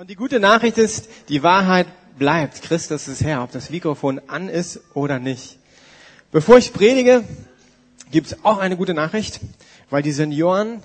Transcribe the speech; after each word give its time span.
Und 0.00 0.08
die 0.08 0.16
gute 0.16 0.40
Nachricht 0.40 0.78
ist, 0.78 1.10
die 1.28 1.42
Wahrheit 1.42 1.86
bleibt. 2.18 2.62
Christus 2.62 3.06
ist 3.06 3.22
Herr, 3.22 3.42
ob 3.42 3.52
das 3.52 3.68
Mikrofon 3.68 4.18
an 4.28 4.48
ist 4.48 4.80
oder 4.94 5.18
nicht. 5.18 5.58
Bevor 6.32 6.56
ich 6.56 6.72
predige, 6.72 7.22
gibt 8.10 8.28
es 8.28 8.42
auch 8.42 8.56
eine 8.56 8.78
gute 8.78 8.94
Nachricht, 8.94 9.40
weil 9.90 10.02
die 10.02 10.12
Senioren 10.12 10.82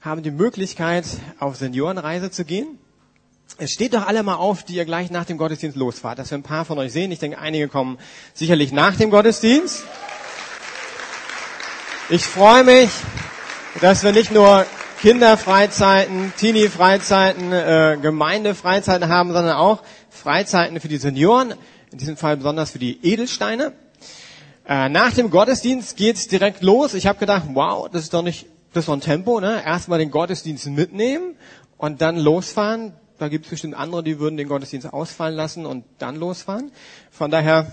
haben 0.00 0.24
die 0.24 0.32
Möglichkeit, 0.32 1.04
auf 1.38 1.54
Seniorenreise 1.54 2.32
zu 2.32 2.44
gehen. 2.44 2.66
Es 3.56 3.70
steht 3.70 3.94
doch 3.94 4.08
alle 4.08 4.24
mal 4.24 4.34
auf, 4.34 4.64
die 4.64 4.74
ihr 4.74 4.84
gleich 4.84 5.12
nach 5.12 5.26
dem 5.26 5.38
Gottesdienst 5.38 5.76
losfahrt, 5.76 6.18
dass 6.18 6.32
wir 6.32 6.38
ein 6.38 6.42
paar 6.42 6.64
von 6.64 6.76
euch 6.80 6.92
sehen. 6.92 7.12
Ich 7.12 7.20
denke, 7.20 7.38
einige 7.38 7.68
kommen 7.68 7.98
sicherlich 8.34 8.72
nach 8.72 8.96
dem 8.96 9.10
Gottesdienst. 9.10 9.84
Ich 12.08 12.24
freue 12.24 12.64
mich, 12.64 12.90
dass 13.80 14.02
wir 14.02 14.10
nicht 14.10 14.32
nur 14.32 14.66
Kinderfreizeiten, 15.00 16.34
Teenie-Freizeiten, 16.36 17.52
äh, 17.52 17.96
Gemeindefreizeiten 18.02 19.08
haben, 19.08 19.32
sondern 19.32 19.56
auch 19.56 19.82
Freizeiten 20.10 20.78
für 20.78 20.88
die 20.88 20.98
Senioren, 20.98 21.54
in 21.90 21.96
diesem 21.96 22.18
Fall 22.18 22.36
besonders 22.36 22.72
für 22.72 22.78
die 22.78 22.98
Edelsteine. 23.02 23.72
Äh, 24.68 24.90
nach 24.90 25.14
dem 25.14 25.30
Gottesdienst 25.30 25.96
geht's 25.96 26.28
direkt 26.28 26.62
los. 26.62 26.92
Ich 26.92 27.06
habe 27.06 27.18
gedacht, 27.18 27.44
wow, 27.54 27.88
das 27.90 28.02
ist 28.02 28.12
doch 28.12 28.20
nicht, 28.20 28.44
das 28.74 28.82
ist 28.82 28.88
doch 28.88 28.92
ein 28.92 29.00
Tempo, 29.00 29.40
ne? 29.40 29.62
Erstmal 29.64 29.98
den 29.98 30.10
Gottesdienst 30.10 30.66
mitnehmen 30.66 31.34
und 31.78 32.02
dann 32.02 32.18
losfahren. 32.18 32.92
Da 33.18 33.28
gibt 33.28 33.46
es 33.46 33.50
bestimmt 33.50 33.74
andere, 33.74 34.02
die 34.02 34.18
würden 34.18 34.36
den 34.36 34.48
Gottesdienst 34.48 34.92
ausfallen 34.92 35.34
lassen 35.34 35.64
und 35.64 35.84
dann 35.98 36.16
losfahren. 36.16 36.72
Von 37.10 37.30
daher 37.30 37.66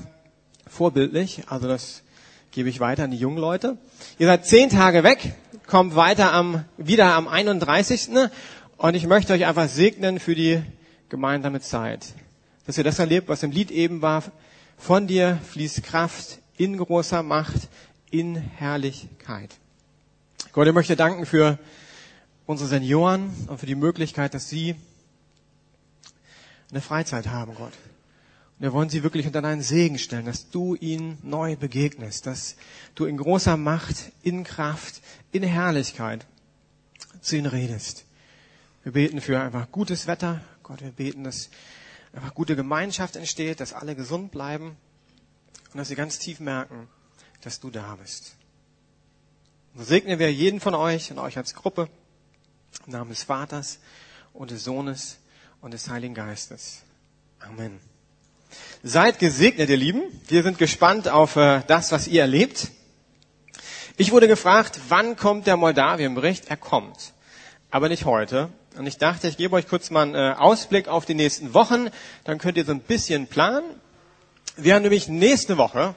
vorbildlich. 0.66 1.44
Also 1.50 1.68
das 1.68 2.04
gebe 2.52 2.70
ich 2.70 2.80
weiter 2.80 3.04
an 3.04 3.12
die 3.12 3.18
jungen 3.18 3.38
Leute. 3.38 3.78
Ihr 4.18 4.28
seid 4.28 4.46
zehn 4.46 4.70
Tage 4.70 5.04
weg, 5.04 5.36
kommt 5.68 5.96
weiter 5.96 6.34
am, 6.34 6.66
wieder 6.78 7.14
am 7.14 7.28
31. 7.28 8.10
Und 8.78 8.96
ich 8.96 9.06
möchte 9.06 9.34
euch 9.34 9.46
einfach 9.46 9.68
segnen 9.68 10.20
für 10.20 10.34
die 10.34 10.64
gemeinsame 11.10 11.62
Zeit. 11.62 12.14
Dass 12.66 12.78
ihr 12.78 12.84
das 12.84 13.00
erlebt, 13.00 13.30
was 13.30 13.44
im 13.44 13.52
Lied 13.52 13.70
eben 13.72 14.02
war. 14.02 14.24
Von 14.78 15.08
dir 15.08 15.40
fließt 15.52 15.84
Kraft 15.84 16.40
in 16.58 16.78
großer 16.78 17.24
Macht, 17.24 17.68
in 18.10 18.36
Herrlichkeit. 18.36 19.56
Gott, 20.54 20.68
ich 20.68 20.74
möchte 20.74 20.96
danken 20.96 21.26
für 21.26 21.60
unsere 22.46 22.70
Senioren 22.70 23.32
und 23.48 23.60
für 23.60 23.66
die 23.66 23.76
Möglichkeit, 23.76 24.34
dass 24.34 24.50
sie 24.50 24.76
eine 26.72 26.82
Freizeit 26.82 27.28
haben, 27.28 27.56
Gott. 27.56 27.74
Wir 28.60 28.74
wollen 28.74 28.90
sie 28.90 29.04
wirklich 29.04 29.28
unter 29.28 29.42
deinen 29.42 29.62
Segen 29.62 30.00
stellen, 30.00 30.26
dass 30.26 30.50
du 30.50 30.76
ihnen 30.76 31.20
neu 31.22 31.56
begegnest, 31.56 32.26
dass 32.26 32.56
du 32.96 33.06
in 33.06 33.18
großer 33.18 33.56
Macht, 33.56 34.12
in 34.24 34.44
Kraft, 34.44 35.02
in 35.32 35.44
Herrlichkeit 35.44 36.26
zu 37.22 37.36
ihnen 37.36 37.46
redest. 37.46 38.06
Wir 38.84 38.94
beten 38.94 39.22
für 39.22 39.40
einfach 39.40 39.72
gutes 39.72 40.08
Wetter. 40.08 40.42
Gott, 40.64 40.82
wir 40.82 40.92
beten, 40.92 41.24
dass 41.24 41.50
einfach 42.14 42.34
gute 42.34 42.56
Gemeinschaft 42.56 43.16
entsteht, 43.16 43.60
dass 43.60 43.74
alle 43.74 43.96
gesund 43.96 44.32
bleiben 44.32 44.76
und 45.72 45.78
dass 45.78 45.90
sie 45.90 45.96
ganz 45.96 46.18
tief 46.18 46.40
merken, 46.40 46.88
dass 47.42 47.60
du 47.60 47.70
da 47.70 47.96
bist. 47.96 48.36
So 49.76 49.84
segnen 49.84 50.18
wir 50.18 50.34
jeden 50.34 50.60
von 50.60 50.74
euch 50.74 51.12
und 51.12 51.20
euch 51.20 51.38
als 51.38 51.54
Gruppe 51.54 51.90
im 52.88 52.94
Namen 52.94 53.12
des 53.12 53.24
Vaters 53.24 53.80
und 54.34 54.50
des 54.50 54.64
Sohnes 54.64 55.20
und 55.62 55.72
des 55.76 55.90
Heiligen 55.90 56.16
Geistes. 56.16 56.82
Amen. 57.40 57.80
Seid 58.84 59.20
gesegnet, 59.20 59.70
ihr 59.70 59.78
Lieben. 59.78 60.02
Wir 60.28 60.44
sind 60.44 60.58
gespannt 60.58 61.10
auf 61.10 61.36
äh, 61.36 61.62
das, 61.68 61.92
was 61.92 62.08
ihr 62.08 62.22
erlebt. 62.22 62.70
Ich 63.98 64.12
wurde 64.12 64.28
gefragt, 64.28 64.80
wann 64.90 65.16
kommt 65.16 65.48
der 65.48 65.58
Moldawien-Bericht? 65.58 66.50
Er 66.50 66.58
kommt. 66.58 67.14
Aber 67.72 67.90
nicht 67.90 68.06
heute. 68.06 68.50
Und 68.78 68.86
ich 68.86 68.98
dachte, 68.98 69.28
ich 69.28 69.38
gebe 69.38 69.56
euch 69.56 69.68
kurz 69.68 69.90
mal 69.90 70.04
einen 70.04 70.16
äh, 70.16 70.36
Ausblick 70.38 70.88
auf 70.88 71.06
die 71.06 71.16
nächsten 71.16 71.54
Wochen. 71.54 71.90
Dann 72.24 72.38
könnt 72.38 72.58
ihr 72.58 72.66
so 72.66 72.72
ein 72.72 72.80
bisschen 72.80 73.28
planen. 73.28 73.66
Wir 74.56 74.76
haben 74.76 74.84
nämlich 74.84 75.08
nächste 75.08 75.58
Woche 75.58 75.96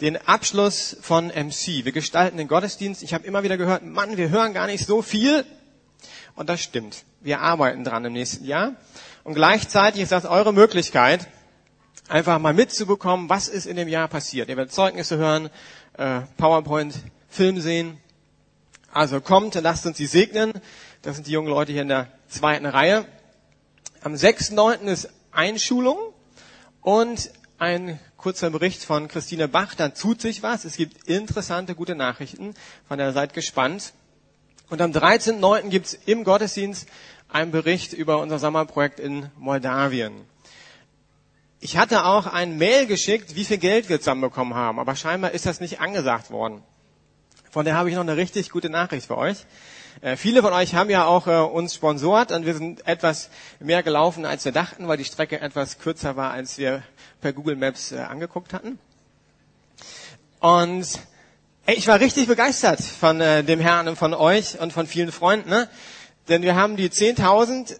den 0.00 0.16
Abschluss 0.16 0.96
von 1.02 1.26
MC. 1.28 1.84
Wir 1.84 1.92
gestalten 1.92 2.38
den 2.38 2.48
Gottesdienst. 2.48 3.02
Ich 3.02 3.12
habe 3.12 3.26
immer 3.26 3.42
wieder 3.42 3.56
gehört, 3.56 3.84
Mann, 3.84 4.16
wir 4.16 4.30
hören 4.30 4.54
gar 4.54 4.66
nicht 4.66 4.86
so 4.86 5.02
viel. 5.02 5.44
Und 6.34 6.48
das 6.48 6.60
stimmt. 6.60 7.04
Wir 7.20 7.40
arbeiten 7.40 7.84
dran 7.84 8.04
im 8.04 8.12
nächsten 8.12 8.44
Jahr. 8.44 8.74
Und 9.24 9.34
gleichzeitig 9.34 10.02
ist 10.02 10.12
das 10.12 10.24
eure 10.24 10.54
Möglichkeit, 10.54 11.26
einfach 12.10 12.38
mal 12.38 12.52
mitzubekommen, 12.52 13.28
was 13.28 13.48
ist 13.48 13.66
in 13.66 13.76
dem 13.76 13.88
Jahr 13.88 14.08
passiert. 14.08 14.48
Ihr 14.48 14.56
werdet 14.56 14.72
Zeugnisse 14.72 15.16
hören, 15.16 15.48
äh, 15.96 16.20
PowerPoint, 16.36 16.94
Film 17.28 17.60
sehen. 17.60 17.98
Also 18.92 19.20
kommt, 19.20 19.54
lasst 19.54 19.86
uns 19.86 19.96
sie 19.96 20.06
segnen. 20.06 20.52
Das 21.02 21.14
sind 21.14 21.28
die 21.28 21.32
jungen 21.32 21.48
Leute 21.48 21.72
hier 21.72 21.82
in 21.82 21.88
der 21.88 22.08
zweiten 22.28 22.66
Reihe. 22.66 23.06
Am 24.02 24.14
6.9. 24.14 24.86
ist 24.86 25.08
Einschulung 25.30 25.98
und 26.82 27.30
ein 27.58 28.00
kurzer 28.16 28.50
Bericht 28.50 28.84
von 28.84 29.06
Christine 29.06 29.46
Bach. 29.46 29.74
Da 29.74 29.90
tut 29.90 30.20
sich 30.20 30.42
was. 30.42 30.64
Es 30.64 30.76
gibt 30.76 31.08
interessante, 31.08 31.74
gute 31.74 31.94
Nachrichten. 31.94 32.54
Von 32.88 32.98
der 32.98 33.12
seid 33.12 33.34
gespannt. 33.34 33.92
Und 34.68 34.80
am 34.80 34.90
13.9. 34.90 35.68
gibt's 35.68 35.96
im 36.06 36.24
Gottesdienst 36.24 36.88
einen 37.28 37.52
Bericht 37.52 37.92
über 37.92 38.18
unser 38.18 38.38
Sommerprojekt 38.38 38.98
in 38.98 39.30
Moldawien. 39.36 40.12
Ich 41.62 41.76
hatte 41.76 42.06
auch 42.06 42.26
ein 42.26 42.56
Mail 42.56 42.86
geschickt, 42.86 43.34
wie 43.34 43.44
viel 43.44 43.58
Geld 43.58 43.90
wir 43.90 43.98
zusammenbekommen 43.98 44.54
haben, 44.54 44.78
aber 44.78 44.96
scheinbar 44.96 45.32
ist 45.32 45.44
das 45.44 45.60
nicht 45.60 45.78
angesagt 45.78 46.30
worden. 46.30 46.62
Von 47.50 47.66
daher 47.66 47.78
habe 47.78 47.90
ich 47.90 47.96
noch 47.96 48.02
eine 48.02 48.16
richtig 48.16 48.48
gute 48.48 48.70
Nachricht 48.70 49.08
für 49.08 49.18
euch. 49.18 49.44
Äh, 50.00 50.16
viele 50.16 50.40
von 50.40 50.54
euch 50.54 50.74
haben 50.74 50.88
ja 50.88 51.04
auch 51.04 51.26
äh, 51.26 51.36
uns 51.36 51.74
sponsort 51.74 52.32
und 52.32 52.46
wir 52.46 52.54
sind 52.54 52.86
etwas 52.86 53.28
mehr 53.58 53.82
gelaufen, 53.82 54.24
als 54.24 54.46
wir 54.46 54.52
dachten, 54.52 54.88
weil 54.88 54.96
die 54.96 55.04
Strecke 55.04 55.38
etwas 55.38 55.78
kürzer 55.78 56.16
war, 56.16 56.30
als 56.30 56.56
wir 56.56 56.82
per 57.20 57.34
Google 57.34 57.56
Maps 57.56 57.92
äh, 57.92 57.98
angeguckt 57.98 58.54
hatten. 58.54 58.78
Und 60.38 60.86
ich 61.66 61.86
war 61.86 62.00
richtig 62.00 62.26
begeistert 62.26 62.80
von 62.80 63.20
äh, 63.20 63.44
dem 63.44 63.60
Herrn 63.60 63.86
und 63.86 63.96
von 63.96 64.14
euch 64.14 64.58
und 64.58 64.72
von 64.72 64.86
vielen 64.86 65.12
Freunden. 65.12 65.50
Ne? 65.50 65.68
Denn 66.30 66.40
wir 66.40 66.56
haben 66.56 66.76
die 66.76 66.88
10.000 66.88 67.76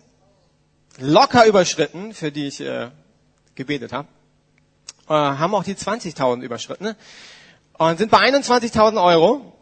locker 0.98 1.46
überschritten, 1.46 2.12
für 2.12 2.30
die 2.30 2.46
ich 2.46 2.60
äh, 2.60 2.90
gebetet 3.60 3.92
habe. 3.92 4.08
Äh, 5.06 5.12
haben 5.12 5.54
auch 5.54 5.64
die 5.64 5.74
20.000 5.74 6.40
überschritten. 6.40 6.96
Und 7.76 7.98
sind 7.98 8.10
bei 8.10 8.18
21.000 8.18 9.02
Euro, 9.02 9.52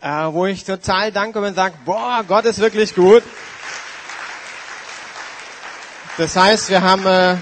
äh, 0.00 0.08
wo 0.32 0.44
ich 0.46 0.64
total 0.64 1.12
danke 1.12 1.40
und 1.40 1.54
sage, 1.54 1.74
boah, 1.86 2.24
Gott 2.28 2.44
ist 2.44 2.58
wirklich 2.58 2.94
gut. 2.94 3.22
Das 6.18 6.36
heißt, 6.36 6.68
wir 6.68 6.82
haben 6.82 7.06
äh, 7.06 7.36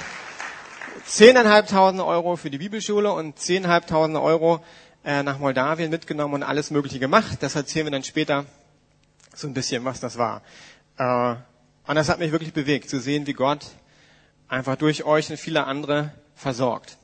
10.500 1.09 2.07
Euro 2.07 2.37
für 2.37 2.51
die 2.51 2.59
Bibelschule 2.59 3.13
und 3.13 3.39
10.500 3.39 4.23
Euro 4.23 4.63
äh, 5.05 5.23
nach 5.23 5.39
Moldawien 5.39 5.91
mitgenommen 5.91 6.35
und 6.35 6.43
alles 6.45 6.71
Mögliche 6.71 6.99
gemacht. 6.99 7.39
Das 7.41 7.57
erzählen 7.57 7.87
wir 7.87 7.93
dann 7.93 8.05
später 8.05 8.45
so 9.35 9.49
ein 9.49 9.55
bisschen, 9.55 9.85
was 9.85 9.99
das 10.01 10.19
war. 10.19 10.43
Äh, 10.99 11.37
und 11.89 11.95
das 11.95 12.09
hat 12.09 12.19
mich 12.19 12.33
wirklich 12.33 12.53
bewegt, 12.53 12.91
zu 12.91 13.01
sehen, 13.01 13.27
wie 13.27 13.33
Gott 13.33 13.67
einfach 14.49 14.77
durch 14.77 15.05
euch 15.05 15.31
und 15.31 15.37
viele 15.37 15.65
andere 15.65 16.13
versorgt. 16.35 16.99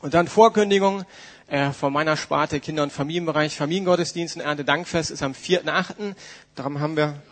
Und 0.00 0.14
dann 0.14 0.28
Vorkündigung 0.28 1.04
äh, 1.48 1.70
von 1.70 1.92
meiner 1.92 2.16
Sparte 2.16 2.60
Kinder- 2.60 2.82
und 2.82 2.92
Familienbereich. 2.92 3.56
Familiengottesdienst 3.56 4.36
und 4.36 4.42
Erntedankfest 4.42 5.10
ist 5.10 5.22
am 5.22 5.32
4.8. 5.32 6.14
Darum 6.54 6.80
haben 6.80 6.96
wir 6.96 7.22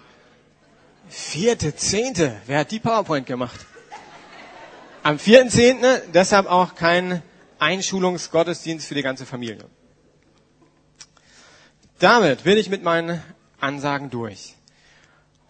vierte, 1.08 1.74
zehnte. 1.74 2.40
Wer 2.46 2.60
hat 2.60 2.70
die 2.70 2.80
PowerPoint 2.80 3.26
gemacht? 3.26 3.66
Am 5.02 5.16
4.10. 5.16 6.12
deshalb 6.14 6.46
auch 6.46 6.74
kein 6.74 7.22
Einschulungsgottesdienst 7.58 8.86
für 8.86 8.94
die 8.94 9.02
ganze 9.02 9.26
Familie. 9.26 9.66
Damit 11.98 12.44
bin 12.44 12.56
ich 12.56 12.70
mit 12.70 12.82
meinen 12.82 13.22
Ansagen 13.60 14.10
durch. 14.10 14.54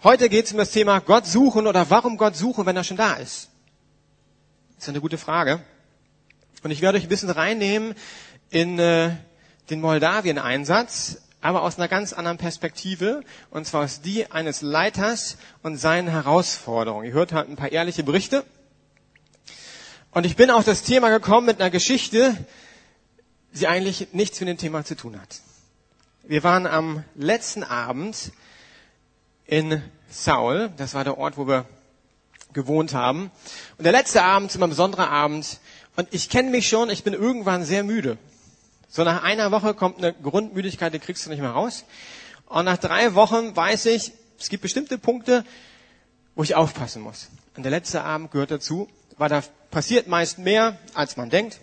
Heute 0.03 0.29
geht 0.29 0.47
es 0.47 0.53
um 0.53 0.59
das 0.59 0.70
Thema 0.70 0.99
Gott 1.00 1.26
suchen 1.26 1.67
oder 1.67 1.88
warum 1.88 2.17
Gott 2.17 2.37
suchen, 2.37 2.67
wenn 2.67 2.76
er 2.76 2.85
schon 2.85 2.97
da 2.97 3.14
ist. 3.14 3.50
Das 4.85 4.89
ist 4.89 4.97
eine 4.97 5.01
gute 5.01 5.17
Frage. 5.17 5.63
Und 6.63 6.71
ich 6.71 6.83
werde 6.83 6.99
euch 6.99 7.05
ein 7.05 7.09
bisschen 7.09 7.31
reinnehmen 7.31 7.95
in 8.51 8.79
äh, 8.79 9.13
den 9.71 9.81
Moldawien-Einsatz, 9.81 11.23
aber 11.41 11.63
aus 11.63 11.79
einer 11.79 11.89
ganz 11.89 12.13
anderen 12.13 12.37
Perspektive, 12.37 13.23
und 13.49 13.67
zwar 13.67 13.85
aus 13.85 14.03
die 14.03 14.31
eines 14.31 14.61
Leiters 14.61 15.39
und 15.63 15.79
seinen 15.79 16.09
Herausforderungen. 16.09 17.07
Ihr 17.07 17.15
hört 17.15 17.33
halt 17.33 17.49
ein 17.49 17.57
paar 17.57 17.73
ehrliche 17.73 18.03
Berichte. 18.03 18.45
Und 20.11 20.27
ich 20.27 20.37
bin 20.37 20.51
auf 20.51 20.67
das 20.67 20.83
Thema 20.83 21.09
gekommen 21.09 21.47
mit 21.47 21.63
einer 21.63 21.71
Geschichte, 21.71 22.37
die 23.55 23.67
eigentlich 23.67 24.09
nichts 24.13 24.39
mit 24.41 24.51
dem 24.51 24.59
Thema 24.59 24.85
zu 24.85 24.97
tun 24.97 25.19
hat. 25.19 25.41
Wir 26.25 26.43
waren 26.43 26.67
am 26.67 27.05
letzten 27.15 27.63
Abend 27.63 28.33
in 29.47 29.83
Saul, 30.11 30.71
das 30.77 30.93
war 30.93 31.05
der 31.05 31.17
Ort, 31.17 31.39
wo 31.39 31.49
wir 31.49 31.65
gewohnt 32.55 32.95
haben. 32.95 33.31
Und 33.77 33.85
der 33.85 33.93
letzte 33.93 34.23
Abend 34.23 34.51
ist 34.51 34.56
immer 34.56 34.67
ein 34.67 34.71
besonderer 34.71 35.11
Abend. 35.11 35.59
Und 35.97 36.09
ich 36.11 36.29
kenne 36.29 36.51
mich 36.51 36.69
schon, 36.69 36.91
ich 36.91 37.05
bin 37.05 37.12
irgendwann 37.12 37.65
sehr 37.65 37.85
müde. 37.85 38.17
So 38.89 39.05
nach 39.05 39.23
einer 39.23 39.51
Woche 39.51 39.75
kommt 39.75 39.99
eine 39.99 40.12
Grundmüdigkeit, 40.15 40.95
die 40.95 40.99
kriegst 40.99 41.27
du 41.27 41.31
nicht 41.31 41.41
mehr 41.41 41.51
raus. 41.51 41.85
Und 42.47 42.65
nach 42.65 42.79
drei 42.79 43.15
Wochen 43.15 43.55
weiß 43.55 43.87
ich, 43.87 44.12
es 44.39 44.49
gibt 44.49 44.62
bestimmte 44.62 44.99
Punkte, 44.99 45.45
wo 46.35 46.43
ich 46.43 46.55
aufpassen 46.55 47.03
muss. 47.03 47.29
Und 47.56 47.62
der 47.62 47.71
letzte 47.71 48.03
Abend 48.03 48.31
gehört 48.31 48.51
dazu, 48.51 48.89
weil 49.17 49.29
da 49.29 49.43
passiert 49.71 50.09
meist 50.09 50.39
mehr, 50.39 50.79
als 50.95 51.17
man 51.17 51.31
denkt. 51.31 51.61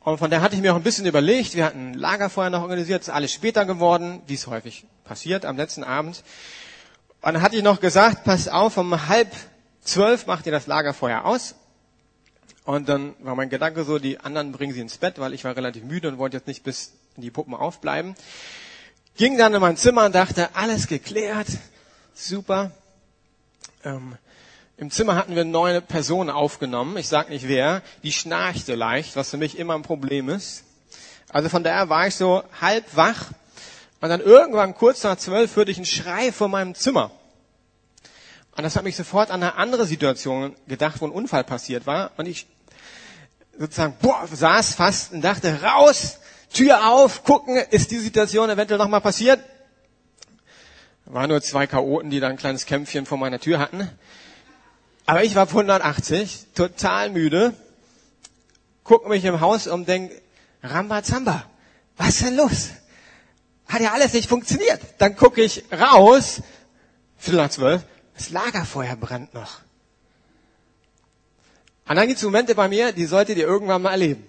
Und 0.00 0.18
von 0.18 0.30
der 0.30 0.42
hatte 0.42 0.54
ich 0.54 0.60
mir 0.60 0.72
auch 0.72 0.76
ein 0.76 0.82
bisschen 0.82 1.06
überlegt. 1.06 1.54
Wir 1.54 1.64
hatten 1.64 1.92
ein 1.92 1.94
Lagerfeuer 1.94 2.50
noch 2.50 2.62
organisiert, 2.62 3.02
ist 3.02 3.08
alles 3.08 3.32
später 3.32 3.64
geworden, 3.64 4.20
wie 4.26 4.34
es 4.34 4.46
häufig 4.46 4.86
passiert 5.04 5.44
am 5.44 5.56
letzten 5.56 5.82
Abend. 5.82 6.22
Und 7.24 7.32
dann 7.32 7.42
hatte 7.42 7.56
ich 7.56 7.62
noch 7.62 7.80
gesagt, 7.80 8.24
pass 8.24 8.48
auf, 8.48 8.76
um 8.76 9.08
halb 9.08 9.32
zwölf 9.82 10.26
macht 10.26 10.44
ihr 10.44 10.52
das 10.52 10.66
Lagerfeuer 10.66 11.24
aus. 11.24 11.54
Und 12.66 12.86
dann 12.90 13.14
war 13.20 13.34
mein 13.34 13.48
Gedanke 13.48 13.84
so, 13.84 13.98
die 13.98 14.20
anderen 14.20 14.52
bringen 14.52 14.74
sie 14.74 14.80
ins 14.82 14.98
Bett, 14.98 15.18
weil 15.18 15.32
ich 15.32 15.42
war 15.42 15.56
relativ 15.56 15.84
müde 15.84 16.08
und 16.08 16.18
wollte 16.18 16.36
jetzt 16.36 16.46
nicht 16.46 16.64
bis 16.64 16.92
in 17.16 17.22
die 17.22 17.30
Puppen 17.30 17.54
aufbleiben. 17.54 18.14
Ging 19.16 19.38
dann 19.38 19.54
in 19.54 19.62
mein 19.62 19.78
Zimmer 19.78 20.04
und 20.04 20.14
dachte, 20.14 20.54
alles 20.54 20.86
geklärt, 20.86 21.46
super. 22.12 22.72
Ähm, 23.84 24.18
Im 24.76 24.90
Zimmer 24.90 25.16
hatten 25.16 25.34
wir 25.34 25.40
eine 25.40 25.50
neue 25.50 25.80
Person 25.80 26.28
aufgenommen, 26.28 26.98
ich 26.98 27.08
sag 27.08 27.30
nicht 27.30 27.48
wer, 27.48 27.80
die 28.02 28.12
schnarchte 28.12 28.74
leicht, 28.74 29.16
was 29.16 29.30
für 29.30 29.38
mich 29.38 29.58
immer 29.58 29.74
ein 29.76 29.82
Problem 29.82 30.28
ist. 30.28 30.64
Also 31.30 31.48
von 31.48 31.64
daher 31.64 31.88
war 31.88 32.06
ich 32.06 32.16
so 32.16 32.42
halb 32.60 32.84
wach 32.94 33.30
und 34.04 34.10
dann 34.10 34.20
irgendwann 34.20 34.74
kurz 34.74 35.02
nach 35.02 35.16
zwölf 35.16 35.56
hörte 35.56 35.70
ich 35.70 35.78
einen 35.78 35.86
Schrei 35.86 36.30
vor 36.30 36.48
meinem 36.48 36.74
Zimmer. 36.74 37.10
Und 38.54 38.62
das 38.62 38.76
hat 38.76 38.84
mich 38.84 38.96
sofort 38.96 39.30
an 39.30 39.42
eine 39.42 39.54
andere 39.54 39.86
Situation 39.86 40.54
gedacht, 40.68 41.00
wo 41.00 41.06
ein 41.06 41.10
Unfall 41.10 41.42
passiert 41.42 41.86
war. 41.86 42.10
Und 42.18 42.26
ich 42.26 42.46
sozusagen 43.58 43.96
boah, 44.02 44.28
saß 44.30 44.74
fast 44.74 45.14
und 45.14 45.22
dachte, 45.22 45.62
raus, 45.62 46.18
Tür 46.52 46.86
auf, 46.86 47.24
gucken, 47.24 47.56
ist 47.70 47.92
die 47.92 47.98
Situation 47.98 48.50
eventuell 48.50 48.76
nochmal 48.76 49.00
passiert? 49.00 49.40
War 51.06 51.26
nur 51.26 51.40
zwei 51.40 51.66
Chaoten, 51.66 52.10
die 52.10 52.20
da 52.20 52.28
ein 52.28 52.36
kleines 52.36 52.66
Kämpfchen 52.66 53.06
vor 53.06 53.16
meiner 53.16 53.40
Tür 53.40 53.58
hatten. 53.58 53.90
Aber 55.06 55.24
ich 55.24 55.34
war 55.34 55.48
180, 55.48 56.48
total 56.54 57.08
müde, 57.08 57.54
guck 58.82 59.08
mich 59.08 59.24
im 59.24 59.40
Haus 59.40 59.66
um, 59.66 59.86
denk, 59.86 60.12
Rambazamba, 60.62 61.46
was 61.96 62.08
ist 62.08 62.26
denn 62.26 62.36
los? 62.36 62.68
Hat 63.68 63.80
ja 63.80 63.92
alles 63.92 64.12
nicht 64.12 64.28
funktioniert. 64.28 64.80
Dann 64.98 65.16
gucke 65.16 65.42
ich 65.42 65.64
raus, 65.72 66.42
Viertel 67.18 67.38
nach 67.38 67.50
zwölf, 67.50 67.82
das 68.14 68.30
Lagerfeuer 68.30 68.96
brennt 68.96 69.34
noch. 69.34 69.60
Und 71.86 71.96
dann 71.96 72.06
gibt 72.06 72.18
es 72.18 72.24
Momente 72.24 72.54
bei 72.54 72.68
mir, 72.68 72.92
die 72.92 73.04
solltet 73.04 73.36
ihr 73.36 73.46
irgendwann 73.46 73.82
mal 73.82 73.90
erleben. 73.90 74.26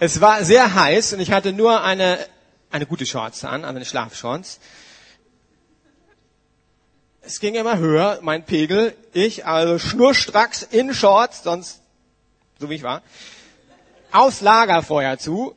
Es 0.00 0.20
war 0.20 0.44
sehr 0.44 0.74
heiß 0.74 1.12
und 1.12 1.20
ich 1.20 1.30
hatte 1.30 1.52
nur 1.52 1.82
eine, 1.82 2.18
eine 2.70 2.86
gute 2.86 3.06
Shorts 3.06 3.44
an, 3.44 3.64
also 3.64 3.76
eine 3.76 3.84
Schlafshorts. 3.84 4.58
Es 7.22 7.40
ging 7.40 7.54
immer 7.54 7.78
höher, 7.78 8.18
mein 8.20 8.44
Pegel. 8.44 8.94
Ich 9.12 9.46
also 9.46 9.78
schnurstracks 9.78 10.62
in 10.62 10.92
Shorts, 10.92 11.42
sonst 11.44 11.80
so 12.58 12.68
wie 12.68 12.74
ich 12.74 12.82
war, 12.82 13.02
aufs 14.12 14.40
Lagerfeuer 14.40 15.18
zu. 15.18 15.54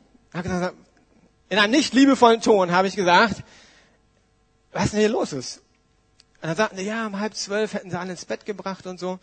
In 1.48 1.58
einem 1.58 1.72
nicht 1.72 1.94
liebevollen 1.94 2.40
Ton 2.40 2.72
habe 2.72 2.88
ich 2.88 2.96
gesagt, 2.96 3.42
was 4.72 4.90
denn 4.90 5.00
hier 5.00 5.08
los 5.08 5.32
ist? 5.32 5.62
Und 6.40 6.48
dann 6.48 6.56
sagten 6.56 6.76
die, 6.76 6.84
ja, 6.84 7.06
um 7.06 7.18
halb 7.18 7.34
zwölf 7.34 7.74
hätten 7.74 7.90
sie 7.90 7.98
alle 7.98 8.10
ins 8.10 8.24
Bett 8.24 8.44
gebracht 8.44 8.86
und 8.86 9.00
so. 9.00 9.18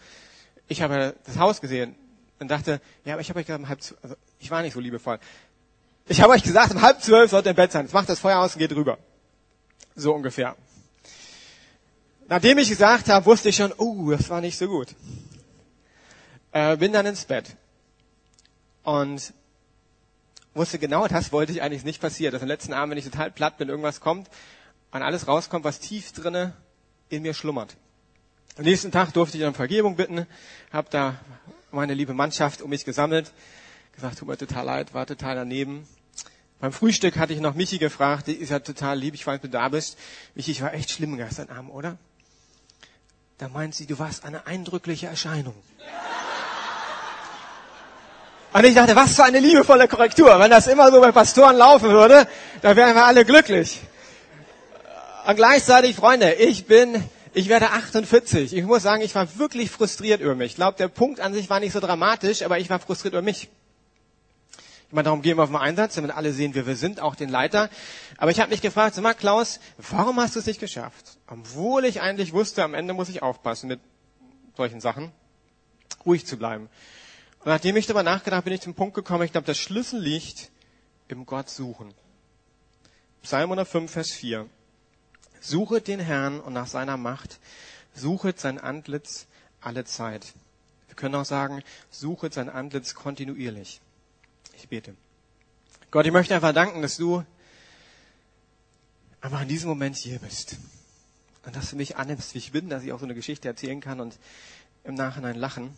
Ich 0.68 0.82
habe 0.82 1.16
das 1.26 1.38
Haus 1.38 1.62
gesehen 1.62 1.96
und 2.40 2.50
dachte, 2.50 2.82
ja, 3.06 3.14
aber 3.14 3.22
ich 3.22 3.30
habe 3.30 3.40
euch 3.40 3.46
gesagt, 3.46 3.62
um 3.62 3.70
halb 3.70 3.82
zwölf, 3.82 4.04
also 4.04 4.16
ich 4.40 4.52
war 4.52 4.62
nicht 4.64 4.74
so 4.74 4.80
liebevoll. 4.80 5.20
Ich 6.08 6.22
habe 6.22 6.34
euch 6.34 6.44
gesagt, 6.44 6.72
um 6.72 6.82
halb 6.82 7.02
zwölf 7.02 7.32
sollt 7.32 7.46
ihr 7.46 7.52
im 7.52 7.56
Bett 7.56 7.72
sein. 7.72 7.86
Jetzt 7.86 7.94
macht 7.94 8.10
das 8.10 8.20
Feuer 8.20 8.40
aus 8.40 8.54
und 8.54 8.60
geht 8.60 8.74
rüber. 8.74 8.98
So 9.96 10.14
ungefähr. 10.14 10.56
Nachdem 12.28 12.58
ich 12.58 12.70
gesagt 12.70 13.08
habe, 13.10 13.26
wusste 13.26 13.50
ich 13.50 13.56
schon, 13.56 13.72
oh, 13.78 14.12
das 14.12 14.30
war 14.30 14.42
nicht 14.42 14.58
so 14.58 14.68
gut. 14.68 14.90
Äh, 16.52 16.78
bin 16.78 16.92
dann 16.92 17.06
ins 17.06 17.26
Bett. 17.26 17.56
Und 18.84 19.34
wusste 20.56 20.80
genau, 20.80 21.08
das 21.08 21.32
wollte 21.32 21.52
ich 21.52 21.62
eigentlich 21.62 21.84
nicht 21.84 22.02
passieren. 22.02 22.34
Dass 22.34 22.42
am 22.42 22.48
letzten 22.48 22.74
Abend, 22.74 22.92
wenn 22.92 22.98
ich 22.98 23.06
total 23.06 23.30
platt 23.30 23.58
bin, 23.58 23.70
irgendwas 23.70 24.00
kommt 24.00 24.30
und 24.92 25.02
alles 25.02 25.28
rauskommt, 25.28 25.66
was 25.66 25.80
tief 25.80 26.14
drinne 26.14 26.54
in 27.10 27.22
mir 27.22 27.34
schlummert. 27.34 27.76
Am 28.58 28.64
nächsten 28.64 28.92
Tag 28.92 29.12
durfte 29.14 29.38
ich 29.38 29.44
dann 29.44 29.54
Vergebung 29.54 29.98
bitten, 29.98 30.26
habe 30.72 30.88
da 30.90 31.20
meine 31.72 31.94
liebe 31.94 32.14
Mannschaft 32.14 32.62
um 32.62 32.70
mich 32.70 32.86
gesammelt, 32.86 33.34
gesagt, 33.94 34.20
tut 34.20 34.30
mir 34.30 34.38
total 34.38 34.66
leid, 34.66 34.94
war 34.94 35.06
total 35.06 35.36
daneben. 35.36 35.86
Beim 36.60 36.72
Frühstück 36.72 37.18
hatte 37.18 37.34
ich 37.34 37.42
noch 37.42 37.54
Michi 37.54 37.78
gefragt, 37.78 38.28
die 38.28 38.34
ist 38.34 38.50
ja 38.50 38.60
total 38.60 38.98
lieb, 38.98 39.14
ich 39.14 39.28
weiß, 39.28 39.42
du 39.42 39.50
da 39.50 39.68
bist. 39.68 39.98
Michi, 40.36 40.52
ich 40.52 40.62
war 40.62 40.74
echt 40.74 40.90
schlimm 40.90 41.18
gestern 41.18 41.50
Abend, 41.50 41.72
oder? 41.72 41.98
Da 43.38 43.50
meint 43.50 43.76
sie, 43.76 43.86
du 43.86 44.00
warst 44.00 44.24
eine 44.24 44.48
eindrückliche 44.48 45.08
Erscheinung. 45.08 45.56
Und 48.56 48.64
ich 48.64 48.74
dachte, 48.74 48.96
was 48.96 49.18
für 49.18 49.26
eine 49.26 49.42
liebevolle 49.42 49.86
Korrektur. 49.90 50.40
Wenn 50.40 50.50
das 50.50 50.68
immer 50.68 50.90
so 50.90 51.02
bei 51.02 51.12
Pastoren 51.12 51.58
laufen 51.58 51.90
würde, 51.90 52.26
dann 52.62 52.78
wären 52.78 52.96
wir 52.96 53.04
alle 53.04 53.26
glücklich. 53.26 53.82
Und 55.28 55.36
gleichzeitig, 55.36 55.94
Freunde, 55.94 56.32
ich 56.36 56.66
bin, 56.66 57.04
ich 57.34 57.50
werde 57.50 57.72
48. 57.72 58.56
Ich 58.56 58.64
muss 58.64 58.82
sagen, 58.82 59.02
ich 59.04 59.14
war 59.14 59.38
wirklich 59.38 59.70
frustriert 59.70 60.22
über 60.22 60.36
mich. 60.36 60.52
Ich 60.52 60.56
glaube, 60.56 60.78
der 60.78 60.88
Punkt 60.88 61.20
an 61.20 61.34
sich 61.34 61.50
war 61.50 61.60
nicht 61.60 61.74
so 61.74 61.82
dramatisch, 61.82 62.44
aber 62.44 62.58
ich 62.58 62.70
war 62.70 62.80
frustriert 62.80 63.14
über 63.14 63.22
mich. 63.22 63.50
Ich 64.88 64.94
meine, 64.94 65.04
darum 65.04 65.22
gehen 65.22 65.38
wir 65.38 65.44
auf 65.44 65.50
den 65.50 65.58
Einsatz, 65.58 65.96
damit 65.96 66.12
alle 66.12 66.32
sehen, 66.32 66.56
wer 66.56 66.66
wir 66.66 66.78
sind, 66.78 67.02
auch 67.02 67.16
den 67.16 67.28
Leiter. 67.28 67.70
Aber 68.16 68.32
ich 68.32 68.40
habe 68.40 68.52
mich 68.52 68.62
gefragt, 68.62 68.96
sag 68.96 69.04
mal, 69.04 69.16
Klaus, 69.16 69.60
warum 69.92 70.18
hast 70.22 70.34
du 70.34 70.40
es 70.40 70.46
nicht 70.46 70.62
geschafft? 70.62 71.18
Obwohl 71.28 71.84
ich 71.84 72.00
eigentlich 72.00 72.32
wusste, 72.32 72.64
am 72.64 72.74
Ende 72.74 72.94
muss 72.94 73.10
ich 73.10 73.22
aufpassen 73.22 73.68
mit 73.68 73.82
solchen 74.56 74.80
Sachen, 74.80 75.12
ruhig 76.06 76.26
zu 76.26 76.38
bleiben. 76.38 76.70
Und 77.46 77.52
nachdem 77.52 77.78
ich 77.78 77.86
darüber 77.86 78.02
nachgedacht 78.02 78.44
bin 78.44 78.54
ich 78.54 78.62
zum 78.62 78.74
Punkt 78.74 78.96
gekommen, 78.96 79.24
ich 79.24 79.32
glaube, 79.32 79.46
das 79.46 79.60
Schlüssel 79.60 80.02
liegt 80.02 80.50
im 81.08 81.28
Gott 81.28 81.48
suchen. 81.48 81.94
Psalm 83.22 83.52
105, 83.52 83.92
Vers 83.92 84.10
4. 84.10 84.50
Suchet 85.42 85.88
den 85.88 86.00
Herrn 86.00 86.40
und 86.40 86.54
nach 86.54 86.66
seiner 86.66 86.98
Macht, 86.98 87.40
suchet 87.94 88.40
sein 88.40 88.58
Antlitz 88.58 89.28
alle 89.62 89.86
Zeit. 89.86 90.34
Wir 90.88 90.96
können 90.96 91.14
auch 91.14 91.26
sagen, 91.26 91.62
suchet 91.92 92.34
sein 92.34 92.50
Antlitz 92.50 92.96
kontinuierlich. 92.96 93.80
Ich 94.58 94.68
bete. 94.68 94.96
Gott, 95.92 96.08
ich 96.08 96.12
möchte 96.12 96.34
einfach 96.34 96.52
danken, 96.52 96.82
dass 96.82 96.98
du 96.98 97.24
einfach 99.22 99.44
in 99.44 99.50
diesem 99.50 99.70
Moment 99.70 99.98
hier 99.98 100.18
bist. 100.18 100.58
Und 101.46 101.56
dass 101.56 101.70
du 101.70 101.76
mich 101.76 101.96
annimmst, 101.96 102.34
wie 102.34 102.40
ich 102.40 102.52
bin, 102.52 102.70
dass 102.70 102.82
ich 102.82 102.92
auch 102.92 103.00
so 103.00 103.06
eine 103.06 103.14
Geschichte 103.14 103.48
erzählen 103.48 103.82
kann 103.82 104.00
und 104.00 104.18
im 104.84 104.96
Nachhinein 104.96 105.36
lachen. 105.36 105.78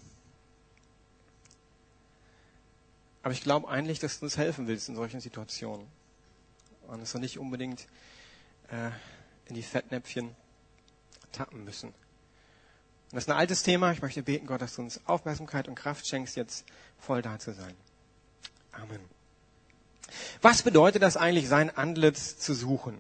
Aber 3.27 3.34
ich 3.34 3.41
glaube 3.41 3.67
eigentlich, 3.67 4.00
dass 4.00 4.19
du 4.19 4.25
uns 4.25 4.38
helfen 4.38 4.67
willst 4.67 4.88
in 4.88 4.96
solchen 4.96 5.19
Situationen. 5.19 5.86
Und 6.88 7.01
dass 7.01 7.13
wir 7.13 7.19
nicht 7.19 7.38
unbedingt 7.38 7.86
äh, 8.69 8.89
in 9.48 9.55
die 9.55 9.63
Fettnäpfchen 9.63 10.34
tappen 11.34 11.65
müssen. 11.65 11.89
Und 11.89 11.96
das 13.12 13.25
ist 13.25 13.29
ein 13.29 13.36
altes 13.36 13.63
Thema. 13.63 13.91
Ich 13.91 14.01
möchte 14.01 14.24
beten, 14.24 14.48
Gott, 14.48 14.62
dass 14.62 14.75
du 14.75 14.81
uns 14.81 15.01
Aufmerksamkeit 15.07 15.67
und 15.67 15.75
Kraft 15.75 16.07
schenkst, 16.07 16.38
jetzt 16.38 16.63
voll 16.98 17.22
da 17.22 17.38
zu 17.38 17.53
sein. 17.53 17.75
Amen. 18.72 19.01
Was 20.41 20.63
bedeutet 20.63 21.01
das 21.01 21.17
eigentlich, 21.17 21.50
sein 21.50 21.69
Antlitz 21.75 22.38
zu 22.38 22.53
suchen? 22.53 22.98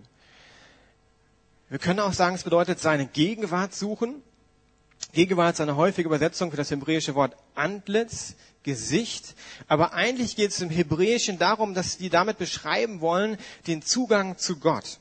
Wir 1.69 1.79
können 1.79 2.01
auch 2.01 2.11
sagen, 2.11 2.35
es 2.35 2.43
bedeutet 2.43 2.81
seine 2.81 3.07
Gegenwart 3.07 3.73
suchen. 3.73 4.21
Gegenwart 5.17 5.55
ist 5.55 5.61
eine 5.61 5.77
häufige 5.77 6.09
Übersetzung 6.09 6.51
für 6.51 6.57
das 6.57 6.69
hebräische 6.69 7.15
Wort 7.15 7.35
Antlitz, 7.55 8.35
Gesicht. 8.61 9.33
Aber 9.67 9.93
eigentlich 9.93 10.35
geht 10.35 10.51
es 10.51 10.61
im 10.61 10.69
Hebräischen 10.69 11.39
darum, 11.39 11.73
dass 11.73 11.97
die 11.97 12.11
damit 12.11 12.37
beschreiben 12.37 13.01
wollen, 13.01 13.39
den 13.65 13.81
Zugang 13.81 14.37
zu 14.37 14.57
Gott. 14.57 14.99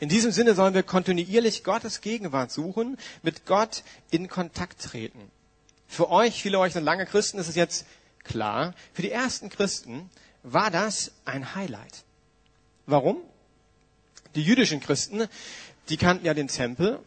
In 0.00 0.08
diesem 0.08 0.32
Sinne 0.32 0.56
sollen 0.56 0.74
wir 0.74 0.82
kontinuierlich 0.82 1.62
Gottes 1.62 2.00
Gegenwart 2.00 2.50
suchen, 2.50 2.98
mit 3.22 3.46
Gott 3.46 3.84
in 4.10 4.26
Kontakt 4.26 4.82
treten. 4.82 5.20
Für 5.86 6.10
euch, 6.10 6.42
viele 6.42 6.58
euch 6.58 6.72
sind 6.72 6.82
lange 6.82 7.06
Christen, 7.06 7.38
ist 7.38 7.46
es 7.46 7.54
jetzt 7.54 7.86
klar. 8.24 8.74
Für 8.92 9.02
die 9.02 9.12
ersten 9.12 9.50
Christen 9.50 10.10
war 10.42 10.72
das 10.72 11.12
ein 11.24 11.54
Highlight. 11.54 12.02
Warum? 12.86 13.18
Die 14.34 14.42
jüdischen 14.42 14.80
Christen, 14.80 15.28
die 15.90 15.96
kannten 15.96 16.26
ja 16.26 16.34
den 16.34 16.48
Tempel, 16.48 16.98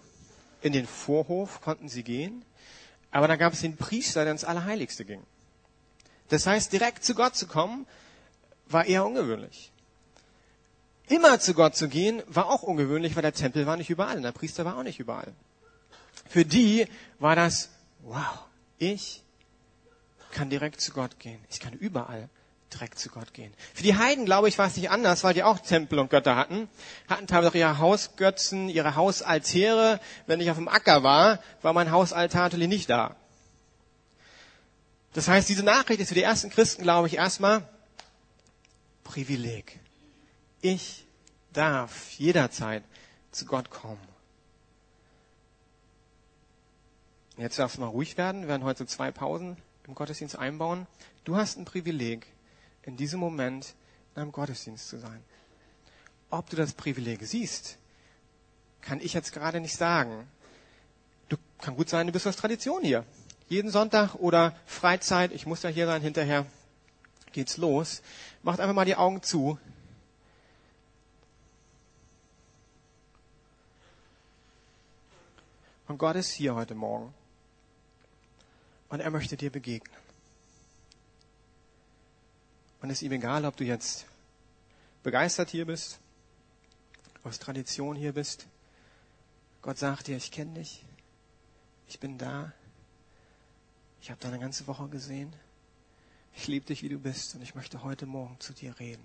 in 0.61 0.73
den 0.73 0.87
Vorhof 0.87 1.61
konnten 1.61 1.89
sie 1.89 2.03
gehen, 2.03 2.43
aber 3.11 3.27
da 3.27 3.35
gab 3.35 3.53
es 3.53 3.61
den 3.61 3.77
Priester, 3.77 4.23
der 4.23 4.31
ins 4.31 4.43
Allerheiligste 4.43 5.05
ging. 5.05 5.23
Das 6.29 6.45
heißt, 6.45 6.73
direkt 6.73 7.03
zu 7.03 7.15
Gott 7.15 7.35
zu 7.35 7.47
kommen, 7.47 7.87
war 8.67 8.85
eher 8.85 9.05
ungewöhnlich. 9.05 9.71
Immer 11.07 11.39
zu 11.39 11.53
Gott 11.53 11.75
zu 11.75 11.87
gehen, 11.87 12.21
war 12.27 12.47
auch 12.47 12.63
ungewöhnlich, 12.63 13.15
weil 13.15 13.21
der 13.21 13.33
Tempel 13.33 13.65
war 13.65 13.77
nicht 13.77 13.89
überall 13.89 14.17
und 14.17 14.23
der 14.23 14.33
Priester 14.33 14.65
war 14.65 14.77
auch 14.77 14.83
nicht 14.83 14.99
überall. 14.99 15.33
Für 16.27 16.43
die 16.43 16.85
war 17.19 17.35
das, 17.35 17.69
wow, 18.01 18.45
ich 18.77 19.23
kann 20.31 20.49
direkt 20.49 20.81
zu 20.81 20.91
Gott 20.91 21.17
gehen. 21.19 21.39
Ich 21.49 21.61
kann 21.61 21.73
überall 21.73 22.29
direkt 22.73 22.99
zu 22.99 23.09
Gott 23.09 23.33
gehen. 23.33 23.53
Für 23.73 23.83
die 23.83 23.95
Heiden, 23.95 24.25
glaube 24.25 24.49
ich, 24.49 24.57
war 24.57 24.67
es 24.67 24.75
nicht 24.75 24.89
anders, 24.89 25.23
weil 25.23 25.33
die 25.33 25.43
auch 25.43 25.59
Tempel 25.59 25.99
und 25.99 26.09
Götter 26.09 26.35
hatten, 26.35 26.69
hatten 27.07 27.27
teilweise 27.27 27.49
auch 27.49 27.55
ihre 27.55 27.77
Hausgötzen, 27.77 28.69
ihre 28.69 28.95
Hausaltäre. 28.95 29.99
Wenn 30.25 30.41
ich 30.41 30.51
auf 30.51 30.57
dem 30.57 30.67
Acker 30.67 31.03
war, 31.03 31.39
war 31.61 31.73
mein 31.73 31.91
Hausaltar 31.91 32.43
natürlich 32.43 32.67
nicht 32.67 32.89
da. 32.89 33.15
Das 35.13 35.27
heißt, 35.27 35.49
diese 35.49 35.63
Nachricht 35.63 35.99
ist 35.99 36.09
für 36.09 36.15
die 36.15 36.23
ersten 36.23 36.49
Christen, 36.49 36.83
glaube 36.83 37.07
ich, 37.07 37.15
erstmal 37.15 37.67
Privileg. 39.03 39.79
Ich 40.61 41.05
darf 41.53 42.11
jederzeit 42.11 42.83
zu 43.31 43.45
Gott 43.45 43.69
kommen. 43.69 44.05
Jetzt 47.37 47.59
darfst 47.59 47.77
du 47.77 47.81
mal 47.81 47.87
ruhig 47.87 48.17
werden. 48.17 48.41
Wir 48.41 48.47
werden 48.49 48.63
heute 48.63 48.79
so 48.79 48.85
zwei 48.85 49.11
Pausen 49.11 49.57
im 49.87 49.95
Gottesdienst 49.95 50.37
einbauen. 50.37 50.87
Du 51.23 51.35
hast 51.35 51.57
ein 51.57 51.65
Privileg, 51.65 52.27
in 52.87 52.95
diesem 52.95 53.19
Moment 53.19 53.75
in 54.15 54.21
einem 54.21 54.31
Gottesdienst 54.31 54.87
zu 54.87 54.97
sein. 54.97 55.23
Ob 56.31 56.49
du 56.49 56.55
das 56.55 56.73
Privileg 56.73 57.21
siehst, 57.23 57.77
kann 58.81 59.01
ich 59.01 59.13
jetzt 59.13 59.33
gerade 59.33 59.59
nicht 59.59 59.75
sagen. 59.75 60.27
Du 61.29 61.35
kann 61.59 61.75
gut 61.75 61.89
sein, 61.89 62.07
du 62.07 62.13
bist 62.13 62.25
aus 62.25 62.37
Tradition 62.37 62.83
hier. 62.83 63.05
Jeden 63.49 63.69
Sonntag 63.69 64.15
oder 64.15 64.55
Freizeit, 64.65 65.33
ich 65.33 65.45
muss 65.45 65.63
ja 65.63 65.69
hier 65.69 65.85
sein, 65.85 66.01
hinterher 66.01 66.45
geht's 67.33 67.57
los. 67.57 68.01
Macht 68.41 68.61
einfach 68.61 68.73
mal 68.73 68.85
die 68.85 68.95
Augen 68.95 69.21
zu. 69.21 69.59
Und 75.87 75.97
Gott 75.97 76.15
ist 76.15 76.31
hier 76.31 76.55
heute 76.55 76.75
Morgen. 76.75 77.13
Und 78.89 79.01
er 79.01 79.09
möchte 79.09 79.35
dir 79.35 79.49
begegnen. 79.49 80.06
Und 82.87 82.91
es 82.91 82.99
ist 82.99 83.07
ihm 83.07 83.11
egal, 83.11 83.43
ob 83.43 83.57
du 83.57 83.65
jetzt 83.65 84.05
begeistert 85.03 85.49
hier 85.49 85.65
bist, 85.65 85.99
aus 87.21 87.37
Tradition 87.37 87.97
hier 87.97 88.13
bist. 88.13 88.47
Gott 89.61 89.77
sagt 89.77 90.07
dir, 90.07 90.15
ich 90.15 90.31
kenne 90.31 90.53
dich, 90.53 90.85
ich 91.89 91.99
bin 91.99 92.17
da, 92.17 92.53
ich 93.99 94.09
habe 94.09 94.21
deine 94.21 94.39
ganze 94.39 94.67
Woche 94.67 94.87
gesehen, 94.87 95.33
ich 96.33 96.47
liebe 96.47 96.65
dich, 96.65 96.81
wie 96.81 96.87
du 96.87 96.97
bist 96.97 97.35
und 97.35 97.41
ich 97.41 97.55
möchte 97.55 97.83
heute 97.83 98.05
Morgen 98.05 98.39
zu 98.39 98.53
dir 98.53 98.79
reden. 98.79 99.03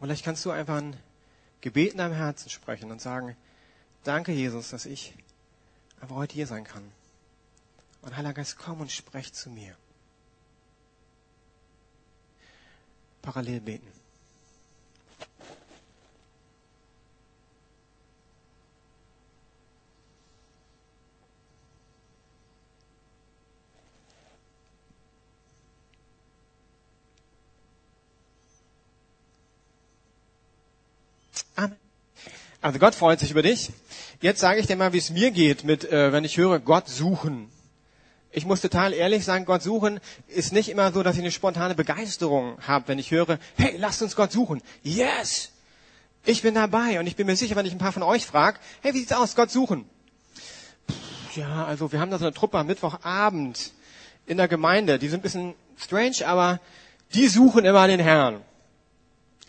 Vielleicht 0.00 0.24
kannst 0.24 0.44
du 0.44 0.50
einfach 0.50 0.78
ein 0.78 0.96
Gebet 1.60 1.92
in 1.92 1.98
deinem 1.98 2.14
Herzen 2.14 2.50
sprechen 2.50 2.90
und 2.90 3.00
sagen, 3.00 3.36
danke 4.02 4.32
Jesus, 4.32 4.70
dass 4.70 4.84
ich 4.84 5.14
einfach 6.00 6.16
heute 6.16 6.34
hier 6.34 6.48
sein 6.48 6.64
kann. 6.64 6.90
Und 8.02 8.16
Heiliger 8.16 8.34
Geist, 8.34 8.56
komm 8.58 8.80
und 8.80 8.90
sprech 8.90 9.32
zu 9.32 9.50
mir. 9.50 9.76
Parallel 13.22 13.60
beten. 13.60 13.86
Amen. 31.56 31.76
Also 32.62 32.78
Gott 32.78 32.94
freut 32.94 33.20
sich 33.20 33.30
über 33.30 33.42
dich. 33.42 33.70
Jetzt 34.22 34.40
sage 34.40 34.60
ich 34.60 34.66
dir 34.66 34.76
mal, 34.76 34.94
wie 34.94 34.98
es 34.98 35.10
mir 35.10 35.30
geht, 35.30 35.64
mit, 35.64 35.84
äh, 35.84 36.12
wenn 36.12 36.24
ich 36.24 36.38
höre, 36.38 36.58
Gott 36.58 36.88
suchen. 36.88 37.50
Ich 38.32 38.46
muss 38.46 38.60
total 38.60 38.92
ehrlich 38.92 39.24
sagen, 39.24 39.44
Gott 39.44 39.62
suchen 39.62 39.98
ist 40.28 40.52
nicht 40.52 40.68
immer 40.68 40.92
so, 40.92 41.02
dass 41.02 41.16
ich 41.16 41.22
eine 41.22 41.32
spontane 41.32 41.74
Begeisterung 41.74 42.56
habe, 42.66 42.88
wenn 42.88 42.98
ich 42.98 43.10
höre, 43.10 43.38
hey, 43.56 43.76
lasst 43.76 44.02
uns 44.02 44.14
Gott 44.14 44.30
suchen. 44.30 44.62
Yes! 44.82 45.50
Ich 46.24 46.42
bin 46.42 46.54
dabei 46.54 47.00
und 47.00 47.06
ich 47.06 47.16
bin 47.16 47.26
mir 47.26 47.34
sicher, 47.34 47.56
wenn 47.56 47.66
ich 47.66 47.72
ein 47.72 47.78
paar 47.78 47.92
von 47.92 48.02
euch 48.02 48.26
frage, 48.26 48.58
hey, 48.82 48.94
wie 48.94 48.98
sieht's 48.98 49.12
aus, 49.12 49.34
Gott 49.34 49.50
suchen? 49.50 49.88
Pff, 50.88 51.36
ja, 51.36 51.64
also 51.64 51.90
wir 51.92 51.98
haben 51.98 52.10
da 52.10 52.18
so 52.18 52.24
eine 52.24 52.34
Truppe 52.34 52.58
am 52.58 52.66
Mittwochabend 52.66 53.72
in 54.26 54.36
der 54.36 54.46
Gemeinde, 54.46 54.98
die 54.98 55.08
sind 55.08 55.20
ein 55.20 55.22
bisschen 55.22 55.54
strange, 55.76 56.26
aber 56.26 56.60
die 57.14 57.26
suchen 57.26 57.64
immer 57.64 57.88
den 57.88 58.00
Herrn. 58.00 58.42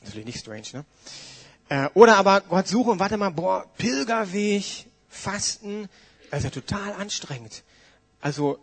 Natürlich 0.04 0.26
nicht 0.26 0.40
strange, 0.40 0.64
ne? 0.74 0.86
Äh, 1.70 1.90
oder 1.94 2.18
aber 2.18 2.42
Gott 2.42 2.68
suchen, 2.68 3.00
warte 3.00 3.18
mal, 3.18 3.30
boah, 3.30 3.66
Pilgerweg, 3.78 4.88
Fasten, 5.08 5.88
das 6.32 6.40
ist 6.40 6.44
ja 6.46 6.62
total 6.62 6.94
anstrengend. 6.94 7.64
Also, 8.22 8.60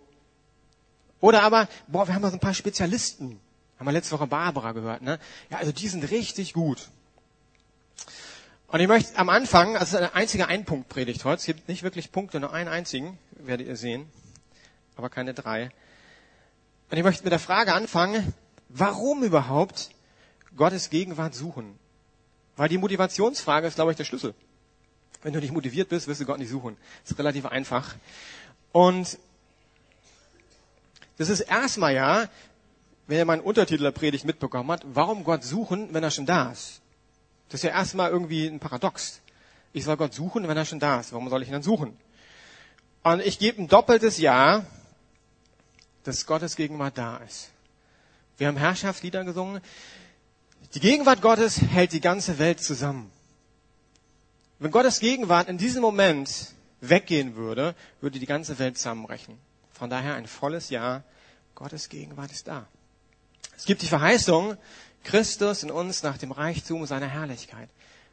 oder 1.21 1.43
aber, 1.43 1.69
boah, 1.87 2.07
wir 2.07 2.15
haben 2.15 2.23
da 2.23 2.31
so 2.31 2.37
ein 2.37 2.41
paar 2.41 2.55
Spezialisten. 2.55 3.41
Haben 3.79 3.87
wir 3.87 3.93
letzte 3.93 4.13
Woche 4.13 4.27
Barbara 4.27 4.73
gehört, 4.73 5.03
ne? 5.03 5.19
Ja, 5.51 5.59
also 5.59 5.73
die 5.73 5.89
sind 5.89 6.11
richtig 6.11 6.53
gut. 6.53 6.89
Und 8.69 8.81
ich 8.81 8.89
möchte 8.89 9.17
am 9.19 9.29
Anfang, 9.29 9.77
also 9.77 9.85
es 9.85 9.89
ist 9.91 9.97
eine 9.97 10.15
einzige 10.15 10.47
Einpunktpredigt 10.47 11.25
heute, 11.25 11.41
es 11.41 11.47
gibt 11.47 11.69
nicht 11.69 11.83
wirklich 11.83 12.13
Punkte, 12.13 12.39
nur 12.39 12.53
einen 12.53 12.69
einzigen, 12.69 13.19
werdet 13.31 13.67
ihr 13.67 13.77
sehen, 13.77 14.07
aber 14.97 15.09
keine 15.09 15.33
drei. 15.33 15.71
Und 16.91 16.99
ich 16.99 17.05
möchte 17.05 17.25
mit 17.25 17.33
der 17.33 17.39
Frage 17.39 17.73
anfangen, 17.73 18.35
warum 18.69 19.23
überhaupt 19.23 19.91
Gottes 20.57 20.91
Gegenwart 20.91 21.35
suchen? 21.35 21.79
Weil 22.57 22.69
die 22.69 22.79
Motivationsfrage 22.79 23.67
ist, 23.67 23.77
glaube 23.77 23.93
ich, 23.93 23.97
der 23.97 24.05
Schlüssel. 24.05 24.35
Wenn 25.23 25.33
du 25.33 25.41
nicht 25.41 25.53
motiviert 25.53 25.89
bist, 25.89 26.07
wirst 26.09 26.21
du 26.21 26.27
Gott 26.27 26.39
nicht 26.39 26.51
suchen. 26.51 26.77
Das 27.03 27.13
ist 27.13 27.19
relativ 27.19 27.47
einfach. 27.47 27.95
Und 28.73 29.19
das 31.19 31.29
ist 31.29 31.41
erstmal 31.41 31.95
ja, 31.95 32.29
wenn 33.07 33.19
ihr 33.19 33.25
meinen 33.25 33.43
Untertitel 33.43 33.83
der 33.83 33.91
Predigt 33.91 34.25
mitbekommen 34.25 34.71
habt, 34.71 34.85
warum 34.95 35.25
Gott 35.25 35.43
suchen, 35.43 35.93
wenn 35.93 36.03
er 36.03 36.11
schon 36.11 36.27
da 36.27 36.53
ist? 36.53 36.81
Das 37.49 37.61
ist 37.61 37.65
ja 37.65 37.71
erstmal 37.71 38.11
irgendwie 38.11 38.47
ein 38.47 38.61
Paradox. 38.61 39.21
Ich 39.73 39.85
soll 39.85 39.97
Gott 39.97 40.15
suchen, 40.15 40.47
wenn 40.49 40.57
er 40.57 40.65
schon 40.65 40.81
da 40.81 41.01
ist. 41.01 41.13
Warum 41.13 41.29
soll 41.29 41.43
ich 41.43 41.49
ihn 41.49 41.53
dann 41.53 41.63
suchen? 41.63 41.97
Und 43.03 43.21
ich 43.21 43.39
gebe 43.39 43.61
ein 43.63 43.69
doppeltes 43.69 44.19
Ja, 44.19 44.65
dass 46.05 46.27
Gottes 46.27 46.57
Gegenwart 46.57 46.97
da 46.99 47.19
ist. 47.19 47.51
Wir 48.37 48.47
haben 48.47 48.57
Herrschaftslieder 48.57 49.25
gesungen. 49.25 49.61
Die 50.75 50.81
Gegenwart 50.81 51.23
Gottes 51.23 51.61
hält 51.61 51.93
die 51.93 52.01
ganze 52.01 52.39
Welt 52.39 52.61
zusammen. 52.61 53.11
Wenn 54.59 54.71
Gottes 54.71 55.01
Gegenwart 55.01 55.49
in 55.49 55.59
diesem 55.59 55.83
Moment 55.83 56.53
weggehen 56.81 57.37
würde, 57.37 57.75
würde 58.01 58.19
die 58.19 58.27
ganze 58.27 58.59
Welt 58.59 58.77
zusammenbrechen. 58.77 59.39
Von 59.79 59.91
daher 59.91 60.15
ein 60.15 60.27
volles 60.27 60.71
Ja. 60.71 61.03
Gottes 61.55 61.89
Gegenwart 61.89 62.31
ist 62.31 62.49
da. 62.49 62.67
Es 63.57 63.65
gibt 63.65 63.83
die 63.83 63.87
Verheißung, 63.87 64.57
Christus 65.05 65.63
in 65.63 65.71
uns 65.71 66.03
nach 66.03 66.19
dem 66.19 66.33
Reichtum 66.33 66.87
seiner 66.87 67.09
Herrlichkeit. 67.09 67.69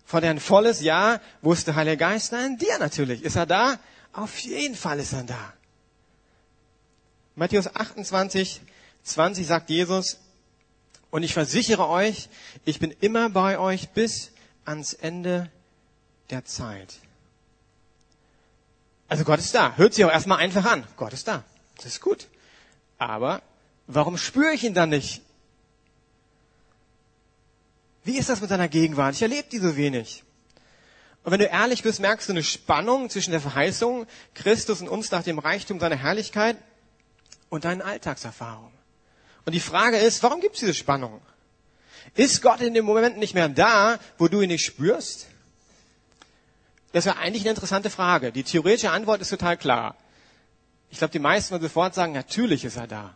Von 0.05 0.21
der 0.21 0.31
ein 0.31 0.39
volles 0.39 0.81
Ja 0.81 1.19
wusste 1.41 1.75
Heiliger 1.75 1.97
Geist, 1.97 2.31
nein, 2.31 2.57
dir 2.57 2.77
natürlich. 2.79 3.23
Ist 3.23 3.35
er 3.35 3.45
da? 3.45 3.79
Auf 4.13 4.39
jeden 4.39 4.75
Fall 4.75 4.99
ist 4.99 5.13
er 5.13 5.23
da. 5.23 5.53
Matthäus 7.35 7.75
28, 7.75 8.61
20 9.03 9.45
sagt 9.45 9.69
Jesus, 9.69 10.19
und 11.11 11.23
ich 11.23 11.33
versichere 11.33 11.87
euch, 11.87 12.29
ich 12.65 12.79
bin 12.79 12.91
immer 12.99 13.29
bei 13.29 13.57
euch 13.57 13.89
bis 13.89 14.31
ans 14.65 14.93
Ende 14.93 15.49
der 16.29 16.45
Zeit. 16.45 16.95
Also 19.07 19.23
Gott 19.23 19.39
ist 19.39 19.53
da. 19.53 19.75
Hört 19.77 19.93
sich 19.93 20.03
auch 20.05 20.11
erstmal 20.11 20.39
einfach 20.39 20.65
an. 20.65 20.85
Gott 20.97 21.13
ist 21.13 21.27
da. 21.27 21.43
Das 21.77 21.85
ist 21.85 22.01
gut. 22.01 22.27
Aber 22.97 23.41
warum 23.87 24.17
spüre 24.17 24.53
ich 24.53 24.63
ihn 24.63 24.73
dann 24.73 24.89
nicht? 24.89 25.21
Wie 28.03 28.17
ist 28.17 28.29
das 28.29 28.41
mit 28.41 28.49
seiner 28.49 28.69
Gegenwart? 28.69 29.15
Ich 29.15 29.21
erlebe 29.21 29.49
die 29.49 29.57
so 29.57 29.75
wenig. 29.75 30.23
Und 31.23 31.31
wenn 31.31 31.39
du 31.39 31.47
ehrlich 31.47 31.81
bist, 31.81 31.99
merkst 31.99 32.29
du 32.29 32.33
eine 32.33 32.43
Spannung 32.43 33.09
zwischen 33.09 33.31
der 33.31 33.41
Verheißung 33.41 34.05
Christus 34.35 34.81
und 34.81 34.87
uns 34.87 35.09
nach 35.09 35.23
dem 35.23 35.39
Reichtum 35.39 35.79
seiner 35.79 35.95
Herrlichkeit 35.95 36.57
und 37.49 37.65
deinen 37.65 37.81
Alltagserfahrungen. 37.81 38.71
Und 39.43 39.53
die 39.53 39.59
Frage 39.59 39.97
ist, 39.97 40.21
warum 40.21 40.39
gibt 40.39 40.53
es 40.53 40.59
diese 40.59 40.75
Spannung? 40.75 41.19
Ist 42.13 42.43
Gott 42.43 42.61
in 42.61 42.75
dem 42.75 42.85
Moment 42.85 43.17
nicht 43.17 43.33
mehr 43.33 43.49
da, 43.49 43.99
wo 44.19 44.27
du 44.27 44.41
ihn 44.41 44.49
nicht 44.49 44.65
spürst? 44.65 45.27
Das 46.91 47.05
wäre 47.05 47.17
eigentlich 47.17 47.41
eine 47.41 47.51
interessante 47.51 47.89
Frage. 47.89 48.31
Die 48.31 48.43
theoretische 48.43 48.91
Antwort 48.91 49.21
ist 49.21 49.29
total 49.29 49.57
klar. 49.57 49.95
Ich 50.89 50.99
glaube, 50.99 51.11
die 51.11 51.19
meisten 51.19 51.51
würden 51.51 51.63
sofort 51.63 51.93
sagen, 51.93 52.13
natürlich 52.13 52.63
ist 52.65 52.77
er 52.77 52.87
da. 52.87 53.15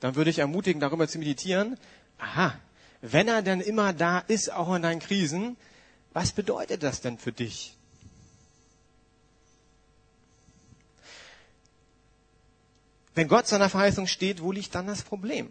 Dann 0.00 0.14
würde 0.14 0.30
ich 0.30 0.38
ermutigen, 0.38 0.80
darüber 0.80 1.08
zu 1.08 1.18
meditieren. 1.18 1.78
Aha, 2.18 2.54
wenn 3.00 3.28
er 3.28 3.42
denn 3.42 3.60
immer 3.60 3.92
da 3.92 4.18
ist, 4.20 4.52
auch 4.52 4.74
in 4.74 4.82
deinen 4.82 5.00
Krisen, 5.00 5.56
was 6.12 6.32
bedeutet 6.32 6.82
das 6.82 7.00
denn 7.00 7.18
für 7.18 7.32
dich? 7.32 7.76
Wenn 13.14 13.28
Gott 13.28 13.48
seiner 13.48 13.68
Verheißung 13.68 14.06
steht, 14.06 14.42
wo 14.42 14.52
liegt 14.52 14.74
dann 14.74 14.86
das 14.86 15.02
Problem? 15.02 15.50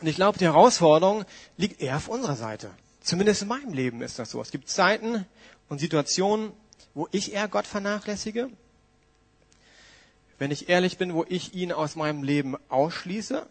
Und 0.00 0.08
ich 0.08 0.16
glaube, 0.16 0.38
die 0.38 0.44
Herausforderung 0.44 1.24
liegt 1.56 1.80
eher 1.80 1.96
auf 1.96 2.08
unserer 2.08 2.34
Seite. 2.34 2.70
Zumindest 3.00 3.42
in 3.42 3.48
meinem 3.48 3.72
Leben 3.72 4.02
ist 4.02 4.18
das 4.18 4.30
so. 4.30 4.40
Es 4.40 4.50
gibt 4.50 4.68
Zeiten 4.68 5.24
und 5.68 5.78
Situationen, 5.78 6.52
wo 6.94 7.06
ich 7.12 7.32
eher 7.32 7.46
Gott 7.48 7.66
vernachlässige. 7.66 8.50
Wenn 10.38 10.50
ich 10.50 10.68
ehrlich 10.68 10.98
bin, 10.98 11.14
wo 11.14 11.24
ich 11.28 11.54
ihn 11.54 11.72
aus 11.72 11.96
meinem 11.96 12.22
Leben 12.22 12.56
ausschließe. 12.68 13.46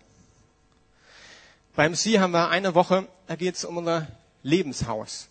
Beim 1.76 1.96
Sie 1.96 2.20
haben 2.20 2.32
wir 2.32 2.50
eine 2.50 2.76
Woche, 2.76 3.08
da 3.28 3.36
geht 3.36 3.56
es 3.56 3.66
um 3.66 3.78
unser 3.78 4.08
Lebenshaus. 4.44 5.28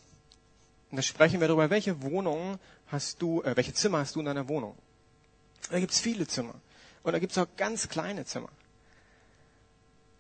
Und 0.90 0.96
da 0.96 1.02
sprechen 1.02 1.40
wir 1.40 1.48
darüber, 1.48 1.70
welche 1.70 2.02
Wohnungen 2.02 2.58
hast 2.88 3.22
du, 3.22 3.42
äh, 3.42 3.56
welche 3.56 3.72
Zimmer 3.72 3.98
hast 3.98 4.16
du 4.16 4.20
in 4.20 4.26
deiner 4.26 4.48
Wohnung. 4.48 4.76
da 5.70 5.78
gibt 5.78 5.92
es 5.92 6.00
viele 6.00 6.26
Zimmer. 6.26 6.54
Und 7.02 7.12
da 7.12 7.18
gibt 7.18 7.32
es 7.32 7.38
auch 7.38 7.46
ganz 7.56 7.88
kleine 7.88 8.24
Zimmer. 8.24 8.48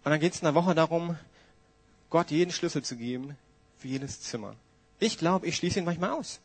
Und 0.04 0.10
dann 0.10 0.20
geht 0.20 0.34
es 0.34 0.40
in 0.40 0.46
der 0.46 0.54
Woche 0.54 0.74
darum, 0.74 1.16
Gott 2.10 2.30
jeden 2.30 2.50
Schlüssel 2.50 2.82
zu 2.82 2.96
geben 2.96 3.36
für 3.78 3.88
jedes 3.88 4.20
Zimmer. 4.20 4.54
Ich 4.98 5.18
glaube, 5.18 5.46
ich 5.46 5.56
schließe 5.56 5.78
ihn 5.78 5.84
manchmal 5.84 6.10
aus. 6.10 6.40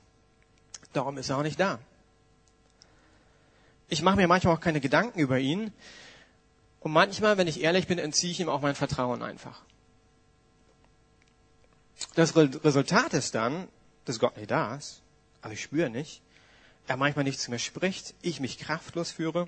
Darum 0.94 1.18
ist 1.18 1.30
er 1.30 1.38
auch 1.38 1.44
nicht 1.44 1.60
da. 1.60 1.80
Ich 3.90 4.02
mache 4.02 4.18
mir 4.18 4.28
manchmal 4.28 4.56
auch 4.56 4.60
keine 4.60 4.82
Gedanken 4.82 5.20
über 5.20 5.40
ihn. 5.40 5.72
Und 6.80 6.92
manchmal, 6.92 7.38
wenn 7.38 7.48
ich 7.48 7.62
ehrlich 7.62 7.88
bin, 7.88 8.00
entziehe 8.00 8.32
ich 8.32 8.40
ihm 8.40 8.50
auch 8.50 8.62
mein 8.62 8.76
Vertrauen 8.76 9.24
einfach. 9.24 9.62
Das 12.16 12.36
Resultat 12.36 13.14
ist 13.14 13.34
dann, 13.36 13.68
dass 14.06 14.20
Gott 14.20 14.38
nicht 14.38 14.52
da 14.52 14.76
ist, 14.76 15.02
aber 15.42 15.54
ich 15.54 15.62
spüre 15.62 15.90
nicht, 15.90 16.22
er 16.88 16.98
manchmal 16.98 17.26
nicht 17.26 17.40
zu 17.40 17.52
mir 17.52 17.60
spricht, 17.60 18.14
ich 18.22 18.40
mich 18.40 18.58
kraftlos 18.58 19.12
führe, 19.12 19.48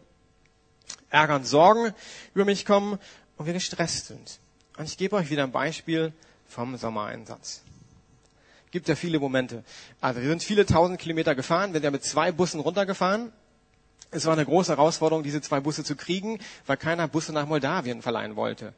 Ärger 1.09 1.35
und 1.35 1.45
Sorgen 1.45 1.93
über 2.33 2.45
mich 2.45 2.65
kommen 2.65 2.99
und 3.37 3.45
wir 3.45 3.53
gestresst 3.53 4.07
sind. 4.07 4.39
Und 4.77 4.85
ich 4.85 4.97
gebe 4.97 5.15
euch 5.15 5.29
wieder 5.29 5.43
ein 5.43 5.51
Beispiel 5.51 6.13
vom 6.47 6.75
Sommereinsatz. 6.77 7.61
Gibt 8.71 8.87
ja 8.87 8.95
viele 8.95 9.19
Momente. 9.19 9.63
Also 10.01 10.21
wir 10.21 10.29
sind 10.29 10.43
viele 10.43 10.65
tausend 10.65 10.99
Kilometer 10.99 11.35
gefahren, 11.35 11.71
wir 11.71 11.79
sind 11.79 11.85
ja 11.85 11.91
mit 11.91 12.03
zwei 12.03 12.31
Bussen 12.31 12.59
runtergefahren. 12.59 13.31
Es 14.11 14.25
war 14.25 14.33
eine 14.33 14.45
große 14.45 14.71
Herausforderung, 14.71 15.23
diese 15.23 15.41
zwei 15.41 15.59
Busse 15.59 15.83
zu 15.83 15.95
kriegen, 15.95 16.39
weil 16.65 16.77
keiner 16.77 17.07
Busse 17.07 17.31
nach 17.31 17.45
Moldawien 17.45 18.01
verleihen 18.01 18.35
wollte. 18.35 18.73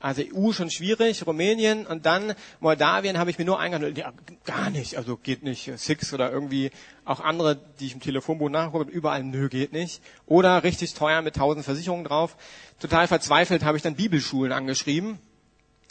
Also 0.00 0.22
EU 0.22 0.52
schon 0.52 0.70
schwierig, 0.70 1.26
Rumänien 1.26 1.84
und 1.84 2.06
dann 2.06 2.34
Moldawien 2.60 3.18
habe 3.18 3.30
ich 3.30 3.38
mir 3.38 3.44
nur 3.44 3.58
eingehandelt. 3.58 3.98
Ja, 3.98 4.12
gar 4.44 4.70
nicht, 4.70 4.96
also 4.96 5.16
geht 5.16 5.42
nicht. 5.42 5.72
Six 5.76 6.14
oder 6.14 6.30
irgendwie 6.30 6.70
auch 7.04 7.18
andere, 7.18 7.56
die 7.80 7.86
ich 7.86 7.94
im 7.94 8.00
Telefonbuch 8.00 8.48
nachgucke, 8.48 8.88
überall, 8.90 9.24
nö, 9.24 9.48
geht 9.48 9.72
nicht. 9.72 10.00
Oder 10.26 10.62
richtig 10.62 10.94
teuer 10.94 11.20
mit 11.22 11.34
tausend 11.34 11.64
Versicherungen 11.64 12.04
drauf. 12.04 12.36
Total 12.78 13.08
verzweifelt 13.08 13.64
habe 13.64 13.76
ich 13.76 13.82
dann 13.82 13.96
Bibelschulen 13.96 14.52
angeschrieben 14.52 15.18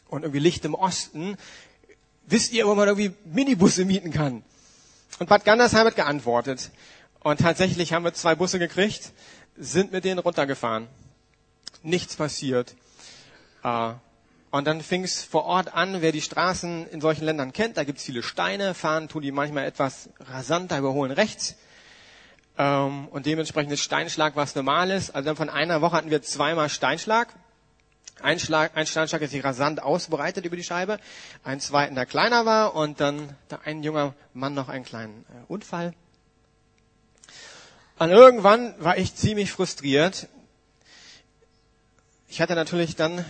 und 0.08 0.22
irgendwie 0.22 0.40
Licht 0.40 0.64
im 0.64 0.74
Osten. 0.74 1.36
Wisst 2.28 2.54
ihr, 2.54 2.66
wo 2.66 2.76
man 2.76 2.88
irgendwie 2.88 3.12
Minibusse 3.26 3.84
mieten 3.84 4.12
kann? 4.12 4.44
Und 5.20 5.28
Bad 5.28 5.44
Gandersheim 5.44 5.86
hat 5.86 5.96
geantwortet. 5.98 6.72
Und 7.28 7.42
tatsächlich 7.42 7.92
haben 7.92 8.06
wir 8.06 8.14
zwei 8.14 8.36
Busse 8.36 8.58
gekriegt, 8.58 9.12
sind 9.58 9.92
mit 9.92 10.06
denen 10.06 10.20
runtergefahren. 10.20 10.88
Nichts 11.84 12.16
passiert. 12.16 12.74
Äh, 13.66 13.92
und 14.50 14.66
dann 14.66 14.80
fing 14.80 15.04
es 15.04 15.26
vor 15.26 15.44
Ort 15.44 15.74
an, 15.74 16.02
wer 16.02 16.14
die 16.14 16.22
Straßen 16.22 16.88
in 16.88 17.02
solchen 17.02 17.26
Ländern 17.26 17.52
kennt, 17.52 17.76
da 17.76 17.84
gibt 17.84 17.98
es 17.98 18.06
viele 18.06 18.24
Steine, 18.24 18.74
fahren 18.74 19.10
tun 19.10 19.24
die 19.24 19.34
manchmal 19.34 19.66
etwas 19.66 20.10
rasanter, 20.22 20.78
überholen 20.78 21.12
rechts. 21.12 21.58
Ähm, 22.58 23.10
und 23.10 23.26
dementsprechend 23.26 23.74
ist 23.74 23.82
Steinschlag 23.82 24.38
was 24.38 24.56
Normales. 24.56 25.14
Also 25.14 25.26
dann 25.26 25.36
von 25.36 25.50
einer 25.50 25.82
Woche 25.82 25.98
hatten 25.98 26.10
wir 26.10 26.22
zweimal 26.22 26.70
Steinschlag. 26.70 27.34
Ein, 28.22 28.40
Schlag, 28.40 28.72
ein 28.78 28.88
Steinschlag 28.88 29.22
ist 29.22 29.32
sich 29.32 29.44
rasant 29.44 29.84
ausbreitet 29.84 30.46
über 30.46 30.56
die 30.56 30.64
Scheibe, 30.64 30.98
ein 31.44 31.60
zweiten, 31.60 31.94
der 31.94 32.06
kleiner 32.06 32.46
war 32.46 32.74
und 32.74 33.02
dann 33.02 33.36
da 33.50 33.60
ein 33.66 33.84
junger 33.84 34.14
Mann 34.34 34.54
noch 34.54 34.70
einen 34.70 34.86
kleinen 34.86 35.26
äh, 35.30 35.52
Unfall. 35.52 35.94
Und 38.00 38.12
irgendwann 38.12 38.76
war 38.78 38.98
ich 38.98 39.16
ziemlich 39.16 39.52
frustriert. 39.52 40.28
Ich 42.28 42.42
hatte 42.42 42.54
natürlich 42.54 42.96
dann 42.96 43.26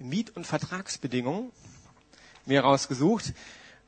Miet- 0.00 0.34
und 0.34 0.44
Vertragsbedingungen 0.44 1.52
mir 2.44 2.62
rausgesucht, 2.62 3.32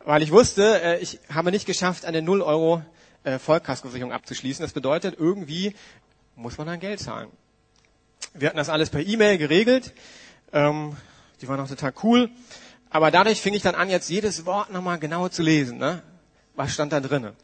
weil 0.05 0.23
ich 0.23 0.31
wusste, 0.31 0.83
äh, 0.83 0.99
ich 1.01 1.19
habe 1.35 1.51
nicht 1.51 1.67
geschafft, 1.67 2.05
eine 2.05 2.23
0 2.23 2.43
Euro 2.43 2.83
äh, 3.25 3.41
Vollkaskoversicherung 3.41 4.13
abzuschließen. 4.13 4.63
Das 4.63 4.73
bedeutet, 4.73 5.17
irgendwie 5.19 5.75
muss 6.37 6.59
man 6.59 6.69
dann 6.69 6.79
Geld 6.79 7.01
zahlen. 7.01 7.29
Wir 8.33 8.49
hatten 8.49 8.59
das 8.59 8.69
alles 8.69 8.91
per 8.91 9.01
E-Mail 9.01 9.37
geregelt. 9.37 9.93
Ähm, 10.53 10.97
die 11.41 11.49
waren 11.49 11.59
auch 11.59 11.69
total 11.69 11.93
cool. 12.05 12.31
Aber 12.89 13.11
dadurch 13.11 13.41
fing 13.41 13.55
ich 13.55 13.63
dann 13.63 13.75
an, 13.75 13.91
jetzt 13.91 14.09
jedes 14.09 14.47
Wort 14.47 14.71
nochmal 14.71 15.01
genau 15.01 15.29
zu 15.29 15.43
lesen. 15.43 15.79
Ne? 15.79 16.03
Was 16.55 16.73
stand 16.73 16.93
da 16.93 17.01
drinnen? 17.01 17.35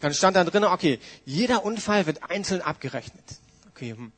Dann 0.00 0.14
stand 0.14 0.36
da 0.36 0.44
drinnen, 0.44 0.70
okay, 0.70 1.00
jeder 1.24 1.64
Unfall 1.64 2.06
wird 2.06 2.30
einzeln 2.30 2.62
abgerechnet. 2.62 3.24
Okay, 3.70 3.92
hm. 3.92 4.12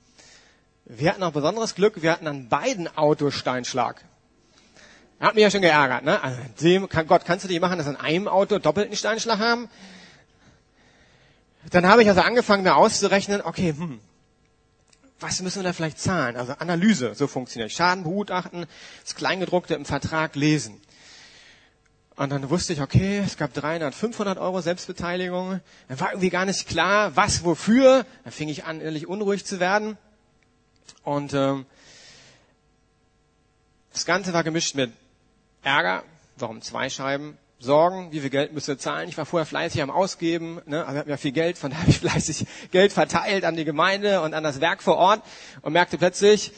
Wir 0.85 1.11
hatten 1.11 1.23
auch 1.23 1.33
besonderes 1.33 1.75
Glück, 1.75 2.03
wir 2.03 2.11
hatten 2.11 2.27
an 2.27 2.49
beiden 2.49 2.89
Autos 2.97 3.35
Steinschlag. 3.35 4.05
Hat 5.21 5.35
mich 5.35 5.43
ja 5.43 5.51
schon 5.51 5.63
geärgert, 5.63 6.03
ne? 6.03 6.23
Also 6.23 6.41
dem, 6.61 6.89
kann, 6.89 7.07
Gott, 7.07 7.25
kannst 7.25 7.45
du 7.45 7.49
dich 7.49 7.61
machen, 7.61 7.79
dass 7.79 7.87
an 7.87 7.97
einem 7.97 8.27
Auto 8.27 8.59
doppelten 8.59 8.97
Steinschlag 8.97 9.39
haben? 9.39 9.69
Dann 11.71 11.87
habe 11.87 12.03
ich 12.03 12.09
also 12.09 12.23
angefangen, 12.23 12.63
mir 12.63 12.75
auszurechnen, 12.75 13.43
okay, 13.43 13.75
hm, 13.77 14.01
was 15.21 15.43
müssen 15.43 15.61
wir 15.61 15.65
da 15.65 15.73
vielleicht 15.75 16.01
zahlen? 16.01 16.37
Also 16.37 16.55
Analyse, 16.55 17.15
so 17.15 17.27
funktioniert. 17.27 17.71
Schaden 17.71 18.05
begutachten, 18.05 18.67
das 19.05 19.15
Kleingedruckte 19.15 19.75
im 19.75 19.85
Vertrag 19.85 20.35
lesen. 20.35 20.81
Und 22.21 22.29
dann 22.29 22.51
wusste 22.51 22.75
ich, 22.75 22.83
okay, 22.83 23.23
es 23.25 23.39
gab 23.39 23.55
300, 23.55 23.95
500 23.95 24.37
Euro 24.37 24.61
Selbstbeteiligung. 24.61 25.59
Dann 25.89 26.01
war 26.01 26.11
irgendwie 26.11 26.29
gar 26.29 26.45
nicht 26.45 26.69
klar, 26.69 27.17
was, 27.17 27.45
wofür. 27.45 28.05
Dann 28.25 28.33
fing 28.35 28.51
ich 28.51 28.67
an, 28.67 28.83
ehrlich 28.83 29.07
unruhig 29.07 29.47
zu 29.47 29.59
werden. 29.59 29.97
Und 31.03 31.33
ähm, 31.33 31.65
das 33.95 34.05
Ganze 34.05 34.35
war 34.35 34.45
gemischt 34.45 34.75
mit 34.75 34.93
Ärger, 35.63 36.03
warum 36.37 36.61
zwei 36.61 36.91
Scheiben, 36.91 37.39
Sorgen, 37.59 38.13
wie 38.13 38.21
viel 38.21 38.29
Geld 38.29 38.53
müsst 38.53 38.69
ihr 38.69 38.77
zahlen. 38.77 39.09
Ich 39.09 39.17
war 39.17 39.25
vorher 39.25 39.47
fleißig 39.47 39.81
am 39.81 39.91
Ausgeben, 39.91 40.61
ne? 40.67 40.83
also 40.83 40.93
wir 40.93 41.01
hatten 41.01 41.11
ja 41.11 41.17
viel 41.17 41.33
Geld, 41.33 41.57
von 41.57 41.71
daher 41.71 41.85
habe 41.85 41.91
ich 41.91 42.01
fleißig 42.01 42.47
Geld 42.71 42.93
verteilt 42.93 43.47
an 43.47 43.57
die 43.57 43.65
Gemeinde 43.65 44.21
und 44.21 44.35
an 44.35 44.45
das 44.45 44.61
Werk 44.61 44.83
vor 44.83 44.99
Ort 44.99 45.23
und 45.63 45.73
merkte 45.73 45.97
plötzlich, 45.97 46.53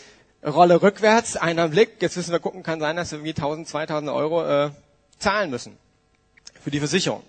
Rolle 0.44 0.82
rückwärts, 0.82 1.36
einer 1.36 1.68
Blick, 1.68 2.02
jetzt 2.02 2.16
müssen 2.16 2.32
wir 2.32 2.40
gucken, 2.40 2.64
kann 2.64 2.80
sein, 2.80 2.96
dass 2.96 3.12
wir 3.12 3.18
irgendwie 3.18 3.30
1000, 3.30 3.68
2000 3.68 4.10
Euro 4.10 4.44
äh, 4.44 4.70
zahlen 5.22 5.50
müssen 5.50 5.78
für 6.60 6.70
die 6.70 6.78
Versicherung. 6.78 7.22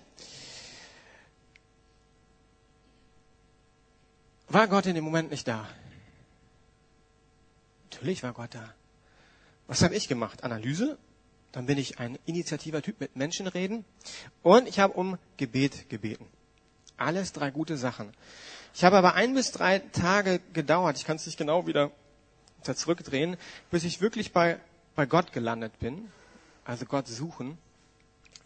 War 4.48 4.68
Gott 4.68 4.86
in 4.86 4.94
dem 4.94 5.04
Moment 5.04 5.30
nicht 5.30 5.48
da? 5.48 5.68
Natürlich 7.90 8.22
war 8.22 8.32
Gott 8.32 8.54
da. 8.54 8.74
Was 9.66 9.82
habe 9.82 9.94
ich 9.94 10.08
gemacht? 10.08 10.44
Analyse, 10.44 10.98
dann 11.52 11.66
bin 11.66 11.78
ich 11.78 11.98
ein 11.98 12.18
initiativer 12.26 12.82
Typ 12.82 13.00
mit 13.00 13.16
Menschen 13.16 13.46
reden 13.46 13.84
und 14.42 14.68
ich 14.68 14.78
habe 14.78 14.94
um 14.94 15.18
Gebet 15.36 15.88
gebeten. 15.88 16.26
Alles 16.96 17.32
drei 17.32 17.50
gute 17.50 17.76
Sachen. 17.76 18.12
Ich 18.74 18.84
habe 18.84 18.96
aber 18.96 19.14
ein 19.14 19.34
bis 19.34 19.52
drei 19.52 19.78
Tage 19.78 20.40
gedauert, 20.52 20.98
ich 20.98 21.04
kann 21.04 21.16
es 21.16 21.26
nicht 21.26 21.38
genau 21.38 21.66
wieder 21.66 21.90
zurückdrehen, 22.62 23.36
bis 23.70 23.84
ich 23.84 24.00
wirklich 24.00 24.32
bei, 24.32 24.58
bei 24.94 25.06
Gott 25.06 25.32
gelandet 25.32 25.78
bin, 25.78 26.10
also 26.64 26.86
Gott 26.86 27.08
suchen, 27.08 27.58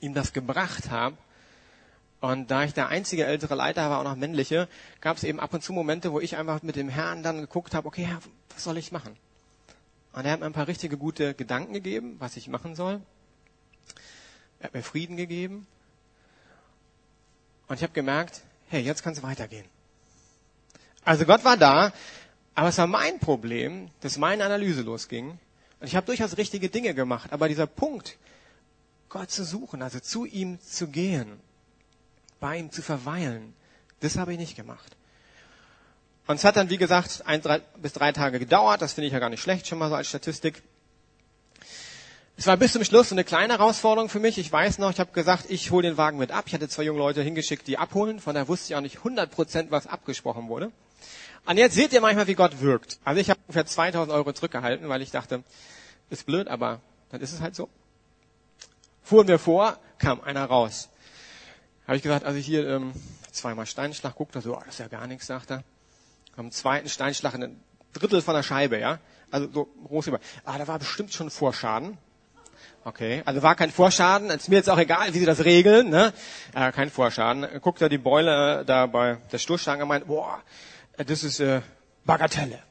ihm 0.00 0.14
das 0.14 0.32
gebracht 0.32 0.90
habe. 0.90 1.16
Und 2.20 2.50
da 2.50 2.64
ich 2.64 2.74
der 2.74 2.88
einzige 2.88 3.26
ältere 3.26 3.54
Leiter 3.54 3.88
war, 3.90 4.00
auch 4.00 4.04
noch 4.04 4.16
männliche, 4.16 4.68
gab 5.00 5.16
es 5.16 5.24
eben 5.24 5.38
ab 5.38 5.54
und 5.54 5.62
zu 5.62 5.72
Momente, 5.72 6.12
wo 6.12 6.18
ich 6.18 6.36
einfach 6.36 6.62
mit 6.62 6.76
dem 6.76 6.88
Herrn 6.88 7.22
dann 7.22 7.40
geguckt 7.40 7.74
habe, 7.74 7.86
okay, 7.86 8.04
Herr, 8.04 8.18
was 8.52 8.64
soll 8.64 8.76
ich 8.76 8.90
machen? 8.90 9.16
Und 10.12 10.24
er 10.24 10.32
hat 10.32 10.40
mir 10.40 10.46
ein 10.46 10.52
paar 10.52 10.66
richtige 10.66 10.96
gute 10.96 11.34
Gedanken 11.34 11.74
gegeben, 11.74 12.16
was 12.18 12.36
ich 12.36 12.48
machen 12.48 12.74
soll. 12.74 13.00
Er 14.58 14.64
hat 14.64 14.74
mir 14.74 14.82
Frieden 14.82 15.16
gegeben. 15.16 15.66
Und 17.68 17.76
ich 17.76 17.82
habe 17.82 17.92
gemerkt, 17.92 18.42
hey, 18.68 18.82
jetzt 18.82 19.04
kann 19.04 19.12
es 19.12 19.22
weitergehen. 19.22 19.66
Also 21.04 21.24
Gott 21.24 21.44
war 21.44 21.56
da, 21.56 21.92
aber 22.54 22.68
es 22.68 22.78
war 22.78 22.88
mein 22.88 23.20
Problem, 23.20 23.90
dass 24.00 24.18
meine 24.18 24.44
Analyse 24.44 24.82
losging. 24.82 25.38
Und 25.80 25.86
ich 25.86 25.94
habe 25.94 26.06
durchaus 26.06 26.36
richtige 26.36 26.68
Dinge 26.68 26.94
gemacht. 26.94 27.32
Aber 27.32 27.46
dieser 27.46 27.66
Punkt, 27.66 28.18
Gott 29.08 29.30
zu 29.30 29.44
suchen, 29.44 29.82
also 29.82 30.00
zu 30.00 30.24
ihm 30.24 30.60
zu 30.60 30.88
gehen, 30.88 31.40
bei 32.40 32.58
ihm 32.58 32.70
zu 32.70 32.82
verweilen, 32.82 33.54
das 34.00 34.16
habe 34.16 34.32
ich 34.32 34.38
nicht 34.38 34.56
gemacht. 34.56 34.96
Und 36.26 36.36
es 36.36 36.44
hat 36.44 36.56
dann, 36.56 36.68
wie 36.68 36.76
gesagt, 36.76 37.22
ein 37.24 37.40
drei, 37.40 37.60
bis 37.78 37.94
drei 37.94 38.12
Tage 38.12 38.38
gedauert. 38.38 38.82
Das 38.82 38.92
finde 38.92 39.06
ich 39.06 39.14
ja 39.14 39.18
gar 39.18 39.30
nicht 39.30 39.40
schlecht, 39.40 39.66
schon 39.66 39.78
mal 39.78 39.88
so 39.88 39.94
als 39.94 40.08
Statistik. 40.08 40.62
Es 42.36 42.46
war 42.46 42.56
bis 42.58 42.74
zum 42.74 42.84
Schluss 42.84 43.08
so 43.08 43.14
eine 43.14 43.24
kleine 43.24 43.54
Herausforderung 43.54 44.10
für 44.10 44.20
mich. 44.20 44.36
Ich 44.36 44.52
weiß 44.52 44.78
noch, 44.78 44.90
ich 44.90 45.00
habe 45.00 45.10
gesagt, 45.12 45.46
ich 45.48 45.70
hole 45.70 45.88
den 45.88 45.96
Wagen 45.96 46.18
mit 46.18 46.30
ab. 46.30 46.44
Ich 46.46 46.54
hatte 46.54 46.68
zwei 46.68 46.82
junge 46.82 46.98
Leute 46.98 47.22
hingeschickt, 47.22 47.66
die 47.66 47.78
abholen. 47.78 48.20
Von 48.20 48.34
daher 48.34 48.46
wusste 48.46 48.72
ich 48.72 48.76
auch 48.76 48.82
nicht 48.82 48.98
100 48.98 49.30
Prozent, 49.30 49.70
was 49.70 49.86
abgesprochen 49.86 50.48
wurde. 50.48 50.70
Und 51.46 51.56
jetzt 51.56 51.74
seht 51.74 51.94
ihr 51.94 52.02
manchmal, 52.02 52.26
wie 52.26 52.34
Gott 52.34 52.60
wirkt. 52.60 52.98
Also 53.04 53.20
ich 53.22 53.30
habe 53.30 53.40
ungefähr 53.46 53.64
2000 53.64 54.14
Euro 54.14 54.32
zurückgehalten, 54.34 54.88
weil 54.90 55.00
ich 55.00 55.10
dachte, 55.10 55.42
ist 56.10 56.26
blöd, 56.26 56.46
aber 56.46 56.80
dann 57.10 57.22
ist 57.22 57.32
es 57.32 57.40
halt 57.40 57.56
so. 57.56 57.70
Fuhren 59.08 59.26
wir 59.26 59.38
vor, 59.38 59.78
kam 59.96 60.20
einer 60.20 60.44
raus. 60.44 60.90
Habe 61.86 61.96
ich 61.96 62.02
gesagt, 62.02 62.26
also 62.26 62.38
hier 62.38 62.68
ähm, 62.68 62.92
zweimal 63.32 63.64
Steinschlag, 63.64 64.14
guckt 64.14 64.34
er 64.34 64.42
so, 64.42 64.54
oh, 64.54 64.60
das 64.62 64.74
ist 64.74 64.80
ja 64.80 64.88
gar 64.88 65.06
nichts, 65.06 65.26
sagt 65.26 65.50
er. 65.50 65.64
Am 66.36 66.50
zweiten 66.50 66.90
Steinschlag, 66.90 67.34
Drittel 67.94 68.20
von 68.20 68.34
der 68.34 68.42
Scheibe, 68.42 68.78
ja. 68.78 68.98
Also 69.30 69.48
so 69.50 69.64
groß 69.86 70.08
über. 70.08 70.20
Ah, 70.44 70.58
da 70.58 70.68
war 70.68 70.78
bestimmt 70.78 71.14
schon 71.14 71.30
Vorschaden. 71.30 71.96
Okay, 72.84 73.22
also 73.24 73.42
war 73.42 73.54
kein 73.54 73.70
Vorschaden. 73.70 74.28
Ist 74.28 74.50
mir 74.50 74.56
jetzt 74.56 74.68
auch 74.68 74.78
egal, 74.78 75.14
wie 75.14 75.18
sie 75.20 75.24
das 75.24 75.42
regeln. 75.42 75.88
Ne? 75.88 76.12
Äh, 76.54 76.70
kein 76.72 76.90
Vorschaden. 76.90 77.46
Guckt 77.62 77.80
da 77.80 77.88
die 77.88 77.96
Beule 77.96 78.62
da 78.66 78.84
bei 78.84 79.16
der 79.32 79.38
Stoßstange 79.38 79.84
und 79.84 79.88
meint, 79.88 80.06
boah, 80.06 80.42
das 80.98 81.24
ist 81.24 81.40
äh, 81.40 81.62
Bagatelle. 82.04 82.62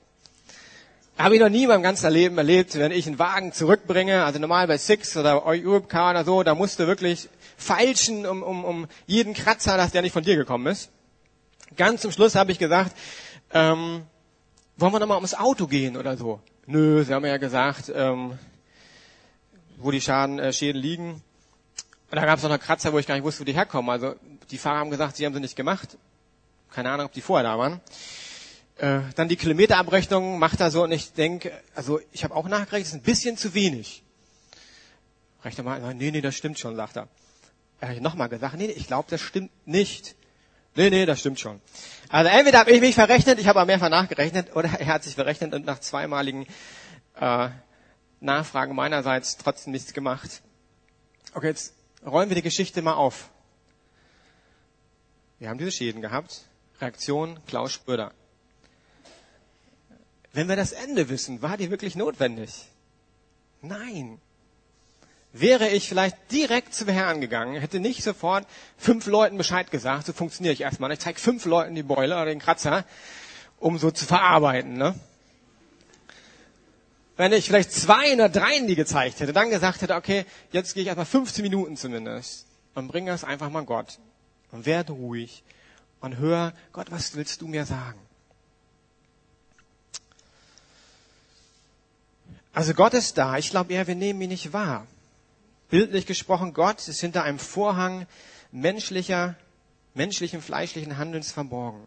Habe 1.17 1.33
ich 1.33 1.41
noch 1.41 1.49
nie 1.49 1.63
in 1.63 1.69
meinem 1.69 1.81
ganzen 1.81 2.11
Leben 2.11 2.37
erlebt, 2.37 2.75
wenn 2.77 2.91
ich 2.91 3.07
einen 3.07 3.17
Wagen 3.17 3.51
zurückbringe, 3.51 4.23
also 4.23 4.37
normal 4.37 4.67
bei 4.67 4.77
Six 4.77 5.17
oder 5.17 5.45
Europcar 5.47 6.11
oder 6.11 6.23
so, 6.23 6.43
da 6.43 6.53
musst 6.53 6.79
du 6.79 6.85
wirklich 6.85 7.27
feilschen 7.57 8.27
um, 8.27 8.43
um, 8.43 8.63
um 8.63 8.87
jeden 9.07 9.33
Kratzer, 9.33 9.77
dass 9.77 9.91
der 9.91 10.03
nicht 10.03 10.11
von 10.13 10.23
dir 10.23 10.35
gekommen 10.35 10.67
ist. 10.67 10.91
Ganz 11.75 12.01
zum 12.01 12.11
Schluss 12.11 12.35
habe 12.35 12.51
ich 12.51 12.59
gesagt, 12.59 12.95
ähm, 13.51 14.03
wollen 14.77 14.93
wir 14.93 14.99
nochmal 14.99 15.17
ums 15.17 15.33
Auto 15.33 15.65
gehen 15.65 15.97
oder 15.97 16.17
so? 16.17 16.39
Nö, 16.67 17.03
sie 17.03 17.11
haben 17.15 17.25
ja 17.25 17.37
gesagt, 17.37 17.91
ähm, 17.95 18.37
wo 19.77 19.89
die 19.89 20.01
Schaden, 20.01 20.37
äh, 20.37 20.53
Schäden 20.53 20.79
liegen. 20.79 21.23
Und 22.11 22.15
da 22.15 22.25
gab 22.25 22.37
es 22.37 22.43
noch 22.43 22.51
eine 22.51 22.59
Kratzer, 22.59 22.93
wo 22.93 22.99
ich 22.99 23.07
gar 23.07 23.15
nicht 23.15 23.23
wusste, 23.23 23.41
wo 23.41 23.45
die 23.45 23.53
herkommen. 23.53 23.89
Also 23.89 24.13
die 24.51 24.59
Fahrer 24.59 24.79
haben 24.79 24.91
gesagt, 24.91 25.17
sie 25.17 25.25
haben 25.25 25.33
sie 25.33 25.39
nicht 25.39 25.55
gemacht. 25.55 25.97
Keine 26.71 26.91
Ahnung, 26.91 27.07
ob 27.07 27.11
die 27.13 27.21
vorher 27.21 27.43
da 27.49 27.57
waren. 27.57 27.81
Äh, 28.77 29.01
dann 29.15 29.27
die 29.27 29.37
Kilometerabrechnung 29.37 30.37
macht 30.37 30.59
er 30.59 30.69
so 30.69 30.83
und 30.83 30.91
ich 30.91 31.13
denke, 31.13 31.51
also 31.73 31.99
ich 32.11 32.23
habe 32.23 32.35
auch 32.35 32.47
nachgerechnet, 32.47 32.81
das 32.81 32.87
ist 32.89 32.93
ein 32.93 33.01
bisschen 33.01 33.37
zu 33.37 33.53
wenig. 33.55 34.03
Rechner 35.43 35.63
mal, 35.63 35.93
nee, 35.95 36.11
nee, 36.11 36.21
das 36.21 36.35
stimmt 36.35 36.59
schon, 36.59 36.75
sagt 36.75 36.97
er. 36.97 37.07
Er 37.79 37.89
hat 37.89 38.01
nochmal 38.01 38.29
gesagt, 38.29 38.55
nee, 38.55 38.65
ich 38.67 38.87
glaube, 38.87 39.07
das 39.09 39.21
stimmt 39.21 39.51
nicht. 39.65 40.15
Nee, 40.75 40.91
nee, 40.91 41.07
das 41.07 41.19
stimmt 41.19 41.39
schon. 41.39 41.59
Also 42.09 42.29
entweder 42.29 42.59
habe 42.59 42.71
ich 42.71 42.81
mich 42.81 42.93
verrechnet, 42.93 43.39
ich 43.39 43.47
habe 43.47 43.59
aber 43.59 43.65
mehrfach 43.65 43.89
nachgerechnet, 43.89 44.55
oder 44.55 44.69
er 44.69 44.87
hat 44.87 45.03
sich 45.03 45.15
verrechnet 45.15 45.55
und 45.55 45.65
nach 45.65 45.79
zweimaligen 45.79 46.45
äh, 47.15 47.49
Nachfragen 48.19 48.75
meinerseits 48.75 49.37
trotzdem 49.37 49.73
nichts 49.73 49.93
gemacht. 49.93 50.41
Okay, 51.33 51.47
jetzt 51.47 51.73
rollen 52.05 52.29
wir 52.29 52.35
die 52.35 52.43
Geschichte 52.43 52.83
mal 52.83 52.93
auf. 52.93 53.31
Wir 55.39 55.49
haben 55.49 55.57
diese 55.57 55.71
Schäden 55.71 56.01
gehabt. 56.01 56.45
Reaktion 56.79 57.39
Klaus 57.47 57.71
Spürder. 57.71 58.13
Wenn 60.37 60.49
wir 60.49 60.55
das 60.55 60.71
Ende 60.71 61.09
wissen, 61.09 61.41
war 61.41 61.57
die 61.57 61.71
wirklich 61.71 61.95
notwendig? 61.95 62.67
Nein. 63.63 64.21
Wäre 65.33 65.69
ich 65.69 65.89
vielleicht 65.89 66.15
direkt 66.31 66.75
zum 66.75 66.89
Herrn 66.89 67.21
gegangen, 67.21 67.59
hätte 67.59 67.79
nicht 67.79 68.03
sofort 68.03 68.45
fünf 68.77 69.07
Leuten 69.07 69.39
Bescheid 69.39 69.71
gesagt, 69.71 70.05
so 70.05 70.13
funktioniere 70.13 70.53
ich 70.53 70.61
erstmal. 70.61 70.91
Ich 70.91 70.99
zeige 70.99 71.19
fünf 71.19 71.45
Leuten 71.45 71.73
die 71.73 71.81
Beule 71.81 72.13
oder 72.13 72.25
den 72.25 72.37
Kratzer, 72.37 72.85
um 73.57 73.79
so 73.79 73.89
zu 73.89 74.05
verarbeiten. 74.05 74.73
Ne? 74.73 74.93
Wenn 77.15 77.33
ich 77.33 77.47
vielleicht 77.47 77.71
zwei 77.71 78.13
oder 78.13 78.29
drei 78.29 78.59
die 78.59 78.75
gezeigt 78.75 79.19
hätte, 79.19 79.33
dann 79.33 79.49
gesagt 79.49 79.81
hätte, 79.81 79.95
okay, 79.95 80.23
jetzt 80.51 80.75
gehe 80.75 80.83
ich 80.83 80.87
erstmal 80.87 81.07
15 81.07 81.41
Minuten 81.41 81.77
zumindest 81.77 82.45
und 82.75 82.89
bringe 82.89 83.09
das 83.09 83.23
einfach 83.23 83.49
mal 83.49 83.65
Gott 83.65 83.97
und 84.51 84.67
werde 84.67 84.93
ruhig 84.93 85.43
und 85.99 86.17
hör, 86.17 86.53
Gott, 86.73 86.91
was 86.91 87.15
willst 87.15 87.41
du 87.41 87.47
mir 87.47 87.65
sagen? 87.65 88.06
Also 92.57 92.73
Gott 92.73 92.95
ist 92.95 93.19
da. 93.19 93.37
Ich 93.37 93.51
glaube 93.51 93.71
eher, 93.71 93.85
wir 93.85 93.93
nehmen 93.93 94.19
ihn 94.19 94.29
nicht 94.29 94.51
wahr. 94.51 94.87
Bildlich 95.69 96.07
gesprochen, 96.07 96.53
Gott 96.53 96.87
ist 96.87 96.99
hinter 96.99 97.21
einem 97.21 97.37
Vorhang 97.37 98.07
menschlicher, 98.51 99.35
menschlichen, 99.93 100.41
fleischlichen 100.41 100.97
Handelns 100.97 101.31
verborgen. 101.31 101.85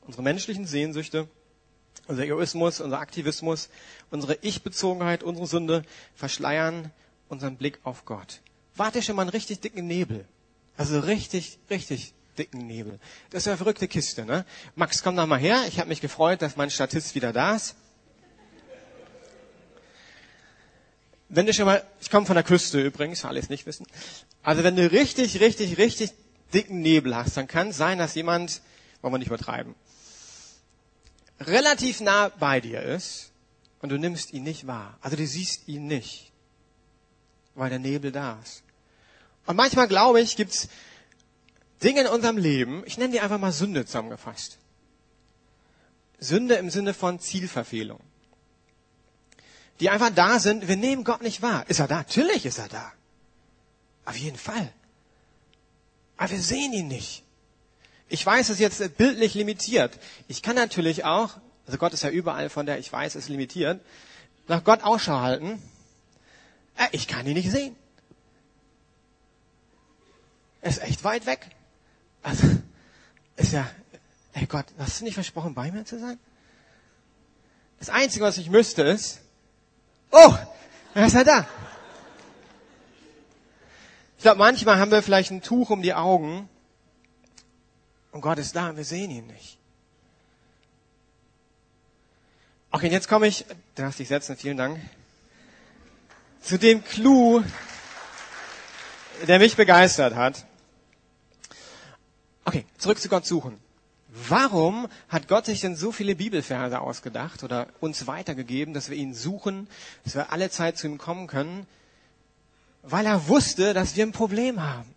Unsere 0.00 0.24
menschlichen 0.24 0.66
Sehnsüchte, 0.66 1.28
unser 2.08 2.24
Egoismus, 2.24 2.80
unser 2.80 2.98
Aktivismus, 2.98 3.68
unsere 4.10 4.36
Ich-Bezogenheit, 4.40 5.22
unsere 5.22 5.46
Sünde 5.46 5.84
verschleiern 6.16 6.90
unseren 7.28 7.56
Blick 7.56 7.78
auf 7.84 8.04
Gott. 8.04 8.40
Warte 8.74 9.02
schon 9.02 9.14
mal 9.14 9.22
einen 9.22 9.30
richtig 9.30 9.60
dicken 9.60 9.86
Nebel. 9.86 10.24
Also 10.76 10.98
richtig, 10.98 11.60
richtig 11.70 12.12
dicken 12.36 12.66
Nebel. 12.66 12.98
Das 13.30 13.44
ist 13.44 13.46
eine 13.46 13.56
verrückte 13.56 13.86
Kiste, 13.86 14.24
ne? 14.24 14.46
Max, 14.74 15.04
komm 15.04 15.14
doch 15.14 15.28
mal 15.28 15.38
her. 15.38 15.62
Ich 15.68 15.78
habe 15.78 15.90
mich 15.90 16.00
gefreut, 16.00 16.42
dass 16.42 16.56
mein 16.56 16.70
Statist 16.70 17.14
wieder 17.14 17.32
da 17.32 17.54
ist. 17.54 17.76
Wenn 21.34 21.46
du 21.46 21.54
schon 21.54 21.64
mal, 21.64 21.82
ich 22.00 22.10
komme 22.10 22.26
von 22.26 22.34
der 22.34 22.44
Küste 22.44 22.80
übrigens, 22.80 23.24
alles 23.24 23.48
nicht 23.48 23.64
wissen. 23.64 23.86
Also 24.42 24.62
wenn 24.64 24.76
du 24.76 24.90
richtig, 24.92 25.40
richtig, 25.40 25.78
richtig 25.78 26.12
dicken 26.52 26.82
Nebel 26.82 27.16
hast, 27.16 27.38
dann 27.38 27.48
kann 27.48 27.68
es 27.68 27.78
sein, 27.78 27.98
dass 27.98 28.14
jemand, 28.14 28.60
wollen 29.00 29.14
wir 29.14 29.18
nicht 29.18 29.28
übertreiben, 29.28 29.74
relativ 31.40 32.02
nah 32.02 32.28
bei 32.28 32.60
dir 32.60 32.82
ist 32.82 33.30
und 33.80 33.88
du 33.88 33.96
nimmst 33.96 34.34
ihn 34.34 34.42
nicht 34.42 34.66
wahr. 34.66 34.98
Also 35.00 35.16
du 35.16 35.26
siehst 35.26 35.68
ihn 35.68 35.86
nicht, 35.86 36.30
weil 37.54 37.70
der 37.70 37.78
Nebel 37.78 38.12
da 38.12 38.38
ist. 38.42 38.62
Und 39.46 39.56
manchmal 39.56 39.88
glaube 39.88 40.20
ich, 40.20 40.36
gibt's 40.36 40.68
Dinge 41.82 42.02
in 42.02 42.08
unserem 42.08 42.36
Leben, 42.36 42.82
ich 42.84 42.98
nenne 42.98 43.12
die 43.12 43.20
einfach 43.20 43.38
mal 43.38 43.52
Sünde 43.52 43.86
zusammengefasst. 43.86 44.58
Sünde 46.18 46.56
im 46.56 46.68
Sinne 46.68 46.92
von 46.92 47.18
Zielverfehlung 47.18 48.00
die 49.82 49.90
einfach 49.90 50.10
da 50.10 50.38
sind. 50.38 50.68
Wir 50.68 50.76
nehmen 50.76 51.02
Gott 51.02 51.22
nicht 51.22 51.42
wahr. 51.42 51.68
Ist 51.68 51.80
er 51.80 51.88
da? 51.88 51.96
Natürlich 51.96 52.46
ist 52.46 52.58
er 52.58 52.68
da. 52.68 52.92
Auf 54.04 54.16
jeden 54.16 54.38
Fall. 54.38 54.72
Aber 56.16 56.30
wir 56.30 56.40
sehen 56.40 56.72
ihn 56.72 56.86
nicht. 56.86 57.24
Ich 58.08 58.24
weiß, 58.24 58.48
es 58.48 58.60
ist 58.60 58.60
jetzt 58.60 58.96
bildlich 58.96 59.34
limitiert. 59.34 59.98
Ich 60.28 60.40
kann 60.40 60.54
natürlich 60.54 61.04
auch, 61.04 61.36
also 61.66 61.78
Gott 61.78 61.92
ist 61.94 62.04
ja 62.04 62.10
überall 62.10 62.48
von 62.48 62.64
der 62.64 62.78
ich 62.78 62.92
weiß, 62.92 63.16
ist 63.16 63.28
limitiert, 63.28 63.80
nach 64.46 64.62
Gott 64.62 64.84
Ausschau 64.84 65.18
halten. 65.18 65.60
Äh, 66.76 66.86
ich 66.92 67.08
kann 67.08 67.26
ihn 67.26 67.34
nicht 67.34 67.50
sehen. 67.50 67.74
Er 70.60 70.70
ist 70.70 70.82
echt 70.82 71.02
weit 71.02 71.26
weg. 71.26 71.48
Also, 72.22 72.46
ist 73.34 73.52
ja, 73.52 73.68
ey 74.34 74.46
Gott, 74.46 74.66
hast 74.78 75.00
du 75.00 75.04
nicht 75.04 75.14
versprochen, 75.14 75.54
bei 75.54 75.72
mir 75.72 75.84
zu 75.84 75.98
sein? 75.98 76.20
Das 77.80 77.88
Einzige, 77.88 78.24
was 78.24 78.38
ich 78.38 78.48
müsste, 78.48 78.82
ist, 78.82 79.21
Oh, 80.12 80.34
er 80.94 81.06
ist 81.06 81.14
ja 81.14 81.24
da. 81.24 81.46
Ich 84.18 84.22
glaube, 84.22 84.38
manchmal 84.38 84.78
haben 84.78 84.90
wir 84.90 85.02
vielleicht 85.02 85.30
ein 85.32 85.42
Tuch 85.42 85.70
um 85.70 85.82
die 85.82 85.94
Augen 85.94 86.48
und 88.12 88.20
Gott 88.20 88.38
ist 88.38 88.54
da 88.54 88.68
und 88.68 88.76
wir 88.76 88.84
sehen 88.84 89.10
ihn 89.10 89.26
nicht. 89.26 89.58
Okay, 92.70 92.88
jetzt 92.88 93.08
komme 93.08 93.26
ich, 93.26 93.46
du 93.74 93.82
darfst 93.82 93.98
dich 93.98 94.08
setzen, 94.08 94.36
vielen 94.36 94.58
Dank, 94.58 94.78
zu 96.40 96.58
dem 96.58 96.84
Clou, 96.84 97.42
der 99.26 99.38
mich 99.38 99.56
begeistert 99.56 100.14
hat. 100.14 100.46
Okay, 102.44 102.66
zurück 102.78 102.98
zu 102.98 103.08
Gott 103.08 103.26
suchen. 103.26 103.58
Warum 104.14 104.88
hat 105.08 105.26
Gott 105.26 105.46
sich 105.46 105.62
denn 105.62 105.74
so 105.74 105.90
viele 105.90 106.14
Bibelverse 106.14 106.80
ausgedacht 106.80 107.44
oder 107.44 107.68
uns 107.80 108.06
weitergegeben, 108.06 108.74
dass 108.74 108.90
wir 108.90 108.96
ihn 108.98 109.14
suchen, 109.14 109.68
dass 110.04 110.14
wir 110.14 110.30
alle 110.32 110.50
Zeit 110.50 110.76
zu 110.76 110.86
ihm 110.86 110.98
kommen 110.98 111.28
können? 111.28 111.66
Weil 112.82 113.06
er 113.06 113.28
wusste, 113.28 113.72
dass 113.72 113.96
wir 113.96 114.04
ein 114.04 114.12
Problem 114.12 114.60
haben. 114.62 114.94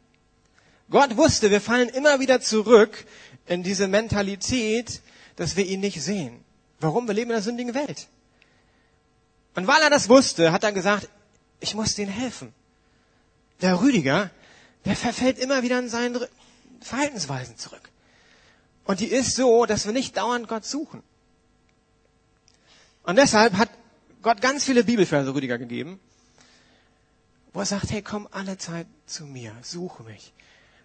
Gott 0.89 1.15
wusste, 1.15 1.49
wir 1.49 1.62
fallen 1.62 1.88
immer 1.88 2.19
wieder 2.19 2.41
zurück 2.41 3.06
in 3.47 3.63
diese 3.63 3.88
Mentalität, 3.88 5.01
dass 5.38 5.56
wir 5.56 5.65
ihn 5.65 5.80
nicht 5.80 6.01
sehen. 6.01 6.43
Warum? 6.82 7.08
Wir 7.08 7.13
leben 7.13 7.30
in 7.30 7.36
einer 7.36 7.43
sündigen 7.43 7.73
Welt. 7.73 8.08
Und 9.56 9.65
weil 9.65 9.82
er 9.82 9.89
das 9.89 10.10
wusste, 10.10 10.51
hat 10.51 10.65
er 10.65 10.73
gesagt, 10.73 11.08
ich 11.62 11.73
muss 11.73 11.95
denen 11.95 12.12
helfen. 12.12 12.54
Der 13.62 13.80
Rüdiger, 13.80 14.30
der 14.84 14.97
verfällt 14.97 15.39
immer 15.39 15.63
wieder 15.63 15.80
in 15.80 15.88
seinen 15.88 16.19
Verhaltensweisen 16.82 17.58
zurück. 17.58 17.89
Und 18.86 19.00
die 19.00 19.08
ist 19.08 19.36
so, 19.36 19.65
dass 19.65 19.86
wir 19.86 19.93
nicht 19.93 20.15
dauernd 20.15 20.48
Gott 20.48 20.65
suchen. 20.65 21.04
Und 23.04 23.17
deshalb 23.17 23.58
hat 23.58 23.69
Gott 24.21 24.41
ganz 24.41 24.63
viele 24.63 24.84
Bibelverse 24.84 25.34
Rüdiger 25.34 25.58
gegeben, 25.58 26.00
wo 27.54 27.60
er 27.60 27.65
sagt, 27.65 27.91
hey, 27.91 28.02
komm 28.02 28.28
alle 28.32 28.58
Zeit 28.58 28.88
zu 29.06 29.26
mir, 29.26 29.56
suche 29.62 30.04
mich. 30.04 30.34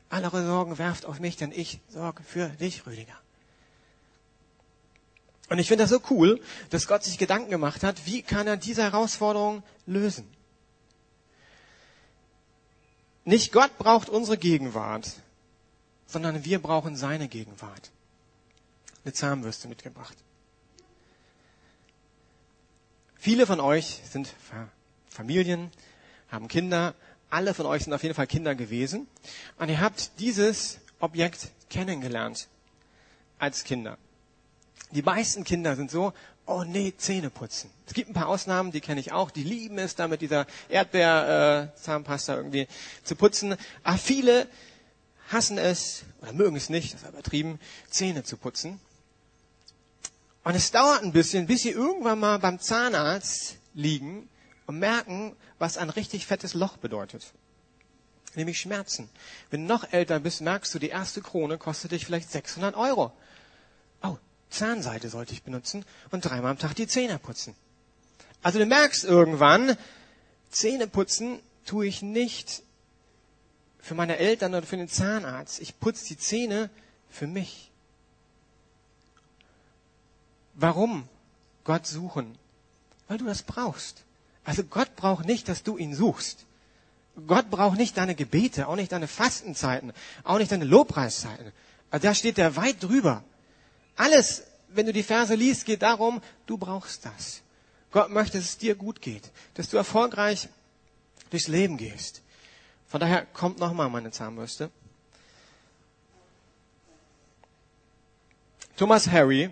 Alle 0.08 0.26
eure 0.26 0.44
Sorgen 0.44 0.78
werft 0.78 1.06
auf 1.06 1.20
mich, 1.20 1.36
denn 1.36 1.52
ich 1.52 1.80
sorge 1.88 2.22
für 2.22 2.48
dich, 2.48 2.86
Rüdiger. 2.86 3.18
Und 5.48 5.58
ich 5.58 5.68
finde 5.68 5.84
das 5.84 5.90
so 5.90 6.00
cool, 6.10 6.40
dass 6.70 6.86
Gott 6.86 7.02
sich 7.02 7.18
Gedanken 7.18 7.50
gemacht 7.50 7.82
hat, 7.82 8.06
wie 8.06 8.22
kann 8.22 8.46
er 8.46 8.56
diese 8.56 8.82
Herausforderung 8.82 9.62
lösen. 9.86 10.28
Nicht 13.24 13.52
Gott 13.52 13.76
braucht 13.76 14.08
unsere 14.08 14.38
Gegenwart, 14.38 15.10
sondern 16.10 16.44
wir 16.44 16.58
brauchen 16.58 16.96
seine 16.96 17.28
Gegenwart. 17.28 17.90
Eine 19.04 19.14
Zahnbürste 19.14 19.68
mitgebracht. 19.68 20.16
Viele 23.16 23.46
von 23.46 23.60
euch 23.60 24.00
sind 24.10 24.34
Familien, 25.08 25.70
haben 26.30 26.48
Kinder. 26.48 26.94
Alle 27.30 27.54
von 27.54 27.66
euch 27.66 27.84
sind 27.84 27.92
auf 27.92 28.02
jeden 28.02 28.14
Fall 28.14 28.26
Kinder 28.26 28.54
gewesen. 28.54 29.06
Und 29.58 29.68
ihr 29.68 29.80
habt 29.80 30.18
dieses 30.18 30.78
Objekt 30.98 31.48
kennengelernt 31.68 32.48
als 33.38 33.64
Kinder. 33.64 33.96
Die 34.90 35.02
meisten 35.02 35.44
Kinder 35.44 35.76
sind 35.76 35.90
so, 35.90 36.12
oh 36.46 36.64
nee, 36.64 36.92
Zähne 36.96 37.30
putzen. 37.30 37.70
Es 37.86 37.94
gibt 37.94 38.10
ein 38.10 38.14
paar 38.14 38.28
Ausnahmen, 38.28 38.72
die 38.72 38.80
kenne 38.80 39.00
ich 39.00 39.12
auch, 39.12 39.30
die 39.30 39.44
lieben 39.44 39.78
es, 39.78 39.94
da 39.94 40.08
mit 40.08 40.20
dieser 40.20 40.46
Erdbeer-Zahnpasta 40.68 42.34
äh, 42.34 42.36
irgendwie 42.36 42.66
zu 43.04 43.14
putzen. 43.14 43.54
Aber 43.84 43.98
viele 43.98 44.48
hassen 45.30 45.58
es 45.58 46.04
oder 46.20 46.32
mögen 46.32 46.56
es 46.56 46.68
nicht, 46.68 46.94
das 46.94 47.02
ist 47.02 47.08
übertrieben, 47.08 47.58
Zähne 47.88 48.24
zu 48.24 48.36
putzen. 48.36 48.80
Und 50.42 50.54
es 50.54 50.70
dauert 50.70 51.02
ein 51.02 51.12
bisschen, 51.12 51.46
bis 51.46 51.62
sie 51.62 51.70
irgendwann 51.70 52.18
mal 52.18 52.38
beim 52.38 52.60
Zahnarzt 52.60 53.56
liegen 53.74 54.28
und 54.66 54.78
merken, 54.78 55.36
was 55.58 55.78
ein 55.78 55.90
richtig 55.90 56.26
fettes 56.26 56.54
Loch 56.54 56.76
bedeutet. 56.76 57.32
Nämlich 58.34 58.60
Schmerzen. 58.60 59.08
Wenn 59.50 59.66
du 59.66 59.72
noch 59.72 59.92
älter 59.92 60.20
bist, 60.20 60.40
merkst 60.40 60.72
du, 60.74 60.78
die 60.78 60.88
erste 60.88 61.20
Krone 61.20 61.58
kostet 61.58 61.92
dich 61.92 62.06
vielleicht 62.06 62.30
600 62.30 62.76
Euro. 62.76 63.12
Oh, 64.02 64.16
Zahnseide 64.50 65.08
sollte 65.08 65.32
ich 65.32 65.42
benutzen 65.42 65.84
und 66.10 66.24
dreimal 66.24 66.52
am 66.52 66.58
Tag 66.58 66.74
die 66.74 66.86
Zähne 66.86 67.18
putzen. 67.18 67.54
Also 68.42 68.58
du 68.58 68.66
merkst 68.66 69.04
irgendwann, 69.04 69.76
Zähne 70.50 70.86
putzen 70.86 71.40
tue 71.66 71.86
ich 71.86 72.02
nicht 72.02 72.62
für 73.80 73.94
meine 73.94 74.16
Eltern 74.18 74.54
oder 74.54 74.66
für 74.66 74.76
den 74.76 74.88
Zahnarzt. 74.88 75.60
Ich 75.60 75.78
putze 75.78 76.06
die 76.06 76.18
Zähne 76.18 76.70
für 77.08 77.26
mich. 77.26 77.70
Warum 80.54 81.08
Gott 81.64 81.86
suchen? 81.86 82.36
Weil 83.08 83.18
du 83.18 83.24
das 83.24 83.42
brauchst. 83.42 84.04
Also 84.44 84.64
Gott 84.64 84.96
braucht 84.96 85.24
nicht, 85.24 85.48
dass 85.48 85.62
du 85.62 85.76
ihn 85.76 85.94
suchst. 85.94 86.44
Gott 87.26 87.50
braucht 87.50 87.76
nicht 87.76 87.96
deine 87.96 88.14
Gebete, 88.14 88.68
auch 88.68 88.76
nicht 88.76 88.92
deine 88.92 89.08
Fastenzeiten, 89.08 89.92
auch 90.24 90.38
nicht 90.38 90.52
deine 90.52 90.64
Lobpreiszeiten. 90.64 91.52
Also 91.90 92.06
da 92.06 92.14
steht 92.14 92.38
er 92.38 92.56
weit 92.56 92.82
drüber. 92.82 93.24
Alles, 93.96 94.44
wenn 94.68 94.86
du 94.86 94.92
die 94.92 95.02
Verse 95.02 95.34
liest, 95.34 95.66
geht 95.66 95.82
darum, 95.82 96.22
du 96.46 96.56
brauchst 96.56 97.04
das. 97.04 97.42
Gott 97.90 98.10
möchte, 98.10 98.38
dass 98.38 98.46
es 98.46 98.58
dir 98.58 98.74
gut 98.74 99.02
geht, 99.02 99.30
dass 99.54 99.68
du 99.68 99.76
erfolgreich 99.76 100.48
durchs 101.30 101.48
Leben 101.48 101.76
gehst. 101.76 102.22
Von 102.90 102.98
daher 102.98 103.24
kommt 103.24 103.60
nochmal 103.60 103.88
meine 103.88 104.10
Zahnbürste. 104.10 104.68
Thomas 108.76 109.08
Harry 109.08 109.50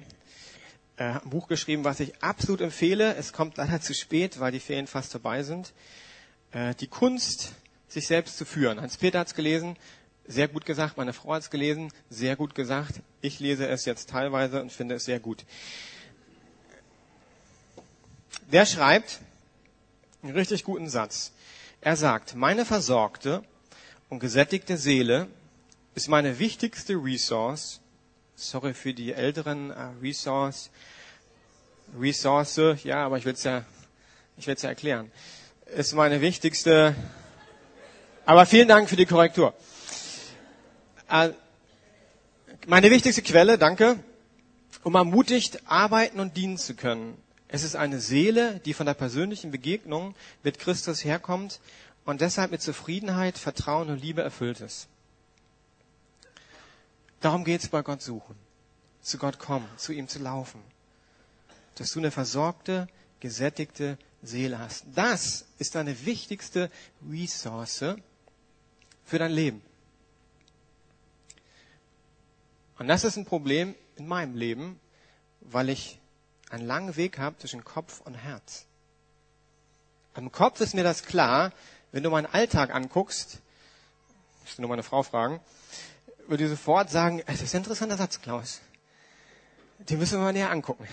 äh, 0.96 1.12
hat 1.12 1.24
ein 1.24 1.31
Buch 1.31 1.46
geschrieben, 1.46 1.85
was 1.85 2.01
ich 2.01 2.20
absolut 2.20 2.61
empfehle. 2.61 3.14
Es 3.14 3.33
kommt 3.33 3.57
leider 3.57 3.81
zu 3.81 3.94
spät, 3.94 4.40
weil 4.40 4.51
die 4.51 4.59
Ferien 4.59 4.88
fast 4.88 5.12
vorbei 5.12 5.44
sind. 5.44 5.72
Äh, 6.51 6.74
die 6.74 6.88
Kunst, 6.88 7.53
sich 7.87 8.09
selbst 8.09 8.38
zu 8.38 8.44
führen. 8.44 8.81
Hans-Peter 8.81 9.20
hat 9.20 9.29
es 9.29 9.35
gelesen, 9.35 9.77
sehr 10.27 10.48
gut 10.48 10.66
gesagt. 10.66 10.96
Meine 10.96 11.12
Frau 11.12 11.35
hat 11.35 11.42
es 11.42 11.51
gelesen, 11.51 11.92
sehr 12.11 12.35
gut 12.35 12.57
gesagt. 12.57 13.03
Ich 13.20 13.38
lese 13.38 13.68
es 13.68 13.85
jetzt 13.85 14.11
teilweise 14.11 14.61
und 14.61 14.72
finde 14.72 14.96
es 14.96 15.05
sehr 15.05 15.20
gut. 15.20 15.44
Der 18.51 18.66
schreibt 18.66 19.20
einen 20.23 20.35
richtig 20.35 20.65
guten 20.65 20.89
Satz. 20.89 21.33
Er 21.81 21.97
sagt, 21.97 22.35
meine 22.35 22.65
versorgte 22.65 23.43
und 24.09 24.19
gesättigte 24.21 24.77
Seele 24.77 25.29
ist 25.95 26.09
meine 26.09 26.39
wichtigste 26.39 26.95
Resource. 26.95 27.81
Sorry 28.35 28.75
für 28.75 28.95
die 28.95 29.13
älteren 29.13 29.71
uh, 29.71 30.01
Resource. 30.03 30.71
Resource, 31.99 32.61
ja, 32.85 33.05
aber 33.05 33.19
ich 33.19 33.25
will 33.25 33.33
es 33.33 33.45
ja, 33.45 33.65
ich 34.37 34.47
will 34.47 34.55
es 34.55 34.63
ja 34.63 34.69
erklären 34.69 35.11
ist 35.75 35.95
meine 35.95 36.21
wichtigste. 36.21 36.95
Aber 38.25 38.47
vielen 38.47 38.69
Dank 38.69 38.89
für 38.89 38.97
die 38.97 39.07
Korrektur. 39.07 39.55
Äh, 41.11 41.31
meine 42.67 42.91
wichtigste 42.91 43.23
Quelle, 43.23 43.59
danke, 43.59 43.99
um 44.83 44.95
ermutigt 44.95 45.63
arbeiten 45.67 46.21
und 46.21 46.37
dienen 46.37 46.59
zu 46.59 46.75
können. 46.75 47.17
Es 47.49 47.63
ist 47.65 47.77
eine 47.77 47.99
Seele, 47.99 48.61
die 48.61 48.75
von 48.75 48.87
der 48.87 48.95
persönlichen 48.95 49.51
Begegnung 49.51 50.15
mit 50.43 50.59
Christus 50.59 51.03
herkommt 51.03 51.61
und 52.05 52.21
deshalb 52.21 52.51
mit 52.51 52.61
Zufriedenheit, 52.61 53.39
Vertrauen 53.39 53.89
und 53.89 54.03
Liebe 54.03 54.23
erfüllt 54.23 54.61
ist. 54.61 54.89
Darum 57.21 57.45
geht 57.45 57.63
es 57.63 57.69
bei 57.69 57.83
Gott 57.83 58.03
suchen. 58.03 58.37
Zu 59.01 59.19
Gott 59.19 59.39
kommen, 59.39 59.69
zu 59.79 59.93
ihm 59.93 60.09
zu 60.09 60.19
laufen. 60.19 60.61
Dass 61.77 61.93
du 61.93 62.01
eine 62.01 62.11
versorgte, 62.11 62.87
gesättigte 63.21 63.99
Seele 64.23 64.59
hast. 64.59 64.85
Das 64.95 65.47
ist 65.59 65.75
deine 65.75 66.05
wichtigste 66.05 66.71
Ressource 67.11 67.97
für 69.05 69.19
dein 69.19 69.33
Leben. 69.33 69.63
Und 72.79 72.89
das 72.89 73.05
ist 73.05 73.17
ein 73.17 73.25
Problem 73.25 73.75
in 73.97 74.07
meinem 74.07 74.37
Leben, 74.37 74.79
weil 75.41 75.71
ich 75.71 75.99
einen 76.51 76.67
langen 76.67 76.97
Weg 76.97 77.19
habe 77.19 77.39
zwischen 77.39 77.65
Kopf 77.65 78.01
und 78.01 78.15
Herz. 78.15 78.67
Am 80.15 80.33
Kopf 80.33 80.61
ist 80.61 80.75
mir 80.75 80.85
das 80.85 81.05
klar, 81.05 81.53
wenn 81.93 82.03
du 82.03 82.11
meinen 82.11 82.27
Alltag 82.27 82.75
anguckst, 82.75 83.39
musst 84.43 84.59
du 84.59 84.63
nur 84.63 84.69
meine 84.69 84.83
Frau 84.83 85.03
fragen, 85.03 85.41
würde 86.27 86.45
ich 86.45 86.51
sofort 86.51 86.91
sagen, 86.91 87.23
es 87.27 87.43
ist 87.43 87.55
ein 87.55 87.59
interessanter 87.59 87.97
Satz, 87.97 88.21
Klaus. 88.21 88.61
Den 89.79 89.99
müssen 89.99 90.19
wir 90.19 90.25
mal 90.25 90.33
näher 90.33 90.51
angucken. 90.51 90.87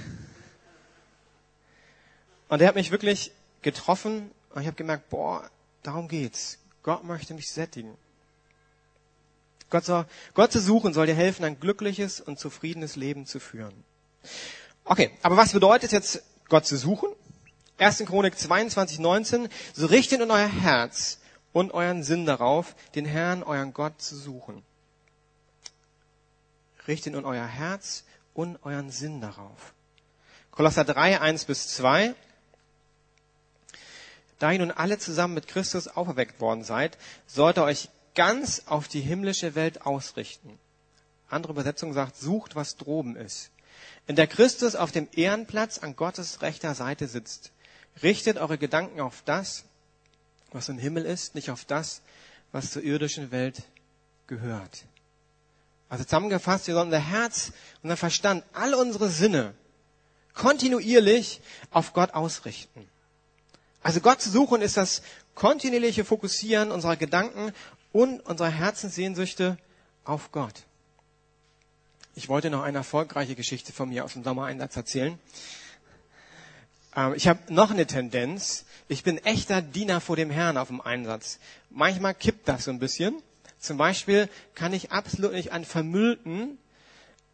Und 2.48 2.62
er 2.62 2.68
hat 2.68 2.76
mich 2.76 2.92
wirklich 2.92 3.32
getroffen 3.62 4.32
und 4.52 4.62
ich 4.62 4.68
habe 4.68 4.78
gemerkt, 4.78 5.10
boah, 5.10 5.50
darum 5.84 6.08
geht's. 6.08 6.60
Gott 6.84 7.04
möchte 7.04 7.34
mich 7.34 7.50
sättigen. 7.50 7.98
Gott, 9.70 9.86
soll, 9.86 10.06
Gott 10.36 10.52
zu 10.52 10.62
suchen 10.62 10.94
soll 10.94 11.08
dir 11.08 11.16
helfen, 11.16 11.44
ein 11.44 11.60
glückliches 11.60 12.22
und 12.22 12.40
zufriedenes 12.40 12.96
Leben 12.96 13.26
zu 13.26 13.40
führen. 13.40 13.84
Okay, 14.86 15.10
aber 15.24 15.36
was 15.36 15.52
bedeutet 15.52 15.92
jetzt 15.92 16.22
Gott 16.48 16.68
zu 16.68 16.78
suchen? 16.78 17.10
1. 17.80 18.06
Chronik 18.06 18.38
22, 18.38 19.00
19. 19.00 19.50
So 19.74 19.88
richtet 19.88 20.22
in 20.22 20.30
euer 20.30 20.48
Herz 20.48 21.18
und 21.54 21.74
euren 21.74 22.04
Sinn 22.04 22.28
darauf, 22.28 22.76
den 22.94 23.06
Herrn, 23.06 23.42
euren 23.42 23.74
Gott 23.74 24.00
zu 24.00 24.16
suchen. 24.16 24.64
Richtet 26.88 27.16
in 27.16 27.26
euer 27.26 27.48
Herz 27.48 28.04
und 28.36 28.64
euren 28.64 28.92
Sinn 28.92 29.22
darauf. 29.22 29.74
Kolosser 30.52 30.86
3, 30.86 31.20
1 31.20 31.46
bis 31.46 31.68
2. 31.70 32.14
Da 34.38 34.52
ihr 34.52 34.60
nun 34.60 34.72
alle 34.72 35.00
zusammen 35.00 35.34
mit 35.34 35.48
Christus 35.48 35.88
auferweckt 35.88 36.40
worden 36.40 36.64
seid, 36.64 36.98
sollt 37.26 37.58
ihr 37.58 37.64
euch 37.64 37.90
ganz 38.14 38.64
auf 38.68 38.88
die 38.88 39.02
himmlische 39.02 39.56
Welt 39.56 39.86
ausrichten. 39.86 40.60
Andere 41.28 41.54
Übersetzung 41.54 41.94
sagt, 41.94 42.18
sucht, 42.18 42.56
was 42.56 42.78
droben 42.78 43.16
ist. 43.16 43.50
In 44.08 44.16
der 44.16 44.28
Christus 44.28 44.76
auf 44.76 44.92
dem 44.92 45.08
Ehrenplatz 45.14 45.80
an 45.80 45.96
Gottes 45.96 46.42
rechter 46.42 46.76
Seite 46.76 47.08
sitzt. 47.08 47.52
Richtet 48.04 48.38
eure 48.38 48.58
Gedanken 48.58 49.00
auf 49.00 49.24
das, 49.26 49.64
was 50.52 50.70
im 50.70 50.78
Himmel 50.78 51.06
ist, 51.06 51.34
nicht 51.34 51.50
auf 51.50 51.66
das, 51.66 52.02
was 52.52 52.72
zur 52.72 52.84
irdischen 52.84 53.32
Welt 53.32 53.64
gehört. 54.28 54.86
Also 55.90 56.04
zusammengefasst, 56.04 56.68
wir 56.68 56.74
sollen 56.74 56.88
unser 56.88 57.00
Herz, 57.00 57.52
unser 57.84 57.98
Verstand, 57.98 58.44
all 58.54 58.74
unsere 58.74 59.10
Sinne 59.10 59.54
kontinuierlich 60.34 61.42
auf 61.72 61.94
Gott 61.94 62.14
ausrichten. 62.14 62.88
Also 63.82 64.02
Gott 64.02 64.22
zu 64.22 64.30
suchen 64.30 64.62
ist 64.62 64.78
das 64.78 65.02
kontinuierliche 65.36 66.06
Fokussieren 66.06 66.72
unserer 66.72 66.96
Gedanken 66.96 67.54
und 67.92 68.20
unserer 68.22 68.50
Herzenssehnsüchte 68.50 69.58
auf 70.04 70.32
Gott. 70.32 70.64
Ich 72.16 72.30
wollte 72.30 72.50
noch 72.50 72.64
eine 72.64 72.80
erfolgreiche 72.80 73.36
Geschichte 73.36 73.74
von 73.74 73.90
mir 73.90 74.06
aus 74.06 74.14
dem 74.14 74.24
Sommereinsatz 74.24 74.76
erzählen. 74.76 75.20
Ähm, 76.96 77.14
ich 77.16 77.28
habe 77.28 77.54
noch 77.54 77.72
eine 77.72 77.86
Tendenz. 77.86 78.66
Ich 78.88 79.04
bin 79.04 79.18
echter 79.18 79.62
Diener 79.62 80.02
vor 80.02 80.16
dem 80.16 80.30
Herrn 80.30 80.58
auf 80.58 80.70
dem 80.70 80.82
Einsatz. 80.82 81.40
Manchmal 81.70 82.16
kippt 82.16 82.48
das 82.48 82.66
so 82.66 82.72
ein 82.72 82.80
bisschen. 82.80 83.22
Zum 83.60 83.78
Beispiel 83.78 84.30
kann 84.54 84.74
ich 84.74 84.92
absolut 84.92 85.34
nicht 85.34 85.52
einen 85.52 85.66
vermüllten 85.66 86.58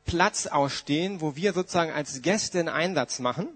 Platz 0.06 0.48
ausstehen, 0.48 1.22
wo 1.22 1.36
wir 1.36 1.54
sozusagen 1.54 1.91
als 1.91 2.22
Gäste 2.22 2.60
einen 2.60 2.70
Einsatz 2.70 3.20
machen 3.20 3.48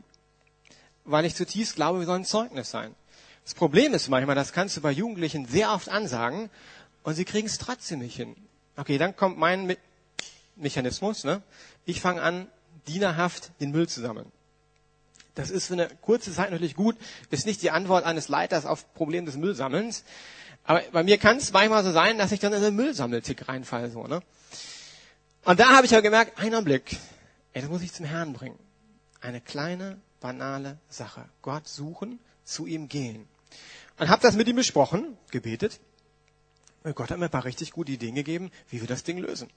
weil 1.06 1.26
ich 1.26 1.36
zutiefst 1.36 1.76
glaube, 1.76 2.00
wir 2.00 2.06
sollen 2.06 2.26
Zeugnis 2.26 2.72
sein. 2.72 2.94
Das 3.44 3.54
Problem 3.54 3.94
ist 3.94 4.10
manchmal, 4.10 4.36
das 4.36 4.54
kannst 4.54 4.76
du 4.76 4.82
bei 4.82 4.92
Jugendlichen 4.92 5.46
sehr 5.46 5.72
oft 5.72 5.88
ansagen 5.88 6.50
und 7.04 7.14
sie 7.14 7.26
kriegen 7.26 7.48
es 7.48 7.60
trotzdem 7.60 8.00
nicht 8.00 8.16
hin. 8.16 8.36
Okay, 8.76 8.98
dann 8.98 9.16
kommt 9.16 9.38
mein 9.38 9.68
Me 9.68 9.78
Mechanismus. 10.56 11.24
Ne? 11.24 11.42
Ich 11.86 12.02
fange 12.02 12.22
an, 12.22 12.48
dienerhaft 12.88 13.52
den 13.60 13.72
Müll 13.72 13.88
zu 13.88 14.02
sammeln. 14.02 14.32
Das 15.36 15.50
ist 15.50 15.68
für 15.68 15.74
eine 15.74 15.90
kurze 16.02 16.34
Zeit 16.34 16.52
natürlich 16.52 16.76
gut, 16.76 16.96
ist 17.30 17.46
nicht 17.46 17.62
die 17.62 17.72
Antwort 17.72 18.06
eines 18.06 18.30
Leiters 18.30 18.66
auf 18.66 18.94
Problem 18.94 19.26
des 19.26 19.36
Müllsammelns. 19.36 20.06
Aber 20.64 20.82
bei 20.92 21.04
mir 21.04 21.18
kann 21.18 21.38
es 21.38 21.52
manchmal 21.52 21.84
so 21.84 21.92
sein, 21.92 22.18
dass 22.18 22.32
ich 22.32 22.40
dann 22.40 22.54
in 22.54 22.64
einen 22.64 22.76
Müllsammeltick 22.76 23.48
reinfalle. 23.48 23.92
So, 23.92 24.08
ne? 24.08 24.22
Und 25.44 25.60
da 25.60 25.76
habe 25.76 25.86
ich 25.86 25.94
aber 25.94 26.02
gemerkt, 26.02 26.40
einen 26.40 26.64
Blick, 26.64 26.98
ey, 27.54 27.62
das 27.62 27.70
muss 27.70 27.84
ich 27.84 27.94
zum 27.94 28.06
Herrn 28.06 28.34
bringen. 28.34 28.58
Eine 29.22 29.42
kleine, 29.42 30.00
banale 30.22 30.80
Sache. 30.90 31.26
Gott 31.42 31.68
suchen, 31.68 32.20
zu 32.46 32.66
ihm 32.66 32.88
gehen. 32.88 33.28
Und 34.00 34.10
habe 34.10 34.22
das 34.22 34.36
mit 34.36 34.48
ihm 34.48 34.56
besprochen, 34.56 35.18
gebetet. 35.32 35.80
Und 36.84 36.96
Gott 36.96 37.12
hat 37.12 37.20
mir 37.20 37.26
ein 37.26 37.32
paar 37.32 37.46
richtig 37.46 37.72
gute 37.72 37.92
Ideen 37.92 38.16
gegeben, 38.16 38.52
wie 38.70 38.80
wir 38.80 38.88
das 38.88 39.04
Ding 39.04 39.18
lösen. 39.18 39.50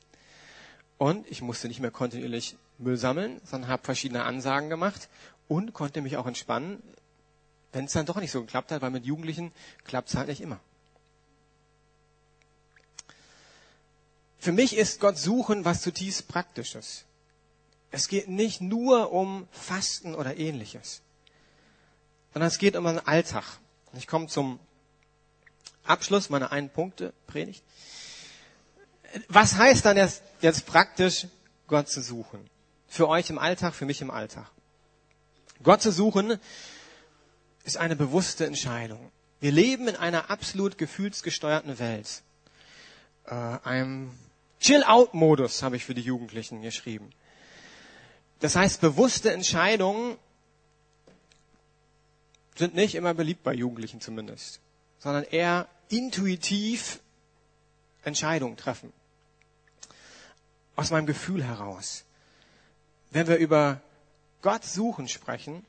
Und 0.98 1.30
ich 1.30 1.42
musste 1.42 1.68
nicht 1.68 1.80
mehr 1.80 1.92
kontinuierlich 1.92 2.56
Müll 2.78 2.96
sammeln, 2.96 3.40
sondern 3.44 3.70
habe 3.70 3.84
verschiedene 3.84 4.24
Ansagen 4.24 4.68
gemacht 4.68 5.08
und 5.46 5.72
konnte 5.72 6.00
mich 6.00 6.16
auch 6.16 6.26
entspannen, 6.26 6.82
wenn 7.72 7.84
es 7.84 7.92
dann 7.92 8.06
doch 8.06 8.16
nicht 8.16 8.32
so 8.32 8.40
geklappt 8.40 8.72
hat, 8.72 8.82
weil 8.82 8.90
mit 8.90 9.06
Jugendlichen 9.06 9.52
klappt 9.84 10.08
es 10.08 10.16
halt 10.16 10.28
nicht 10.28 10.40
immer. 10.40 10.60
Für 14.38 14.52
mich 14.52 14.76
ist 14.76 15.00
Gott 15.00 15.18
suchen 15.18 15.64
was 15.64 15.82
zutiefst 15.82 16.28
Praktisches. 16.28 17.04
Es 17.90 18.08
geht 18.08 18.28
nicht 18.28 18.60
nur 18.60 19.12
um 19.12 19.48
Fasten 19.50 20.14
oder 20.14 20.36
ähnliches, 20.36 21.02
sondern 22.32 22.48
es 22.48 22.58
geht 22.58 22.76
um 22.76 22.86
einen 22.86 23.00
Alltag. 23.00 23.44
Ich 23.94 24.06
komme 24.06 24.26
zum 24.28 24.60
Abschluss 25.84 26.28
meiner 26.28 26.52
einen 26.52 26.70
Punkte 26.70 27.12
Predigt. 27.26 27.64
Was 29.28 29.56
heißt 29.56 29.84
dann 29.84 29.96
jetzt, 29.96 30.22
jetzt 30.40 30.66
praktisch, 30.66 31.26
Gott 31.66 31.88
zu 31.88 32.02
suchen? 32.02 32.48
Für 32.86 33.08
euch 33.08 33.30
im 33.30 33.38
Alltag, 33.38 33.74
für 33.74 33.84
mich 33.84 34.00
im 34.00 34.10
Alltag. 34.10 34.50
Gott 35.62 35.82
zu 35.82 35.92
suchen 35.92 36.38
ist 37.64 37.76
eine 37.76 37.96
bewusste 37.96 38.46
Entscheidung. 38.46 39.10
Wir 39.40 39.52
leben 39.52 39.88
in 39.88 39.96
einer 39.96 40.30
absolut 40.30 40.78
gefühlsgesteuerten 40.78 41.78
Welt. 41.78 42.22
Äh, 43.26 43.34
einem 43.34 44.10
Chill-out-Modus 44.60 45.62
habe 45.62 45.76
ich 45.76 45.84
für 45.84 45.94
die 45.94 46.02
Jugendlichen 46.02 46.62
geschrieben. 46.62 47.10
Das 48.40 48.56
heißt, 48.56 48.80
bewusste 48.80 49.32
Entscheidungen 49.32 50.16
sind 52.56 52.74
nicht 52.74 52.94
immer 52.94 53.14
beliebt 53.14 53.42
bei 53.42 53.54
Jugendlichen 53.54 54.00
zumindest, 54.00 54.60
sondern 54.98 55.24
eher 55.24 55.68
intuitiv 55.88 57.00
Entscheidungen 58.08 58.56
treffen. 58.56 58.92
Aus 60.76 60.90
meinem 60.90 61.06
Gefühl 61.06 61.42
heraus. 61.42 62.04
Wenn 63.10 63.26
wir 63.26 63.36
über 63.36 63.80
Gott 64.42 64.64
suchen 64.64 65.08
sprechen, 65.08 65.64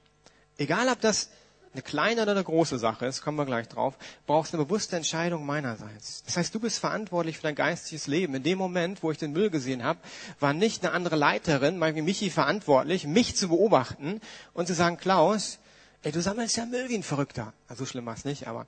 egal 0.58 0.89
ob 0.89 1.02
das 1.02 1.30
eine 1.73 1.82
kleine 1.84 2.23
oder 2.23 2.32
eine 2.32 2.43
große 2.43 2.80
Sache 2.80 3.06
ist, 3.06 3.21
kommen 3.21 3.38
wir 3.38 3.45
gleich 3.45 3.67
drauf, 3.67 3.97
brauchst 4.25 4.54
eine 4.54 4.63
bewusste 4.65 4.95
Entscheidung 4.95 5.45
meinerseits. 5.45 6.23
Das 6.23 6.38
heißt, 6.38 6.54
du 6.56 6.60
bist 6.60 6.80
verantwortlich 6.80 7.38
für 7.38 7.43
dein 7.43 7.56
geistiges 7.56 8.08
Leben. 8.08 8.34
In 8.34 8.43
dem 8.43 8.58
Moment, 8.58 9.04
wo 9.04 9.12
ich 9.12 9.19
den 9.19 9.34
Müll 9.34 9.49
gesehen 9.49 9.84
habe, 9.84 9.99
war 10.39 10.54
nicht 10.54 10.84
eine 10.84 10.93
andere 10.93 11.15
Leiterin, 11.15 11.80
wie 11.80 12.02
Michi, 12.02 12.32
verantwortlich, 12.32 13.06
mich 13.06 13.36
zu 13.36 13.49
beobachten 13.49 14.19
und 14.54 14.67
zu 14.67 14.73
sagen, 14.73 14.97
Klaus, 14.97 15.60
ey, 16.02 16.12
du 16.12 16.21
sammelst 16.21 16.58
ja 16.58 16.65
Müll 16.65 16.89
wie 16.89 16.95
ein 16.95 17.04
Verrückter. 17.04 17.54
Also 17.67 17.86
so 17.86 17.91
schlimm 17.91 18.06
war 18.06 18.15
es 18.15 18.25
nicht, 18.25 18.47
aber 18.47 18.65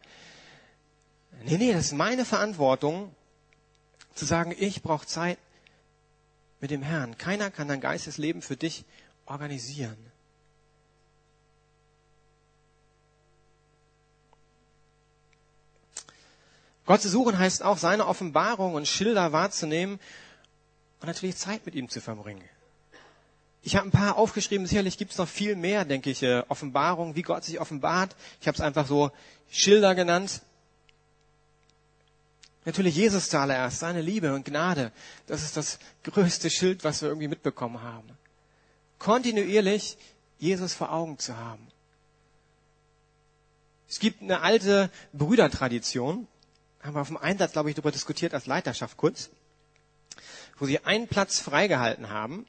nee, 1.43 1.57
nee, 1.57 1.73
das 1.73 1.85
ist 1.85 1.93
meine 1.93 2.23
Verantwortung, 2.23 3.15
zu 4.15 4.25
sagen, 4.25 4.55
ich 4.57 4.81
brauche 4.81 5.05
Zeit 5.05 5.37
mit 6.59 6.71
dem 6.71 6.83
Herrn. 6.83 7.17
Keiner 7.17 7.51
kann 7.51 7.67
dein 7.67 7.81
Geistesleben 7.81 8.41
für 8.41 8.55
dich 8.55 8.85
organisieren. 9.25 9.97
Gott 16.85 17.01
zu 17.01 17.09
suchen 17.09 17.37
heißt 17.37 17.63
auch, 17.63 17.77
seine 17.77 18.07
Offenbarung 18.07 18.73
und 18.73 18.87
Schilder 18.87 19.31
wahrzunehmen 19.31 19.99
und 20.99 21.07
natürlich 21.07 21.37
Zeit 21.37 21.65
mit 21.65 21.75
ihm 21.75 21.89
zu 21.89 22.01
verbringen. 22.01 22.43
Ich 23.63 23.75
habe 23.75 23.87
ein 23.87 23.91
paar 23.91 24.17
aufgeschrieben, 24.17 24.65
sicherlich 24.65 24.97
gibt 24.97 25.11
es 25.11 25.17
noch 25.17 25.27
viel 25.27 25.55
mehr, 25.55 25.85
denke 25.85 26.09
ich, 26.09 26.23
äh, 26.23 26.43
Offenbarungen, 26.47 27.15
wie 27.15 27.21
Gott 27.21 27.43
sich 27.43 27.59
offenbart. 27.61 28.15
Ich 28.41 28.47
habe 28.47 28.55
es 28.55 28.61
einfach 28.61 28.87
so 28.87 29.11
Schilder 29.51 29.93
genannt. 29.93 30.41
Natürlich 32.63 32.95
Jesus 32.95 33.29
zuallererst, 33.29 33.79
seine 33.79 34.01
Liebe 34.01 34.33
und 34.33 34.45
Gnade. 34.45 34.91
Das 35.25 35.43
ist 35.43 35.57
das 35.57 35.79
größte 36.03 36.49
Schild, 36.49 36.83
was 36.83 37.01
wir 37.01 37.09
irgendwie 37.09 37.27
mitbekommen 37.27 37.81
haben. 37.81 38.09
Kontinuierlich 38.99 39.97
Jesus 40.37 40.73
vor 40.73 40.91
Augen 40.91 41.17
zu 41.17 41.35
haben. 41.37 41.67
Es 43.89 43.99
gibt 43.99 44.21
eine 44.21 44.41
alte 44.41 44.89
Brüdertradition, 45.11 46.27
haben 46.81 46.95
wir 46.95 47.01
auf 47.01 47.07
dem 47.07 47.17
Einsatz, 47.17 47.51
glaube 47.51 47.69
ich, 47.69 47.75
darüber 47.75 47.91
diskutiert 47.91 48.33
als 48.33 48.45
Leiterschaft 48.45 48.95
kurz, 48.95 49.29
wo 50.57 50.65
sie 50.65 50.79
einen 50.85 51.07
Platz 51.07 51.39
freigehalten 51.39 52.09
haben 52.09 52.45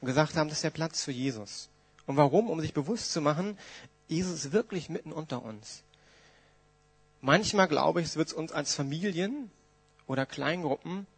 und 0.00 0.06
gesagt 0.06 0.36
haben, 0.36 0.48
das 0.48 0.58
ist 0.58 0.64
der 0.64 0.70
Platz 0.70 1.02
für 1.02 1.12
Jesus. 1.12 1.68
Und 2.06 2.16
warum? 2.16 2.50
Um 2.50 2.60
sich 2.60 2.72
bewusst 2.72 3.12
zu 3.12 3.20
machen, 3.20 3.58
Jesus 4.06 4.44
ist 4.44 4.52
wirklich 4.52 4.88
mitten 4.88 5.12
unter 5.12 5.42
uns. 5.42 5.82
Manchmal 7.26 7.66
glaube 7.66 8.00
ich, 8.00 8.06
es 8.06 8.14
wird 8.14 8.32
uns 8.34 8.52
als 8.52 8.76
Familien 8.76 9.50
oder 10.06 10.26
Kleingruppen 10.26 11.08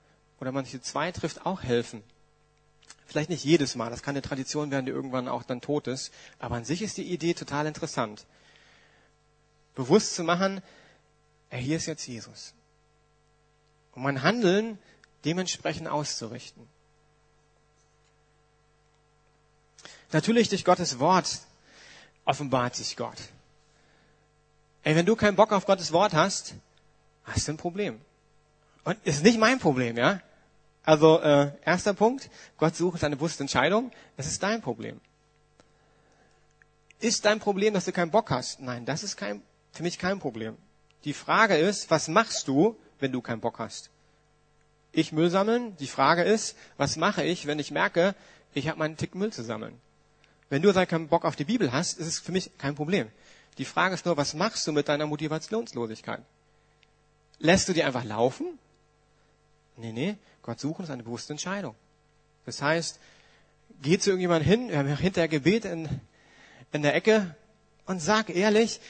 oder 0.40 0.52
man 0.52 0.64
sich 0.64 0.80
zwei 0.80 1.12
trifft 1.12 1.44
auch 1.44 1.62
helfen. 1.62 2.02
Vielleicht 3.04 3.28
nicht 3.28 3.44
jedes 3.44 3.74
Mal, 3.74 3.90
das 3.90 4.02
kann 4.02 4.14
eine 4.14 4.22
Tradition 4.22 4.70
werden, 4.70 4.86
die 4.86 4.92
irgendwann 4.92 5.28
auch 5.28 5.42
dann 5.42 5.60
tot 5.60 5.86
ist, 5.86 6.10
aber 6.38 6.54
an 6.54 6.64
sich 6.64 6.80
ist 6.80 6.96
die 6.96 7.12
Idee 7.12 7.34
total 7.34 7.66
interessant. 7.66 8.24
Bewusst 9.74 10.14
zu 10.14 10.24
machen, 10.24 10.62
er 11.50 11.58
hier 11.58 11.76
ist 11.76 11.84
jetzt 11.84 12.06
Jesus. 12.06 12.54
Und 13.92 14.02
mein 14.02 14.22
Handeln 14.22 14.78
dementsprechend 15.26 15.88
auszurichten. 15.88 16.66
Natürlich 20.12 20.48
durch 20.48 20.64
Gottes 20.64 21.00
Wort 21.00 21.40
offenbart 22.24 22.76
sich 22.76 22.96
Gott. 22.96 23.18
Ey, 24.88 24.96
wenn 24.96 25.04
du 25.04 25.16
keinen 25.16 25.36
Bock 25.36 25.52
auf 25.52 25.66
Gottes 25.66 25.92
Wort 25.92 26.14
hast, 26.14 26.54
hast 27.24 27.46
du 27.46 27.52
ein 27.52 27.58
Problem. 27.58 28.00
Und 28.84 28.96
ist 29.04 29.22
nicht 29.22 29.38
mein 29.38 29.58
Problem, 29.58 29.98
ja? 29.98 30.22
Also 30.82 31.20
äh, 31.20 31.52
erster 31.62 31.92
Punkt, 31.92 32.30
Gott 32.56 32.74
sucht 32.74 33.04
eine 33.04 33.16
bewusste 33.16 33.42
Entscheidung. 33.42 33.92
Das 34.16 34.26
ist 34.26 34.42
dein 34.42 34.62
Problem. 34.62 34.98
Ist 37.00 37.26
dein 37.26 37.38
Problem, 37.38 37.74
dass 37.74 37.84
du 37.84 37.92
keinen 37.92 38.10
Bock 38.10 38.30
hast? 38.30 38.60
Nein, 38.60 38.86
das 38.86 39.02
ist 39.02 39.18
kein, 39.18 39.42
für 39.72 39.82
mich 39.82 39.98
kein 39.98 40.20
Problem. 40.20 40.56
Die 41.04 41.12
Frage 41.12 41.58
ist, 41.58 41.90
was 41.90 42.08
machst 42.08 42.48
du, 42.48 42.74
wenn 42.98 43.12
du 43.12 43.20
keinen 43.20 43.40
Bock 43.40 43.58
hast? 43.58 43.90
Ich 44.92 45.12
Müll 45.12 45.28
sammeln. 45.28 45.76
Die 45.76 45.86
Frage 45.86 46.22
ist, 46.22 46.56
was 46.78 46.96
mache 46.96 47.24
ich, 47.24 47.46
wenn 47.46 47.58
ich 47.58 47.70
merke, 47.70 48.14
ich 48.54 48.68
habe 48.68 48.78
meinen 48.78 48.96
Tick 48.96 49.14
Müll 49.14 49.34
zu 49.34 49.44
sammeln? 49.44 49.78
Wenn 50.48 50.62
du 50.62 50.72
keinen 50.72 51.08
Bock 51.08 51.26
auf 51.26 51.36
die 51.36 51.44
Bibel 51.44 51.72
hast, 51.72 51.98
ist 51.98 52.06
es 52.06 52.18
für 52.18 52.32
mich 52.32 52.56
kein 52.56 52.74
Problem. 52.74 53.10
Die 53.58 53.64
Frage 53.64 53.94
ist 53.94 54.06
nur, 54.06 54.16
was 54.16 54.34
machst 54.34 54.66
du 54.66 54.72
mit 54.72 54.88
deiner 54.88 55.06
Motivationslosigkeit? 55.06 56.22
Lässt 57.40 57.68
du 57.68 57.72
die 57.72 57.82
einfach 57.82 58.04
laufen? 58.04 58.58
Nee, 59.76 59.92
nee, 59.92 60.16
Gott 60.42 60.58
suchen 60.58 60.84
ist 60.84 60.90
eine 60.90 61.02
bewusste 61.02 61.32
Entscheidung. 61.32 61.74
Das 62.46 62.62
heißt, 62.62 62.98
geh 63.82 63.98
zu 63.98 64.10
irgendjemandem 64.10 64.48
hin, 64.48 64.68
wir 64.70 64.78
haben 64.78 64.96
hinterher 64.96 65.28
Gebet 65.28 65.64
in, 65.64 65.88
in 66.72 66.82
der 66.82 66.94
Ecke 66.94 67.34
und 67.86 68.00
sag 68.00 68.30
ehrlich, 68.30 68.80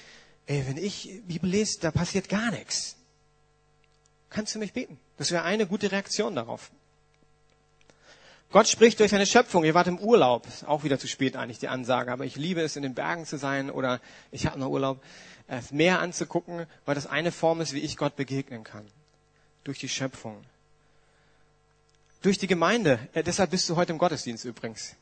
ey, 0.47 0.67
wenn 0.67 0.77
ich 0.77 1.21
Bibel 1.27 1.51
lese, 1.51 1.81
da 1.81 1.91
passiert 1.91 2.29
gar 2.29 2.51
nichts. 2.51 2.97
Kannst 4.31 4.55
du 4.55 4.59
mich 4.59 4.73
beten? 4.73 4.99
Das 5.17 5.31
wäre 5.31 5.43
eine 5.45 5.67
gute 5.67 5.91
Reaktion 5.91 6.35
darauf. 6.35 6.71
Gott 8.51 8.67
spricht 8.67 8.99
durch 9.01 9.11
seine 9.11 9.27
Schöpfung. 9.27 9.65
Ihr 9.65 9.75
wart 9.75 9.89
im 9.89 9.99
Urlaub. 9.99 10.47
Auch 10.67 10.83
wieder 10.83 10.99
zu 10.99 11.07
spät 11.07 11.37
eigentlich 11.37 11.59
die 11.59 11.69
Ansage. 11.69 12.11
Aber 12.11 12.25
ich 12.25 12.37
liebe 12.37 12.63
es, 12.63 12.77
in 12.77 12.83
den 12.83 12.95
Bergen 12.95 13.27
zu 13.27 13.37
sein 13.37 13.71
oder 13.71 14.01
ich 14.31 14.47
habe 14.47 14.59
noch 14.59 14.69
Urlaub, 14.69 15.03
das 15.49 15.71
Meer 15.71 16.01
anzugucken, 16.01 16.67
weil 16.85 16.95
das 16.95 17.07
eine 17.07 17.33
Form 17.33 17.61
ist, 17.61 17.73
wie 17.73 17.81
ich 17.81 17.97
Gott 17.97 18.17
begegnen 18.17 18.65
kann. 18.65 18.87
Durch 19.65 19.79
die 19.79 19.89
Schöpfung. 19.89 20.43
Durch 22.23 22.39
die 22.39 22.47
Gemeinde. 22.47 22.99
Deshalb 23.15 23.51
bist 23.51 23.69
du 23.69 23.77
heute 23.77 23.93
im 23.93 23.99
Gottesdienst 23.99 24.45
übrigens. 24.45 24.95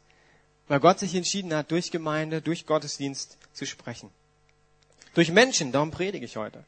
Weil 0.66 0.80
Gott 0.80 0.98
sich 0.98 1.14
entschieden 1.14 1.54
hat, 1.54 1.70
durch 1.70 1.92
Gemeinde, 1.92 2.42
durch 2.42 2.66
Gottesdienst 2.66 3.38
zu 3.52 3.64
sprechen. 3.64 4.10
Durch 5.14 5.30
Menschen, 5.30 5.70
darum 5.70 5.92
predige 5.92 6.26
ich 6.26 6.36
heute. 6.36 6.64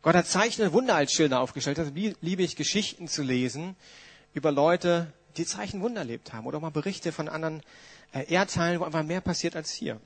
Gott 0.00 0.14
hat 0.14 0.26
Zeichen 0.26 0.62
und 0.62 0.72
Wunder 0.72 0.94
als 0.94 1.12
Schilder 1.12 1.40
aufgestellt. 1.40 1.78
Das 1.78 1.90
liebe 1.92 2.42
ich, 2.42 2.56
Geschichten 2.56 3.08
zu 3.08 3.22
lesen, 3.22 3.76
über 4.36 4.52
Leute, 4.52 5.12
die 5.38 5.46
Zeichen 5.46 5.80
Wunder 5.80 6.02
erlebt 6.02 6.32
haben 6.32 6.46
oder 6.46 6.58
auch 6.58 6.62
mal 6.62 6.70
Berichte 6.70 7.10
von 7.10 7.28
anderen 7.28 7.62
äh, 8.12 8.30
Erdteilen, 8.30 8.80
wo 8.80 8.84
einfach 8.84 9.02
mehr 9.02 9.22
passiert 9.22 9.56
als 9.56 9.72
hier. 9.72 9.98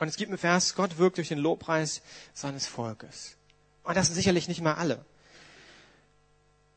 Und 0.00 0.08
es 0.08 0.16
gibt 0.16 0.30
einen 0.30 0.38
Vers, 0.38 0.74
Gott 0.74 0.98
wirkt 0.98 1.18
durch 1.18 1.28
den 1.28 1.38
Lobpreis 1.38 2.02
seines 2.34 2.66
Volkes. 2.66 3.36
Und 3.84 3.96
das 3.96 4.06
sind 4.06 4.16
sicherlich 4.16 4.48
nicht 4.48 4.60
mal 4.60 4.74
alle. 4.74 5.04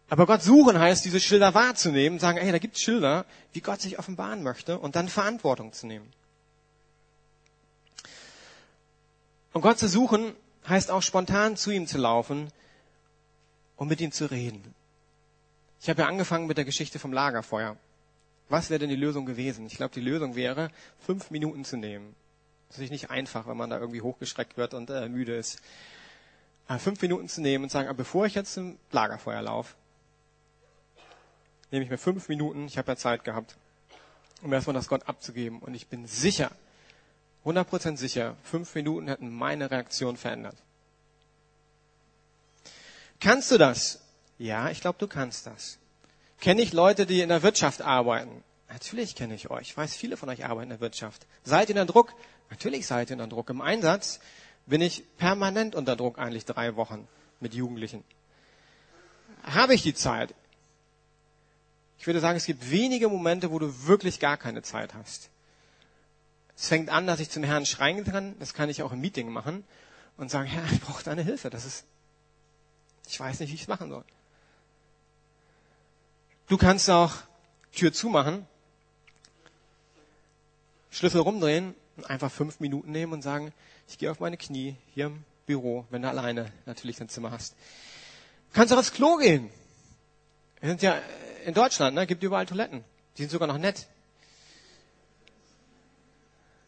Aber 0.08 0.28
Gott 0.28 0.44
suchen 0.44 0.78
heißt, 0.78 1.04
diese 1.04 1.20
Schilder 1.20 1.56
wahrzunehmen, 1.56 2.20
sagen, 2.20 2.38
ey, 2.38 2.52
da 2.52 2.60
gibt 2.60 2.76
es 2.76 2.84
Schilder, 2.84 3.26
wie 3.52 3.62
Gott 3.62 3.82
sich 3.82 3.98
offenbaren 3.98 4.44
möchte 4.44 4.78
und 4.78 4.96
dann 4.96 5.10
Verantwortung 5.10 5.74
zu 5.74 5.88
nehmen. 5.88 6.14
Und 9.54 9.62
Gott 9.62 9.80
zu 9.80 9.88
suchen 9.88 10.36
heißt 10.68 10.92
auch 10.92 11.02
spontan 11.02 11.58
zu 11.58 11.72
ihm 11.72 11.88
zu 11.88 11.98
laufen 11.98 12.52
und 13.78 13.88
mit 13.88 14.00
ihm 14.02 14.12
zu 14.12 14.30
reden. 14.30 14.76
Ich 15.84 15.90
habe 15.90 16.04
ja 16.04 16.08
angefangen 16.08 16.48
mit 16.48 16.58
der 16.58 16.64
Geschichte 16.64 16.98
vom 16.98 17.12
Lagerfeuer. 17.12 17.76
Was 18.48 18.70
wäre 18.70 18.80
denn 18.80 18.90
die 18.90 18.96
Lösung 18.96 19.26
gewesen? 19.26 19.66
Ich 19.66 19.76
glaube, 19.76 19.94
die 19.94 20.00
Lösung 20.00 20.34
wäre, 20.34 20.72
fünf 20.98 21.30
Minuten 21.30 21.66
zu 21.66 21.76
nehmen. 21.76 22.16
Das 22.70 22.80
ist 22.80 22.90
nicht 22.90 23.10
einfach, 23.10 23.48
wenn 23.48 23.58
man 23.58 23.70
da 23.70 23.80
irgendwie 23.80 24.00
hochgeschreckt 24.00 24.56
wird 24.56 24.74
und 24.74 24.90
äh, 24.90 25.10
müde 25.10 25.36
ist. 25.36 25.62
Aber 26.68 26.80
fünf 26.80 27.02
Minuten 27.02 27.28
zu 27.28 27.42
nehmen 27.42 27.66
und 27.66 27.70
sagen, 27.70 27.90
aber 27.90 27.98
bevor 27.98 28.26
ich 28.26 28.34
jetzt 28.34 28.54
zum 28.54 28.80
Lagerfeuer 28.92 29.42
laufe, 29.42 29.76
nehme 31.70 31.84
ich 31.84 31.92
mir 31.92 31.98
fünf 31.98 32.30
Minuten, 32.30 32.66
ich 32.66 32.78
habe 32.78 32.90
ja 32.90 32.96
Zeit 32.96 33.26
gehabt, 33.26 33.58
um 34.42 34.54
erstmal 34.54 34.76
das 34.76 34.88
Gott 34.88 35.10
abzugeben. 35.10 35.60
Und 35.60 35.74
ich 35.74 35.88
bin 35.88 36.08
sicher, 36.08 36.52
100% 37.44 37.98
sicher, 37.98 38.38
fünf 38.44 38.74
Minuten 38.74 39.10
hätten 39.10 39.30
meine 39.30 39.70
Reaktion 39.70 40.16
verändert. 40.16 40.56
Kannst 43.20 43.52
du 43.52 43.58
das? 43.58 44.03
Ja, 44.38 44.70
ich 44.70 44.82
glaube, 44.82 45.00
du 45.00 45.08
kannst 45.08 45.48
das. 45.48 45.78
Kenne 46.40 46.62
ich 46.62 46.74
Leute, 46.74 47.06
die 47.06 47.22
in 47.22 47.30
der 47.30 47.44
Wirtschaft 47.44 47.82
arbeiten? 47.82 48.44
Natürlich 48.70 49.16
kenne 49.16 49.36
ich 49.36 49.50
euch. 49.50 49.70
Ich 49.70 49.78
weiß, 49.78 49.96
viele 49.96 50.18
von 50.18 50.30
euch 50.30 50.46
arbeiten 50.46 50.64
in 50.64 50.78
der 50.78 50.80
Wirtschaft. 50.80 51.26
Seid 51.44 51.70
ihr 51.70 51.76
unter 51.80 51.92
Druck? 51.92 52.14
Natürlich 52.50 52.88
seid 52.88 53.10
ihr 53.10 53.14
unter 53.14 53.28
Druck. 53.28 53.50
Im 53.50 53.62
Einsatz 53.62 54.20
bin 54.66 54.82
ich 54.82 55.04
permanent 55.18 55.76
unter 55.76 55.96
Druck, 55.96 56.18
eigentlich 56.18 56.46
drei 56.46 56.76
Wochen 56.76 57.08
mit 57.40 57.54
Jugendlichen. 57.54 58.04
Habe 59.44 59.76
ich 59.76 59.84
die 59.84 59.94
Zeit? 59.94 60.34
Ich 62.00 62.08
würde 62.08 62.20
sagen, 62.20 62.38
es 62.38 62.46
gibt 62.46 62.72
wenige 62.72 63.10
Momente, 63.10 63.52
wo 63.52 63.60
du 63.60 63.86
wirklich 63.86 64.20
gar 64.20 64.38
keine 64.38 64.62
Zeit 64.62 64.94
hast. 64.94 65.30
Es 66.56 66.68
fängt 66.68 66.90
an, 66.90 67.08
dass 67.08 67.20
ich 67.20 67.30
zum 67.30 67.44
Herrn 67.44 67.66
schreien 67.66 68.04
kann. 68.04 68.38
Das 68.40 68.54
kann 68.54 68.70
ich 68.70 68.84
auch 68.84 68.92
im 68.92 69.02
Meeting 69.02 69.30
machen 69.30 69.64
und 70.18 70.30
sagen, 70.30 70.48
Herr, 70.48 70.64
ich 70.72 70.82
brauche 70.82 71.04
deine 71.04 71.24
Hilfe. 71.24 71.50
Das 71.50 71.66
ist, 71.66 71.86
ich 73.08 73.20
weiß 73.20 73.40
nicht, 73.40 73.52
wie 73.52 73.56
ich 73.56 73.62
es 73.62 73.68
machen 73.68 73.90
soll. 73.90 74.04
Du 76.48 76.58
kannst 76.58 76.90
auch 76.90 77.14
Tür 77.74 77.94
zumachen, 77.94 78.46
Schlüssel 80.92 81.22
rumdrehen 81.22 81.74
und 81.98 82.10
einfach 82.10 82.32
fünf 82.32 82.60
Minuten 82.60 82.92
nehmen 82.92 83.14
und 83.14 83.22
sagen, 83.22 83.54
ich 83.88 83.98
gehe 83.98 84.12
auf 84.12 84.20
meine 84.20 84.38
Knie 84.38 84.76
hier 84.94 85.08
im 85.08 85.24
Büro, 85.46 85.86
wenn 85.90 86.02
du 86.02 86.10
alleine 86.10 86.52
natürlich 86.66 86.98
dein 86.98 87.10
Zimmer 87.10 87.32
hast. 87.32 87.54
Du 88.52 88.58
kannst 88.58 88.74
auch 88.74 88.78
aufs 88.78 88.94
Klo 88.94 89.18
gehen. 89.18 89.50
Wir 90.60 90.70
sind 90.70 90.82
ja 90.82 91.02
in 91.46 91.54
Deutschland, 91.54 91.96
ne, 91.96 92.06
gibt 92.06 92.24
überall 92.24 92.46
Toiletten. 92.46 92.84
Die 93.18 93.24
sind 93.24 93.32
sogar 93.32 93.48
noch 93.48 93.58
nett. 93.58 93.88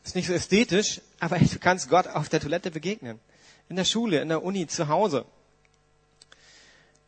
Ist 0.04 0.16
nicht 0.16 0.28
so 0.28 0.34
ästhetisch, 0.34 1.02
aber 1.20 1.38
du 1.40 1.60
kannst 1.60 1.90
Gott 1.90 2.08
auf 2.08 2.30
der 2.30 2.40
Toilette 2.40 2.72
begegnen. 2.72 3.20
In 3.70 3.76
der 3.76 3.86
Schule, 3.86 4.22
in 4.22 4.30
der 4.30 4.44
Uni, 4.44 4.68
zu 4.68 4.88
Hause. 4.88 5.26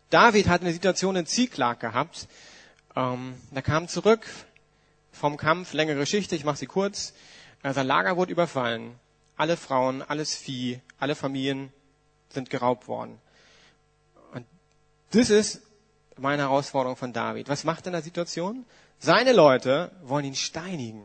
David 0.09 0.47
hat 0.47 0.61
eine 0.61 0.73
Situation 0.73 1.15
in 1.15 1.25
Ziklag 1.25 1.79
gehabt. 1.79 2.27
Ähm, 2.97 3.35
er 3.53 3.61
kam 3.61 3.87
zurück 3.87 4.27
vom 5.11 5.37
Kampf, 5.37 5.73
längere 5.73 5.99
Geschichte, 5.99 6.35
ich 6.35 6.43
mache 6.43 6.57
sie 6.57 6.65
kurz. 6.65 7.13
Äh, 7.61 7.71
sein 7.73 7.85
Lager 7.85 8.17
wurde 8.17 8.31
überfallen. 8.31 8.95
Alle 9.35 9.55
Frauen, 9.55 10.01
alles 10.01 10.35
Vieh, 10.35 10.81
alle 10.97 11.13
Familien 11.13 11.71
sind 12.29 12.49
geraubt 12.49 12.87
worden. 12.87 13.19
Und 14.33 14.47
das 15.11 15.29
ist 15.29 15.61
meine 16.17 16.41
Herausforderung 16.41 16.97
von 16.97 17.13
David. 17.13 17.49
Was 17.49 17.65
macht 17.65 17.85
er 17.85 17.87
in 17.87 17.93
der 17.93 18.01
Situation? 18.01 18.65
Seine 18.97 19.31
Leute 19.31 19.91
wollen 20.01 20.25
ihn 20.25 20.35
steinigen. 20.35 21.03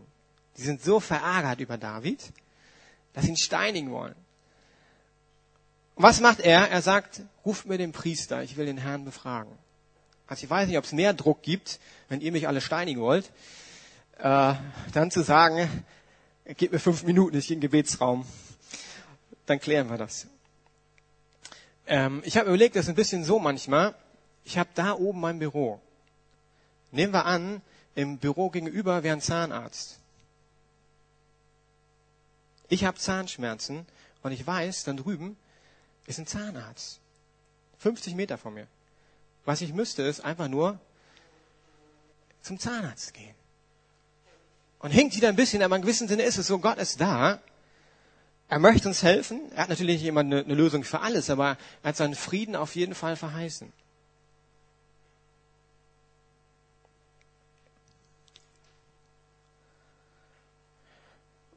Die 0.57 0.63
sind 0.63 0.83
so 0.83 0.99
verärgert 0.99 1.61
über 1.61 1.77
David, 1.77 2.33
dass 3.13 3.25
sie 3.25 3.33
ihn 3.33 3.37
steinigen 3.37 3.91
wollen. 3.91 4.15
Und 5.97 6.05
was 6.05 6.21
macht 6.21 6.41
er? 6.41 6.71
Er 6.71 6.81
sagt, 6.81 7.21
ruft 7.45 7.67
mir 7.67 7.77
den 7.77 7.93
Priester, 7.93 8.43
ich 8.43 8.57
will 8.57 8.65
den 8.65 8.79
Herrn 8.79 9.05
befragen. 9.05 9.59
Also 10.33 10.45
ich 10.45 10.51
weiß 10.51 10.67
nicht, 10.67 10.79
ob 10.79 10.85
es 10.85 10.93
mehr 10.93 11.13
Druck 11.13 11.43
gibt, 11.43 11.79
wenn 12.09 12.23
ihr 12.23 12.33
mich 12.33 12.49
alle 12.49 12.63
steinigen 12.63 13.03
wollt, 13.03 13.31
äh, 14.17 14.55
dann 14.95 15.11
zu 15.11 15.21
sagen, 15.21 15.69
gebt 16.57 16.73
mir 16.73 16.79
fünf 16.79 17.03
Minuten, 17.03 17.37
ich 17.37 17.49
gehe 17.49 17.55
in 17.55 17.61
den 17.61 17.71
Gebetsraum. 17.71 18.25
Dann 19.45 19.61
klären 19.61 19.91
wir 19.91 19.99
das. 19.99 20.29
Ähm, 21.87 22.23
ich 22.25 22.39
habe 22.39 22.49
überlegt, 22.49 22.77
das 22.77 22.87
ist 22.87 22.89
ein 22.89 22.95
bisschen 22.95 23.25
so 23.25 23.39
manchmal. 23.41 23.95
Ich 24.43 24.57
habe 24.57 24.71
da 24.75 24.95
oben 24.95 25.21
mein 25.21 25.39
Büro. 25.39 25.83
Nehmen 26.93 27.13
wir 27.13 27.27
an, 27.27 27.61
im 27.95 28.17
Büro 28.17 28.49
gegenüber 28.49 29.03
wäre 29.03 29.15
ein 29.15 29.21
Zahnarzt. 29.21 29.99
Ich 32.71 32.87
habe 32.87 32.97
Zahnschmerzen 32.97 33.85
und 34.23 34.33
ich 34.33 34.47
weiß, 34.47 34.85
dann 34.85 34.97
drüben 34.97 35.37
ist 36.07 36.19
ein 36.19 36.27
Zahnarzt. 36.27 37.01
50 37.81 38.15
Meter 38.15 38.39
von 38.39 38.55
mir. 38.55 38.67
Was 39.45 39.61
ich 39.61 39.73
müsste, 39.73 40.03
ist 40.03 40.21
einfach 40.21 40.49
nur 40.49 40.79
zum 42.43 42.59
Zahnarzt 42.59 43.15
gehen. 43.15 43.35
Und 44.79 44.91
hinkt 44.91 45.17
wieder 45.17 45.29
ein 45.29 45.37
bisschen, 45.37 45.63
aber 45.63 45.77
in 45.77 45.83
gewissem 45.83 46.09
Sinne 46.09 46.25
ist 46.25 46.39
es 46.39 46.47
so, 46.47 46.59
Gott 46.59 46.79
ist 46.79 47.01
da. 47.01 47.41
Er 48.49 48.59
möchte 48.59 48.89
uns 48.89 49.03
helfen. 49.03 49.41
Er 49.55 49.63
hat 49.63 49.69
natürlich 49.69 50.01
nicht 50.01 50.09
immer 50.09 50.21
eine, 50.21 50.41
eine 50.41 50.55
Lösung 50.55 50.85
für 50.85 51.01
alles, 51.01 51.31
aber 51.31 51.57
er 51.83 51.89
hat 51.89 51.97
seinen 51.97 52.15
Frieden 52.15 52.57
auf 52.57 52.75
jeden 52.75 52.95
Fall 52.95 53.17
verheißen. 53.17 53.73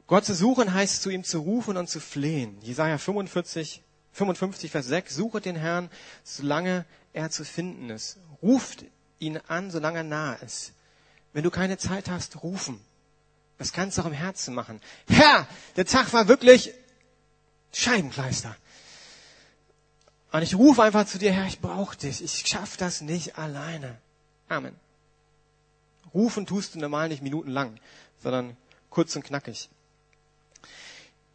Gott 0.06 0.24
zu 0.24 0.34
suchen 0.34 0.72
heißt 0.72 1.02
zu 1.02 1.10
ihm 1.10 1.24
zu 1.24 1.40
rufen 1.40 1.76
und 1.76 1.88
zu 1.88 1.98
flehen. 1.98 2.56
Jesaja 2.62 2.96
45, 2.96 3.82
55, 4.12 4.70
Vers 4.70 4.86
6. 4.86 5.14
Suche 5.16 5.40
den 5.40 5.56
Herrn, 5.56 5.90
solange 6.22 6.86
er 7.16 7.30
zu 7.30 7.44
finden 7.44 7.90
ist. 7.90 8.18
Ruft 8.42 8.84
ihn 9.18 9.38
an, 9.48 9.70
solange 9.70 9.98
er 9.98 10.04
nah 10.04 10.34
ist. 10.34 10.72
Wenn 11.32 11.42
du 11.42 11.50
keine 11.50 11.78
Zeit 11.78 12.08
hast, 12.08 12.42
rufen. 12.42 12.80
Das 13.58 13.72
kannst 13.72 13.96
du 13.96 14.02
auch 14.02 14.06
im 14.06 14.12
Herzen 14.12 14.54
machen. 14.54 14.80
Herr, 15.08 15.48
der 15.76 15.86
Tag 15.86 16.12
war 16.12 16.28
wirklich 16.28 16.72
Scheibenkleister. 17.72 18.54
Und 20.30 20.42
ich 20.42 20.54
rufe 20.54 20.82
einfach 20.82 21.06
zu 21.06 21.18
dir, 21.18 21.32
Herr, 21.32 21.46
ich 21.46 21.60
brauche 21.60 21.96
dich. 21.96 22.22
Ich 22.22 22.46
schaffe 22.46 22.76
das 22.76 23.00
nicht 23.00 23.38
alleine. 23.38 23.96
Amen. 24.48 24.76
Rufen 26.12 26.46
tust 26.46 26.74
du 26.74 26.78
normal 26.78 27.08
nicht 27.08 27.22
minutenlang, 27.22 27.78
sondern 28.22 28.56
kurz 28.90 29.16
und 29.16 29.24
knackig. 29.24 29.70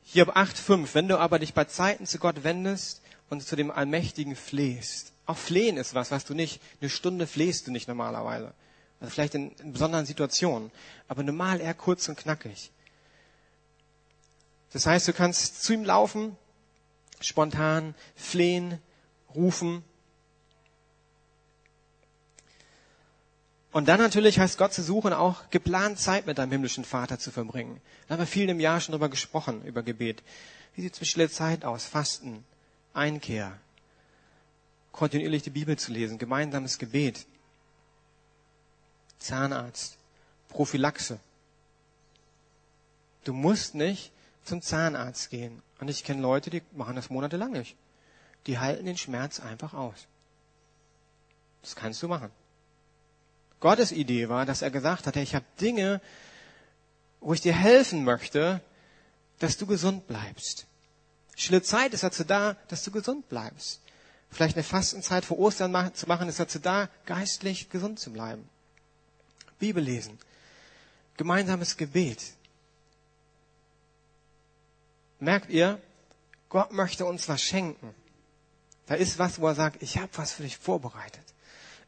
Hiob 0.03 0.35
8,5. 0.35 0.89
Wenn 0.93 1.07
du 1.07 1.17
aber 1.17 1.39
dich 1.39 1.55
bei 1.55 1.65
Zeiten 1.65 2.05
zu 2.05 2.19
Gott 2.19 2.43
wendest 2.43 3.01
und 3.29 3.41
zu 3.41 3.55
dem 3.55 3.71
Allmächtigen 3.71 4.35
flehst. 4.35 5.10
Auch 5.25 5.37
flehen 5.37 5.77
ist 5.77 5.93
was, 5.93 6.11
was 6.11 6.25
du 6.25 6.33
nicht, 6.33 6.61
eine 6.79 6.89
Stunde 6.89 7.27
flehst 7.27 7.67
du 7.67 7.71
nicht 7.71 7.87
normalerweise. 7.87 8.53
Also 8.99 9.11
vielleicht 9.11 9.35
in, 9.35 9.51
in 9.57 9.73
besonderen 9.73 10.05
Situationen. 10.05 10.71
Aber 11.07 11.23
normal 11.23 11.59
eher 11.59 11.73
kurz 11.73 12.07
und 12.07 12.17
knackig. 12.17 12.71
Das 14.71 14.85
heißt, 14.85 15.07
du 15.07 15.13
kannst 15.13 15.63
zu 15.63 15.73
ihm 15.73 15.83
laufen, 15.83 16.37
spontan 17.19 17.93
flehen, 18.15 18.79
rufen. 19.35 19.83
Und 23.71 23.87
dann 23.87 23.99
natürlich 23.99 24.39
heißt 24.39 24.57
Gott 24.57 24.73
zu 24.73 24.83
suchen, 24.83 25.13
auch 25.13 25.49
geplant 25.49 25.99
Zeit 25.99 26.25
mit 26.25 26.37
deinem 26.37 26.51
himmlischen 26.51 26.83
Vater 26.83 27.19
zu 27.19 27.31
verbringen. 27.31 27.81
Da 28.07 28.13
haben 28.13 28.21
wir 28.21 28.27
viel 28.27 28.49
im 28.49 28.59
Jahr 28.59 28.79
schon 28.79 28.93
drüber 28.93 29.09
gesprochen, 29.09 29.63
über 29.63 29.81
Gebet. 29.81 30.23
Wie 30.75 30.81
sieht 30.81 30.93
es 30.93 30.99
mit 30.99 31.09
stille 31.09 31.29
Zeit 31.29 31.65
aus? 31.65 31.85
Fasten, 31.85 32.43
Einkehr, 32.93 33.57
kontinuierlich 34.91 35.43
die 35.43 35.49
Bibel 35.49 35.77
zu 35.77 35.91
lesen, 35.91 36.17
gemeinsames 36.17 36.77
Gebet, 36.77 37.25
Zahnarzt, 39.19 39.97
Prophylaxe. 40.49 41.19
Du 43.23 43.33
musst 43.33 43.75
nicht 43.75 44.11
zum 44.43 44.61
Zahnarzt 44.61 45.29
gehen. 45.29 45.61
Und 45.79 45.89
ich 45.89 46.03
kenne 46.03 46.21
Leute, 46.21 46.49
die 46.49 46.63
machen 46.73 46.95
das 46.95 47.09
monatelang 47.09 47.51
nicht. 47.51 47.75
Die 48.47 48.59
halten 48.59 48.85
den 48.85 48.97
Schmerz 48.97 49.39
einfach 49.39 49.73
aus. 49.73 50.07
Das 51.61 51.75
kannst 51.75 52.01
du 52.01 52.07
machen. 52.07 52.31
Gottes 53.59 53.91
Idee 53.91 54.29
war, 54.29 54.45
dass 54.47 54.63
er 54.63 54.71
gesagt 54.71 55.05
hat, 55.05 55.15
ich 55.15 55.35
habe 55.35 55.45
Dinge, 55.59 56.01
wo 57.19 57.33
ich 57.33 57.41
dir 57.41 57.53
helfen 57.53 58.03
möchte, 58.03 58.61
dass 59.37 59.57
du 59.57 59.67
gesund 59.67 60.07
bleibst. 60.07 60.65
Stille 61.35 61.61
Zeit 61.61 61.93
ist 61.93 62.03
dazu 62.03 62.23
da, 62.23 62.55
dass 62.67 62.83
du 62.83 62.91
gesund 62.91 63.29
bleibst. 63.29 63.81
Vielleicht 64.31 64.55
eine 64.55 64.63
Fastenzeit 64.63 65.25
vor 65.25 65.37
Ostern 65.39 65.93
zu 65.93 66.07
machen, 66.07 66.29
ist 66.29 66.39
dazu 66.39 66.59
da, 66.59 66.89
geistlich 67.05 67.69
gesund 67.69 67.99
zu 67.99 68.11
bleiben. 68.11 68.47
Bibel 69.59 69.83
lesen. 69.83 70.17
Gemeinsames 71.17 71.75
Gebet. 71.77 72.33
Merkt 75.19 75.49
ihr, 75.49 75.79
Gott 76.49 76.71
möchte 76.71 77.05
uns 77.05 77.27
was 77.27 77.41
schenken. 77.41 77.93
Da 78.87 78.95
ist 78.95 79.19
was, 79.19 79.39
wo 79.39 79.47
er 79.47 79.55
sagt, 79.55 79.83
ich 79.83 79.97
habe 79.97 80.09
was 80.15 80.31
für 80.33 80.43
dich 80.43 80.57
vorbereitet. 80.57 81.23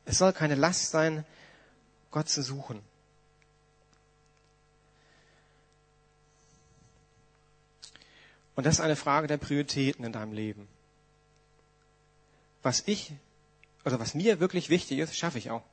Es 0.06 0.18
soll 0.18 0.34
keine 0.34 0.56
Last 0.56 0.92
sein, 0.92 1.26
Gott 2.12 2.30
zu 2.30 2.44
suchen. 2.44 2.82
Und 8.56 8.66
das 8.66 8.76
ist 8.76 8.82
eine 8.82 8.96
Frage 8.96 9.28
der 9.28 9.38
Prioritäten 9.38 10.06
in 10.06 10.12
deinem 10.12 10.34
Leben. 10.34 10.68
Was 12.64 12.84
ich, 12.86 13.14
oder 13.86 14.00
was 14.00 14.16
mir 14.16 14.40
wirklich 14.40 14.70
wichtig 14.70 15.00
ist, 15.00 15.16
schaffe 15.16 15.38
ich 15.38 15.52
auch. 15.52 15.64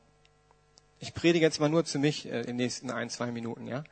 Ich 0.98 1.14
predige 1.14 1.44
jetzt 1.44 1.60
mal 1.60 1.70
nur 1.70 1.84
zu 1.84 1.98
mich 1.98 2.26
äh, 2.26 2.40
in 2.40 2.46
den 2.46 2.56
nächsten 2.56 2.90
ein, 2.90 3.08
zwei 3.08 3.30
Minuten, 3.30 3.66
ja. 3.66 3.84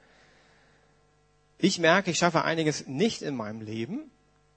Ich 1.56 1.78
merke, 1.78 2.10
ich 2.10 2.18
schaffe 2.18 2.44
einiges 2.44 2.86
nicht 2.86 3.22
in 3.22 3.34
meinem 3.34 3.62
Leben. 3.62 4.10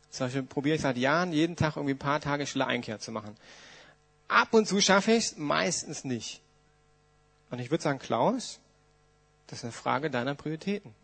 Zum 0.09 0.27
Beispiel 0.27 0.43
probiere 0.43 0.75
ich 0.75 0.81
seit 0.81 0.97
Jahren 0.97 1.31
jeden 1.31 1.55
Tag 1.55 1.77
irgendwie 1.77 1.93
ein 1.93 1.99
paar 1.99 2.19
Tage 2.19 2.45
stille 2.45 2.67
Einkehr 2.67 2.99
zu 2.99 3.11
machen. 3.11 3.37
Ab 4.27 4.53
und 4.53 4.67
zu 4.67 4.81
schaffe 4.81 5.11
ich 5.13 5.25
es, 5.25 5.37
meistens 5.37 6.03
nicht. 6.03 6.41
Und 7.49 7.59
ich 7.59 7.71
würde 7.71 7.83
sagen, 7.83 7.99
Klaus, 7.99 8.59
Das 9.51 9.59
ist 9.59 9.63
eine 9.65 9.73
Frage 9.73 10.09
deiner 10.09 10.33
Prioritäten. 10.33 10.95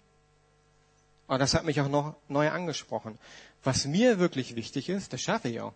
Und 1.27 1.39
das 1.39 1.53
hat 1.53 1.65
mich 1.65 1.81
auch 1.81 1.89
noch 1.89 2.15
neu 2.29 2.49
angesprochen. 2.49 3.19
Was 3.61 3.85
mir 3.85 4.19
wirklich 4.19 4.55
wichtig 4.55 4.87
ist, 4.87 5.11
das 5.11 5.21
schaffe 5.21 5.49
ich 5.49 5.59
auch. 5.59 5.73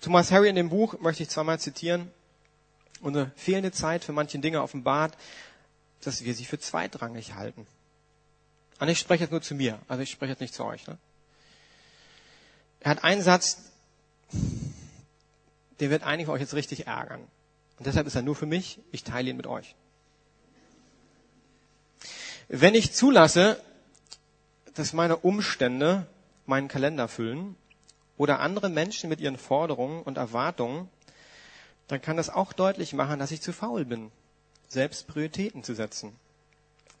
Thomas 0.00 0.30
Harry 0.30 0.48
in 0.48 0.56
dem 0.56 0.68
Buch 0.68 0.98
möchte 1.00 1.22
ich 1.22 1.28
zweimal 1.28 1.58
zitieren. 1.58 2.10
Unsere 3.00 3.30
fehlende 3.36 3.72
Zeit 3.72 4.04
für 4.04 4.12
manche 4.12 4.38
Dinge 4.38 4.62
offenbart, 4.62 5.16
dass 6.02 6.24
wir 6.24 6.34
sie 6.34 6.44
für 6.44 6.58
zweitrangig 6.58 7.34
halten. 7.34 7.66
Und 8.80 8.88
ich 8.88 8.98
spreche 8.98 9.24
jetzt 9.24 9.30
nur 9.30 9.42
zu 9.42 9.54
mir, 9.54 9.78
also 9.88 10.02
ich 10.02 10.10
spreche 10.10 10.32
jetzt 10.32 10.40
nicht 10.40 10.54
zu 10.54 10.64
euch. 10.64 10.86
Ne? 10.86 10.98
Er 12.80 12.92
hat 12.92 13.04
einen 13.04 13.22
Satz, 13.22 13.58
der 15.80 15.90
wird 15.90 16.04
einige 16.04 16.30
euch 16.30 16.40
jetzt 16.40 16.54
richtig 16.54 16.86
ärgern. 16.86 17.20
Und 17.78 17.86
deshalb 17.86 18.06
ist 18.06 18.14
er 18.14 18.22
nur 18.22 18.36
für 18.36 18.46
mich, 18.46 18.80
ich 18.92 19.04
teile 19.04 19.30
ihn 19.30 19.36
mit 19.36 19.46
euch. 19.46 19.74
Wenn 22.48 22.74
ich 22.74 22.92
zulasse, 22.92 23.62
dass 24.74 24.92
meine 24.92 25.16
Umstände 25.16 26.06
meinen 26.46 26.68
Kalender 26.68 27.08
füllen 27.08 27.56
oder 28.18 28.40
andere 28.40 28.68
Menschen 28.68 29.08
mit 29.08 29.20
ihren 29.20 29.38
Forderungen 29.38 30.02
und 30.02 30.18
Erwartungen, 30.18 30.90
dann 31.86 32.02
kann 32.02 32.18
das 32.18 32.28
auch 32.28 32.52
deutlich 32.52 32.92
machen, 32.92 33.18
dass 33.18 33.30
ich 33.30 33.40
zu 33.40 33.52
faul 33.52 33.84
bin, 33.86 34.12
selbst 34.68 35.06
Prioritäten 35.06 35.64
zu 35.64 35.74
setzen. 35.74 36.14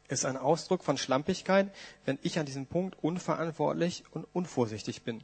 Ist 0.08 0.24
ein 0.24 0.38
Ausdruck 0.38 0.82
von 0.82 0.96
Schlampigkeit, 0.96 1.70
wenn 2.06 2.18
ich 2.22 2.38
an 2.38 2.46
diesem 2.46 2.66
Punkt 2.66 2.96
unverantwortlich 3.02 4.04
und 4.12 4.26
unvorsichtig 4.32 5.02
bin. 5.02 5.22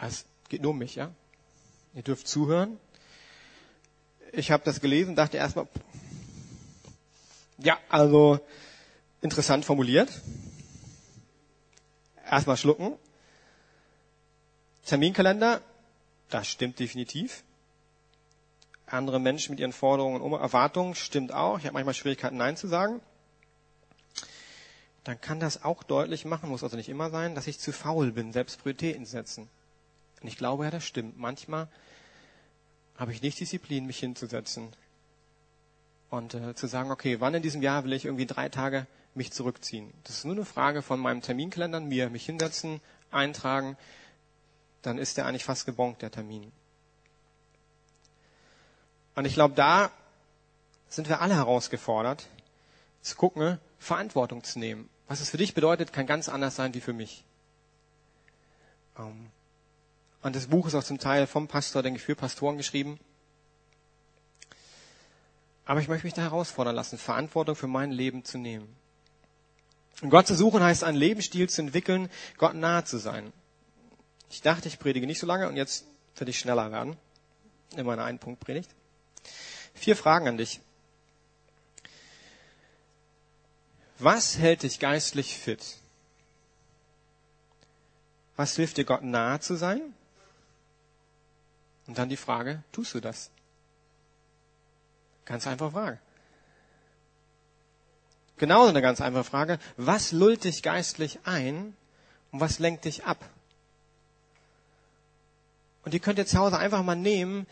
Es 0.00 0.24
geht 0.48 0.62
nur 0.62 0.72
um 0.72 0.78
mich, 0.78 0.96
ja? 0.96 1.12
Ihr 1.94 2.02
dürft 2.02 2.26
zuhören. 2.26 2.78
Ich 4.32 4.50
habe 4.50 4.64
das 4.64 4.80
gelesen, 4.80 5.14
dachte 5.14 5.36
erstmal, 5.36 5.68
ja, 7.58 7.78
also 7.88 8.40
interessant 9.20 9.64
formuliert. 9.64 10.10
Erstmal 12.28 12.56
schlucken. 12.56 12.98
Terminkalender, 14.86 15.60
das 16.30 16.48
stimmt 16.48 16.78
definitiv. 16.78 17.42
Andere 18.86 19.18
Menschen 19.18 19.50
mit 19.52 19.60
ihren 19.60 19.72
Forderungen 19.72 20.20
und 20.20 20.32
Erwartungen 20.32 20.94
stimmt 20.94 21.32
auch. 21.32 21.58
Ich 21.58 21.64
habe 21.64 21.74
manchmal 21.74 21.94
Schwierigkeiten, 21.94 22.36
Nein 22.36 22.56
zu 22.56 22.68
sagen. 22.68 23.00
Dann 25.02 25.20
kann 25.20 25.40
das 25.40 25.64
auch 25.64 25.82
deutlich 25.82 26.24
machen, 26.24 26.48
muss 26.48 26.62
also 26.64 26.76
nicht 26.76 26.88
immer 26.88 27.10
sein, 27.10 27.34
dass 27.34 27.46
ich 27.46 27.58
zu 27.58 27.72
faul 27.72 28.12
bin, 28.12 28.32
selbst 28.32 28.60
Prioritäten 28.62 29.06
setzen. 29.06 29.48
Und 30.20 30.28
ich 30.28 30.36
glaube 30.36 30.64
ja, 30.64 30.70
das 30.70 30.84
stimmt. 30.84 31.18
Manchmal 31.18 31.68
habe 32.96 33.12
ich 33.12 33.22
nicht 33.22 33.38
Disziplin, 33.38 33.86
mich 33.86 33.98
hinzusetzen 33.98 34.72
und 36.10 36.34
äh, 36.34 36.54
zu 36.54 36.66
sagen, 36.66 36.90
okay, 36.90 37.20
wann 37.20 37.34
in 37.34 37.42
diesem 37.42 37.62
Jahr 37.62 37.84
will 37.84 37.92
ich 37.92 38.04
irgendwie 38.04 38.26
drei 38.26 38.48
Tage 38.48 38.86
mich 39.14 39.32
zurückziehen. 39.32 39.92
Das 40.04 40.18
ist 40.18 40.24
nur 40.24 40.34
eine 40.34 40.44
Frage 40.44 40.82
von 40.82 41.00
meinem 41.00 41.22
Terminkalender, 41.22 41.80
mir 41.80 42.10
mich 42.10 42.26
hinsetzen, 42.26 42.80
eintragen, 43.10 43.76
dann 44.86 44.98
ist 44.98 45.16
der 45.16 45.26
eigentlich 45.26 45.44
fast 45.44 45.66
gebongt, 45.66 46.02
der 46.02 46.10
Termin. 46.10 46.52
Und 49.16 49.24
ich 49.24 49.34
glaube, 49.34 49.54
da 49.54 49.90
sind 50.88 51.08
wir 51.08 51.20
alle 51.20 51.34
herausgefordert, 51.34 52.28
zu 53.02 53.16
gucken, 53.16 53.58
Verantwortung 53.78 54.44
zu 54.44 54.58
nehmen. 54.58 54.88
Was 55.08 55.20
es 55.20 55.30
für 55.30 55.38
dich 55.38 55.54
bedeutet, 55.54 55.92
kann 55.92 56.06
ganz 56.06 56.28
anders 56.28 56.56
sein 56.56 56.74
wie 56.74 56.80
für 56.80 56.92
mich. 56.92 57.24
Ähm, 58.98 59.30
und 60.22 60.36
das 60.36 60.48
Buch 60.48 60.66
ist 60.66 60.74
auch 60.74 60.84
zum 60.84 60.98
Teil 60.98 61.26
vom 61.26 61.48
Pastor, 61.48 61.82
denke 61.82 61.98
ich, 61.98 62.04
für 62.04 62.14
Pastoren 62.14 62.56
geschrieben. 62.56 62.98
Aber 65.64 65.80
ich 65.80 65.88
möchte 65.88 66.06
mich 66.06 66.14
da 66.14 66.22
herausfordern 66.22 66.74
lassen, 66.74 66.98
Verantwortung 66.98 67.56
für 67.56 67.66
mein 67.66 67.90
Leben 67.90 68.24
zu 68.24 68.38
nehmen. 68.38 68.74
Und 70.02 70.10
Gott 70.10 70.26
zu 70.26 70.34
suchen 70.34 70.62
heißt, 70.62 70.84
einen 70.84 70.96
Lebensstil 70.96 71.48
zu 71.48 71.62
entwickeln, 71.62 72.08
Gott 72.38 72.54
nahe 72.54 72.84
zu 72.84 72.98
sein. 72.98 73.32
Ich 74.30 74.42
dachte, 74.42 74.68
ich 74.68 74.78
predige 74.78 75.06
nicht 75.06 75.18
so 75.18 75.26
lange 75.26 75.48
und 75.48 75.56
jetzt 75.56 75.84
werde 76.16 76.30
ich 76.30 76.38
schneller 76.38 76.70
werden 76.72 76.96
in 77.76 77.86
meiner 77.86 78.04
Ein-Punkt-Predigt. 78.04 78.70
Vier 79.74 79.96
Fragen 79.96 80.28
an 80.28 80.36
dich. 80.36 80.60
Was 83.98 84.38
hält 84.38 84.62
dich 84.62 84.78
geistlich 84.78 85.36
fit? 85.36 85.78
Was 88.36 88.56
hilft 88.56 88.76
dir, 88.76 88.84
Gott 88.84 89.02
nahe 89.02 89.40
zu 89.40 89.56
sein? 89.56 89.80
Und 91.86 91.96
dann 91.98 92.08
die 92.08 92.16
Frage, 92.16 92.62
tust 92.72 92.94
du 92.94 93.00
das? 93.00 93.30
Ganz 95.24 95.46
einfache 95.46 95.70
Frage. 95.70 95.98
Genauso 98.36 98.68
eine 98.68 98.82
ganz 98.82 99.00
einfache 99.00 99.24
Frage, 99.24 99.58
was 99.76 100.12
lullt 100.12 100.44
dich 100.44 100.62
geistlich 100.62 101.20
ein 101.24 101.74
und 102.32 102.40
was 102.40 102.58
lenkt 102.58 102.84
dich 102.84 103.04
ab? 103.04 103.24
Und 105.86 105.94
die 105.94 106.00
könnt 106.00 106.18
ihr 106.18 106.26
zu 106.26 106.38
Hause 106.38 106.58
einfach 106.58 106.82
mal 106.82 106.96
nehmen, 106.96 107.46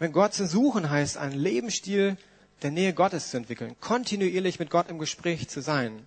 wenn 0.00 0.10
Gott 0.10 0.34
zu 0.34 0.44
suchen 0.44 0.90
heißt, 0.90 1.16
einen 1.16 1.38
Lebensstil 1.38 2.16
der 2.62 2.72
Nähe 2.72 2.92
Gottes 2.92 3.30
zu 3.30 3.36
entwickeln, 3.36 3.76
kontinuierlich 3.80 4.58
mit 4.58 4.70
Gott 4.70 4.90
im 4.90 4.98
Gespräch 4.98 5.48
zu 5.48 5.62
sein, 5.62 6.04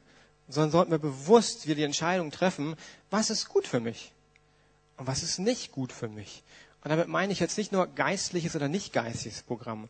sondern 0.49 0.71
sollten 0.71 0.91
wir 0.91 0.99
bewusst 0.99 1.67
wir 1.67 1.75
die 1.75 1.85
Entscheidung 1.85 2.31
treffen, 2.31 2.75
was 3.11 3.29
ist 3.29 3.47
gut 3.47 3.65
für 3.65 3.79
mich 3.79 4.11
und 4.97 5.07
was 5.07 5.23
ist 5.23 5.39
nicht 5.39 5.71
gut 5.71 5.93
für 5.93 6.09
mich. 6.09 6.43
Und 6.83 6.89
damit 6.89 7.07
meine 7.07 7.31
ich 7.31 7.39
jetzt 7.39 7.57
nicht 7.57 7.71
nur 7.71 7.87
geistliches 7.87 8.57
oder 8.57 8.67
nicht 8.67 8.91
geistliches 8.91 9.41
Programm. 9.41 9.87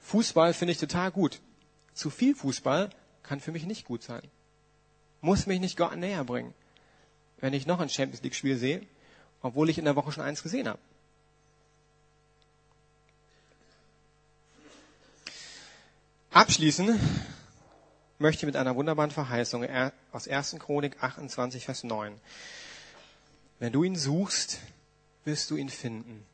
Fußball 0.00 0.54
finde 0.54 0.72
ich 0.72 0.78
total 0.78 1.10
gut. 1.10 1.42
Zu 1.92 2.08
viel 2.08 2.34
Fußball 2.34 2.88
kann 3.22 3.40
für 3.40 3.52
mich 3.52 3.66
nicht 3.66 3.84
gut 3.84 4.02
sein. 4.02 4.22
Muss 5.20 5.44
mich 5.44 5.60
nicht 5.60 5.76
Gott 5.76 5.94
näher 5.94 6.24
bringen. 6.24 6.54
Wenn 7.38 7.52
ich 7.52 7.66
noch 7.66 7.80
ein 7.80 7.90
Champions 7.90 8.22
League 8.22 8.34
Spiel 8.34 8.56
sehe, 8.56 8.80
obwohl 9.46 9.70
ich 9.70 9.78
in 9.78 9.84
der 9.84 9.96
Woche 9.96 10.12
schon 10.12 10.24
eins 10.24 10.42
gesehen 10.42 10.68
habe. 10.68 10.78
Abschließen 16.30 17.00
möchte 18.18 18.40
ich 18.40 18.46
mit 18.46 18.56
einer 18.56 18.76
wunderbaren 18.76 19.10
Verheißung 19.10 19.66
aus 20.12 20.28
1. 20.28 20.56
Chronik 20.58 21.02
28, 21.02 21.64
Vers 21.64 21.84
9. 21.84 22.20
Wenn 23.58 23.72
du 23.72 23.84
ihn 23.84 23.96
suchst, 23.96 24.58
wirst 25.24 25.50
du 25.50 25.56
ihn 25.56 25.70
finden. 25.70 26.26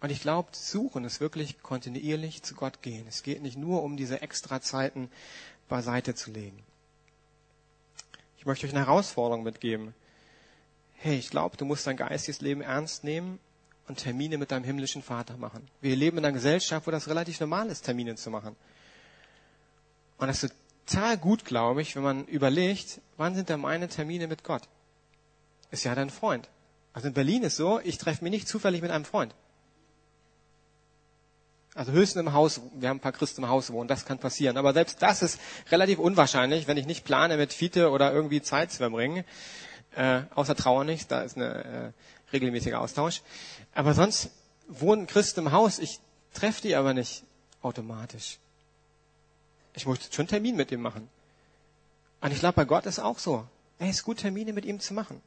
Und 0.00 0.10
ich 0.10 0.20
glaube, 0.20 0.50
suchen 0.52 1.04
ist 1.04 1.20
wirklich 1.20 1.62
kontinuierlich 1.62 2.42
zu 2.42 2.54
Gott 2.54 2.82
gehen. 2.82 3.06
Es 3.08 3.22
geht 3.22 3.40
nicht 3.40 3.56
nur 3.56 3.82
um 3.82 3.96
diese 3.96 4.20
extra 4.20 4.60
Zeiten 4.60 5.10
beiseite 5.68 6.14
zu 6.14 6.30
legen. 6.30 6.62
Ich 8.36 8.44
möchte 8.44 8.66
euch 8.66 8.74
eine 8.74 8.84
Herausforderung 8.84 9.42
mitgeben. 9.42 9.94
Hey, 11.04 11.18
ich 11.18 11.28
glaube, 11.28 11.58
du 11.58 11.66
musst 11.66 11.86
dein 11.86 11.98
geistiges 11.98 12.40
Leben 12.40 12.62
ernst 12.62 13.04
nehmen 13.04 13.38
und 13.88 13.98
Termine 13.98 14.38
mit 14.38 14.50
deinem 14.50 14.64
himmlischen 14.64 15.02
Vater 15.02 15.36
machen. 15.36 15.68
Wir 15.82 15.96
leben 15.96 16.16
in 16.16 16.24
einer 16.24 16.32
Gesellschaft, 16.32 16.86
wo 16.86 16.90
das 16.90 17.08
relativ 17.08 17.38
normal 17.40 17.68
ist, 17.68 17.82
Termine 17.82 18.14
zu 18.14 18.30
machen. 18.30 18.56
Und 20.16 20.28
das 20.28 20.44
ist 20.44 20.54
total 20.86 21.18
gut, 21.18 21.44
glaube 21.44 21.82
ich, 21.82 21.94
wenn 21.94 22.02
man 22.02 22.24
überlegt, 22.24 23.02
wann 23.18 23.34
sind 23.34 23.50
denn 23.50 23.60
meine 23.60 23.88
Termine 23.88 24.28
mit 24.28 24.44
Gott? 24.44 24.62
Ist 25.70 25.84
ja 25.84 25.94
dein 25.94 26.08
Freund. 26.08 26.48
Also 26.94 27.08
in 27.08 27.12
Berlin 27.12 27.42
ist 27.42 27.56
so, 27.56 27.80
ich 27.84 27.98
treffe 27.98 28.24
mich 28.24 28.30
nicht 28.30 28.48
zufällig 28.48 28.80
mit 28.80 28.90
einem 28.90 29.04
Freund. 29.04 29.34
Also 31.74 31.92
höchstens 31.92 32.20
im 32.20 32.32
Haus, 32.32 32.62
wir 32.76 32.88
haben 32.88 32.96
ein 32.96 33.00
paar 33.00 33.12
Christen 33.12 33.42
im 33.42 33.50
Haus 33.50 33.70
wohnen, 33.70 33.88
das 33.88 34.06
kann 34.06 34.16
passieren. 34.16 34.56
Aber 34.56 34.72
selbst 34.72 35.02
das 35.02 35.20
ist 35.20 35.38
relativ 35.70 35.98
unwahrscheinlich, 35.98 36.66
wenn 36.66 36.78
ich 36.78 36.86
nicht 36.86 37.04
plane, 37.04 37.36
mit 37.36 37.52
Fiete 37.52 37.90
oder 37.90 38.10
irgendwie 38.10 38.40
Zeit 38.40 38.70
zu 38.70 38.78
verbringen. 38.78 39.24
Äh, 39.96 40.22
außer 40.34 40.56
Trauer 40.56 40.84
nicht, 40.84 41.10
da 41.10 41.22
ist 41.22 41.36
ein 41.36 41.42
äh, 41.42 41.92
regelmäßiger 42.32 42.80
Austausch. 42.80 43.22
Aber 43.74 43.94
sonst 43.94 44.30
wohnen 44.68 45.06
Christen 45.06 45.40
im 45.40 45.52
Haus, 45.52 45.78
ich 45.78 46.00
treffe 46.32 46.62
die 46.62 46.74
aber 46.74 46.94
nicht 46.94 47.22
automatisch. 47.62 48.38
Ich 49.74 49.86
muss 49.86 49.98
schon 50.12 50.26
Termin 50.26 50.56
mit 50.56 50.70
ihm 50.72 50.82
machen. 50.82 51.08
Und 52.20 52.32
ich 52.32 52.40
glaube, 52.40 52.54
bei 52.54 52.64
Gott 52.64 52.86
ist 52.86 52.98
auch 52.98 53.18
so. 53.18 53.46
Es 53.78 53.90
ist 53.90 54.02
gut, 54.04 54.18
Termine 54.18 54.52
mit 54.52 54.64
ihm 54.64 54.80
zu 54.80 54.94
machen. 54.94 55.20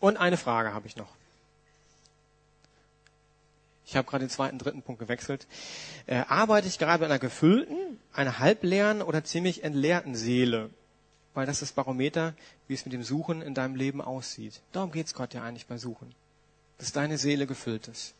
Und 0.00 0.16
eine 0.16 0.36
Frage 0.36 0.74
habe 0.74 0.88
ich 0.88 0.96
noch. 0.96 1.14
Ich 3.92 3.96
habe 3.98 4.08
gerade 4.08 4.24
den 4.24 4.30
zweiten, 4.30 4.58
dritten 4.58 4.80
Punkt 4.80 5.00
gewechselt. 5.00 5.46
Äh, 6.06 6.24
arbeite 6.26 6.66
ich 6.66 6.78
gerade 6.78 7.02
mit 7.02 7.10
einer 7.10 7.18
gefüllten, 7.18 7.76
einer 8.14 8.38
halbleeren 8.38 9.02
oder 9.02 9.22
ziemlich 9.22 9.64
entleerten 9.64 10.14
Seele? 10.14 10.70
Weil 11.34 11.44
das 11.44 11.56
ist 11.56 11.62
das 11.62 11.72
Barometer, 11.72 12.32
wie 12.68 12.72
es 12.72 12.86
mit 12.86 12.94
dem 12.94 13.02
Suchen 13.02 13.42
in 13.42 13.52
deinem 13.52 13.76
Leben 13.76 14.00
aussieht. 14.00 14.62
Darum 14.72 14.92
geht's 14.92 15.12
Gott 15.12 15.34
ja 15.34 15.42
eigentlich 15.42 15.66
bei 15.66 15.76
Suchen. 15.76 16.14
Dass 16.78 16.92
deine 16.92 17.18
Seele 17.18 17.46
gefüllt 17.46 17.86
ist. 17.86 18.14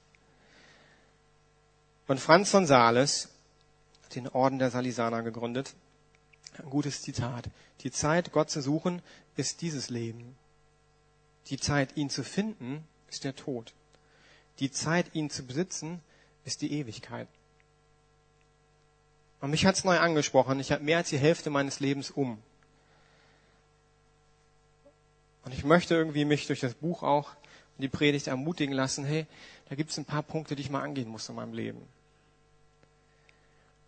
Und 2.06 2.20
Franz 2.20 2.50
von 2.50 2.66
Sales 2.66 3.30
hat 4.04 4.14
den 4.14 4.28
Orden 4.28 4.58
der 4.58 4.70
Salisaner 4.70 5.22
gegründet. 5.22 5.72
Ein 6.58 6.68
gutes 6.68 7.00
Zitat. 7.00 7.48
Die 7.80 7.90
Zeit, 7.90 8.32
Gott 8.32 8.50
zu 8.50 8.60
suchen, 8.60 9.00
ist 9.36 9.62
dieses 9.62 9.88
Leben. 9.88 10.36
Die 11.46 11.56
Zeit, 11.56 11.96
ihn 11.96 12.10
zu 12.10 12.24
finden, 12.24 12.86
ist 13.08 13.24
der 13.24 13.34
Tod. 13.34 13.72
Die 14.62 14.70
Zeit, 14.70 15.12
ihn 15.12 15.28
zu 15.28 15.42
besitzen, 15.42 16.00
ist 16.44 16.62
die 16.62 16.72
Ewigkeit. 16.72 17.26
Und 19.40 19.50
mich 19.50 19.66
hat's 19.66 19.82
neu 19.82 19.98
angesprochen. 19.98 20.60
Ich 20.60 20.70
habe 20.70 20.84
mehr 20.84 20.98
als 20.98 21.08
die 21.08 21.18
Hälfte 21.18 21.50
meines 21.50 21.80
Lebens 21.80 22.12
um. 22.12 22.40
Und 25.44 25.52
ich 25.52 25.64
möchte 25.64 25.96
irgendwie 25.96 26.24
mich 26.24 26.46
durch 26.46 26.60
das 26.60 26.74
Buch 26.74 27.02
auch 27.02 27.30
und 27.76 27.82
die 27.82 27.88
Predigt 27.88 28.28
ermutigen 28.28 28.72
lassen, 28.72 29.04
hey, 29.04 29.26
da 29.68 29.74
gibt's 29.74 29.98
ein 29.98 30.04
paar 30.04 30.22
Punkte, 30.22 30.54
die 30.54 30.62
ich 30.62 30.70
mal 30.70 30.82
angehen 30.82 31.08
muss 31.08 31.28
in 31.28 31.34
meinem 31.34 31.54
Leben. 31.54 31.82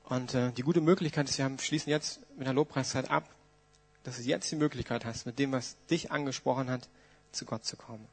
Und 0.03 0.35
äh, 0.35 0.51
die 0.51 0.63
gute 0.63 0.81
Möglichkeit 0.81 1.29
ist, 1.29 1.39
wir 1.39 1.45
haben, 1.45 1.61
schließen 1.61 1.89
jetzt 1.89 2.19
mit 2.37 2.49
der 2.49 2.53
Lobpreiszeit 2.53 3.13
ab, 3.13 3.29
dass 4.03 4.17
du 4.17 4.23
jetzt 4.23 4.51
die 4.51 4.57
Möglichkeit 4.57 5.05
hast, 5.05 5.25
mit 5.25 5.39
dem, 5.39 5.53
was 5.53 5.77
dich 5.89 6.11
angesprochen 6.11 6.69
hat, 6.69 6.89
zu 7.31 7.45
Gott 7.45 7.65
zu 7.65 7.77
kommen. 7.77 8.09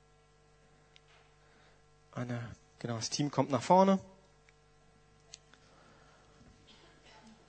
Äh, 2.16 2.26
genau, 2.80 2.95
das 2.95 3.09
Team 3.09 3.32
kommt 3.32 3.51
nach 3.51 3.62
vorne. 3.62 3.99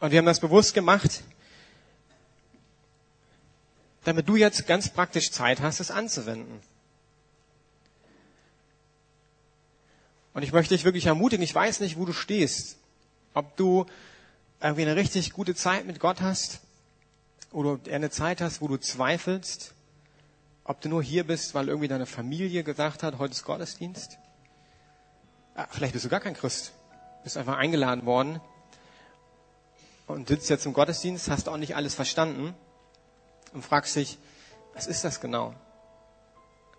Und 0.01 0.11
wir 0.11 0.19
haben 0.19 0.27
das 0.27 0.41
bewusst 0.41 0.75
gemacht, 0.75 1.23
damit 4.05 4.29
du 4.29 4.37
jetzt 4.37 4.67
ganz 4.67 4.89
praktisch 4.89 5.31
Zeit 5.31 5.61
hast, 5.61 5.81
es 5.81 5.91
anzuwenden. 5.91 6.61
Und 10.35 10.43
ich 10.43 10.53
möchte 10.53 10.75
dich 10.75 10.85
wirklich 10.85 11.07
ermutigen, 11.07 11.45
ich 11.45 11.55
weiß 11.55 11.81
nicht, 11.81 11.97
wo 11.97 12.05
du 12.05 12.13
stehst. 12.13 12.79
Ob 13.35 13.57
du 13.57 13.87
irgendwie 14.61 14.83
eine 14.83 14.97
richtig 14.97 15.33
gute 15.33 15.55
Zeit 15.55 15.87
mit 15.87 16.01
Gott 16.01 16.21
hast 16.21 16.61
oder 17.51 17.79
eine 17.91 18.11
Zeit 18.11 18.41
hast, 18.41 18.61
wo 18.61 18.69
du 18.69 18.79
zweifelst, 18.79 19.75
ob 20.65 20.81
du 20.81 20.89
nur 20.89 21.03
hier 21.03 21.25
bist, 21.25 21.55
weil 21.55 21.69
irgendwie 21.69 21.89
deine 21.89 22.07
Familie 22.07 22.65
gesagt 22.65 23.03
hat, 23.03 23.19
heute 23.19 23.33
ist 23.33 23.45
Gottesdienst. 23.45 24.19
Ah, 25.55 25.67
vielleicht 25.71 25.93
bist 25.93 26.05
du 26.05 26.09
gar 26.09 26.21
kein 26.21 26.35
Christ, 26.35 26.73
bist 27.25 27.37
einfach 27.37 27.57
eingeladen 27.57 28.07
worden 28.07 28.41
und 30.07 30.29
sitzt 30.29 30.49
jetzt 30.49 30.65
im 30.65 30.73
Gottesdienst, 30.73 31.31
hast 31.31 31.49
auch 31.49 31.59
nicht 31.59 31.77
alles 31.77 31.95
verstanden 31.95 32.55
und 33.53 33.63
fragst 33.63 33.97
dich, 33.97 34.19
was 34.75 34.87
ist 34.87 35.05
das 35.05 35.21
genau? 35.21 35.55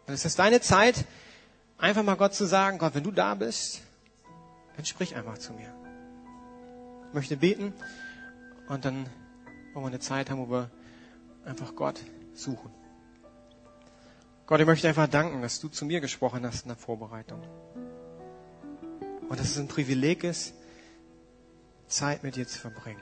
Und 0.07 0.13
es 0.13 0.25
ist 0.25 0.39
deine 0.39 0.59
Zeit, 0.59 1.05
einfach 1.77 2.03
mal 2.03 2.15
Gott 2.15 2.33
zu 2.33 2.45
sagen, 2.45 2.77
Gott, 2.79 2.95
wenn 2.95 3.03
du 3.03 3.11
da 3.11 3.35
bist, 3.35 3.81
dann 4.75 4.85
sprich 4.85 5.15
einfach 5.15 5.37
zu 5.37 5.53
mir. 5.53 5.73
Ich 7.09 7.13
möchte 7.13 7.37
beten 7.37 7.73
und 8.69 8.85
dann 8.85 9.07
wollen 9.73 9.85
wir 9.85 9.89
eine 9.89 9.99
Zeit 9.99 10.29
haben, 10.31 10.39
wo 10.39 10.49
wir 10.49 10.71
einfach 11.45 11.75
Gott 11.75 11.99
suchen. 12.33 12.71
Gott, 14.47 14.59
ich 14.59 14.65
möchte 14.65 14.87
einfach 14.87 15.07
danken, 15.07 15.41
dass 15.41 15.59
du 15.59 15.69
zu 15.69 15.85
mir 15.85 16.01
gesprochen 16.01 16.45
hast 16.45 16.63
in 16.63 16.69
der 16.69 16.77
Vorbereitung. 16.77 17.41
Und 19.33 19.39
dass 19.39 19.49
es 19.49 19.57
ein 19.57 19.67
Privileg 19.67 20.23
ist, 20.23 20.53
Zeit 21.87 22.21
mit 22.21 22.35
dir 22.35 22.45
zu 22.45 22.59
verbringen. 22.59 23.01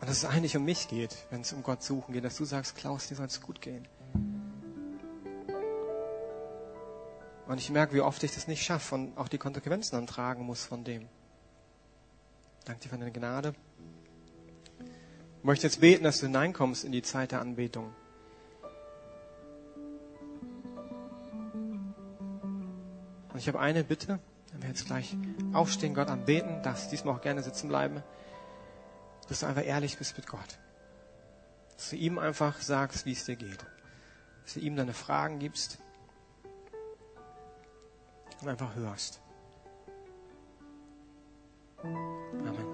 Und 0.00 0.08
dass 0.08 0.16
es 0.16 0.24
eigentlich 0.24 0.56
um 0.56 0.64
mich 0.64 0.88
geht, 0.88 1.16
wenn 1.30 1.42
es 1.42 1.52
um 1.52 1.62
Gott 1.62 1.84
suchen 1.84 2.12
geht, 2.12 2.24
dass 2.24 2.36
du 2.36 2.44
sagst, 2.44 2.74
Klaus, 2.74 3.06
dir 3.06 3.14
soll 3.14 3.26
es 3.26 3.40
gut 3.40 3.60
gehen. 3.60 3.86
Und 7.46 7.60
ich 7.60 7.70
merke, 7.70 7.94
wie 7.94 8.00
oft 8.00 8.20
ich 8.24 8.34
das 8.34 8.48
nicht 8.48 8.64
schaffe 8.64 8.96
und 8.96 9.16
auch 9.16 9.28
die 9.28 9.38
Konsequenzen 9.38 9.94
dann 9.94 10.08
tragen 10.08 10.44
muss 10.44 10.64
von 10.64 10.82
dem. 10.82 11.08
Danke 12.64 12.82
dir 12.82 12.88
für 12.88 12.98
deine 12.98 13.12
Gnade. 13.12 13.54
Ich 15.38 15.44
möchte 15.44 15.68
jetzt 15.68 15.80
beten, 15.80 16.02
dass 16.02 16.18
du 16.18 16.26
hineinkommst 16.26 16.82
in 16.82 16.90
die 16.90 17.02
Zeit 17.02 17.30
der 17.30 17.40
Anbetung. 17.40 17.94
Und 23.34 23.40
ich 23.40 23.48
habe 23.48 23.60
eine 23.60 23.84
Bitte, 23.84 24.18
wenn 24.52 24.62
wir 24.62 24.68
jetzt 24.70 24.86
gleich 24.86 25.14
aufstehen, 25.52 25.94
Gott 25.94 26.08
anbeten, 26.08 26.62
darfst 26.62 26.90
diesmal 26.90 27.16
auch 27.16 27.20
gerne 27.20 27.42
sitzen 27.42 27.68
bleiben 27.68 28.02
dass 29.28 29.40
du 29.40 29.46
einfach 29.46 29.64
ehrlich 29.64 29.98
bist 29.98 30.16
mit 30.16 30.26
Gott. 30.26 30.58
Dass 31.76 31.90
du 31.90 31.96
ihm 31.96 32.18
einfach 32.18 32.60
sagst, 32.60 33.06
wie 33.06 33.12
es 33.12 33.24
dir 33.24 33.36
geht. 33.36 33.64
Dass 34.44 34.54
du 34.54 34.60
ihm 34.60 34.76
deine 34.76 34.94
Fragen 34.94 35.38
gibst 35.38 35.78
und 38.40 38.48
einfach 38.48 38.74
hörst. 38.74 39.20
Amen. 41.82 42.73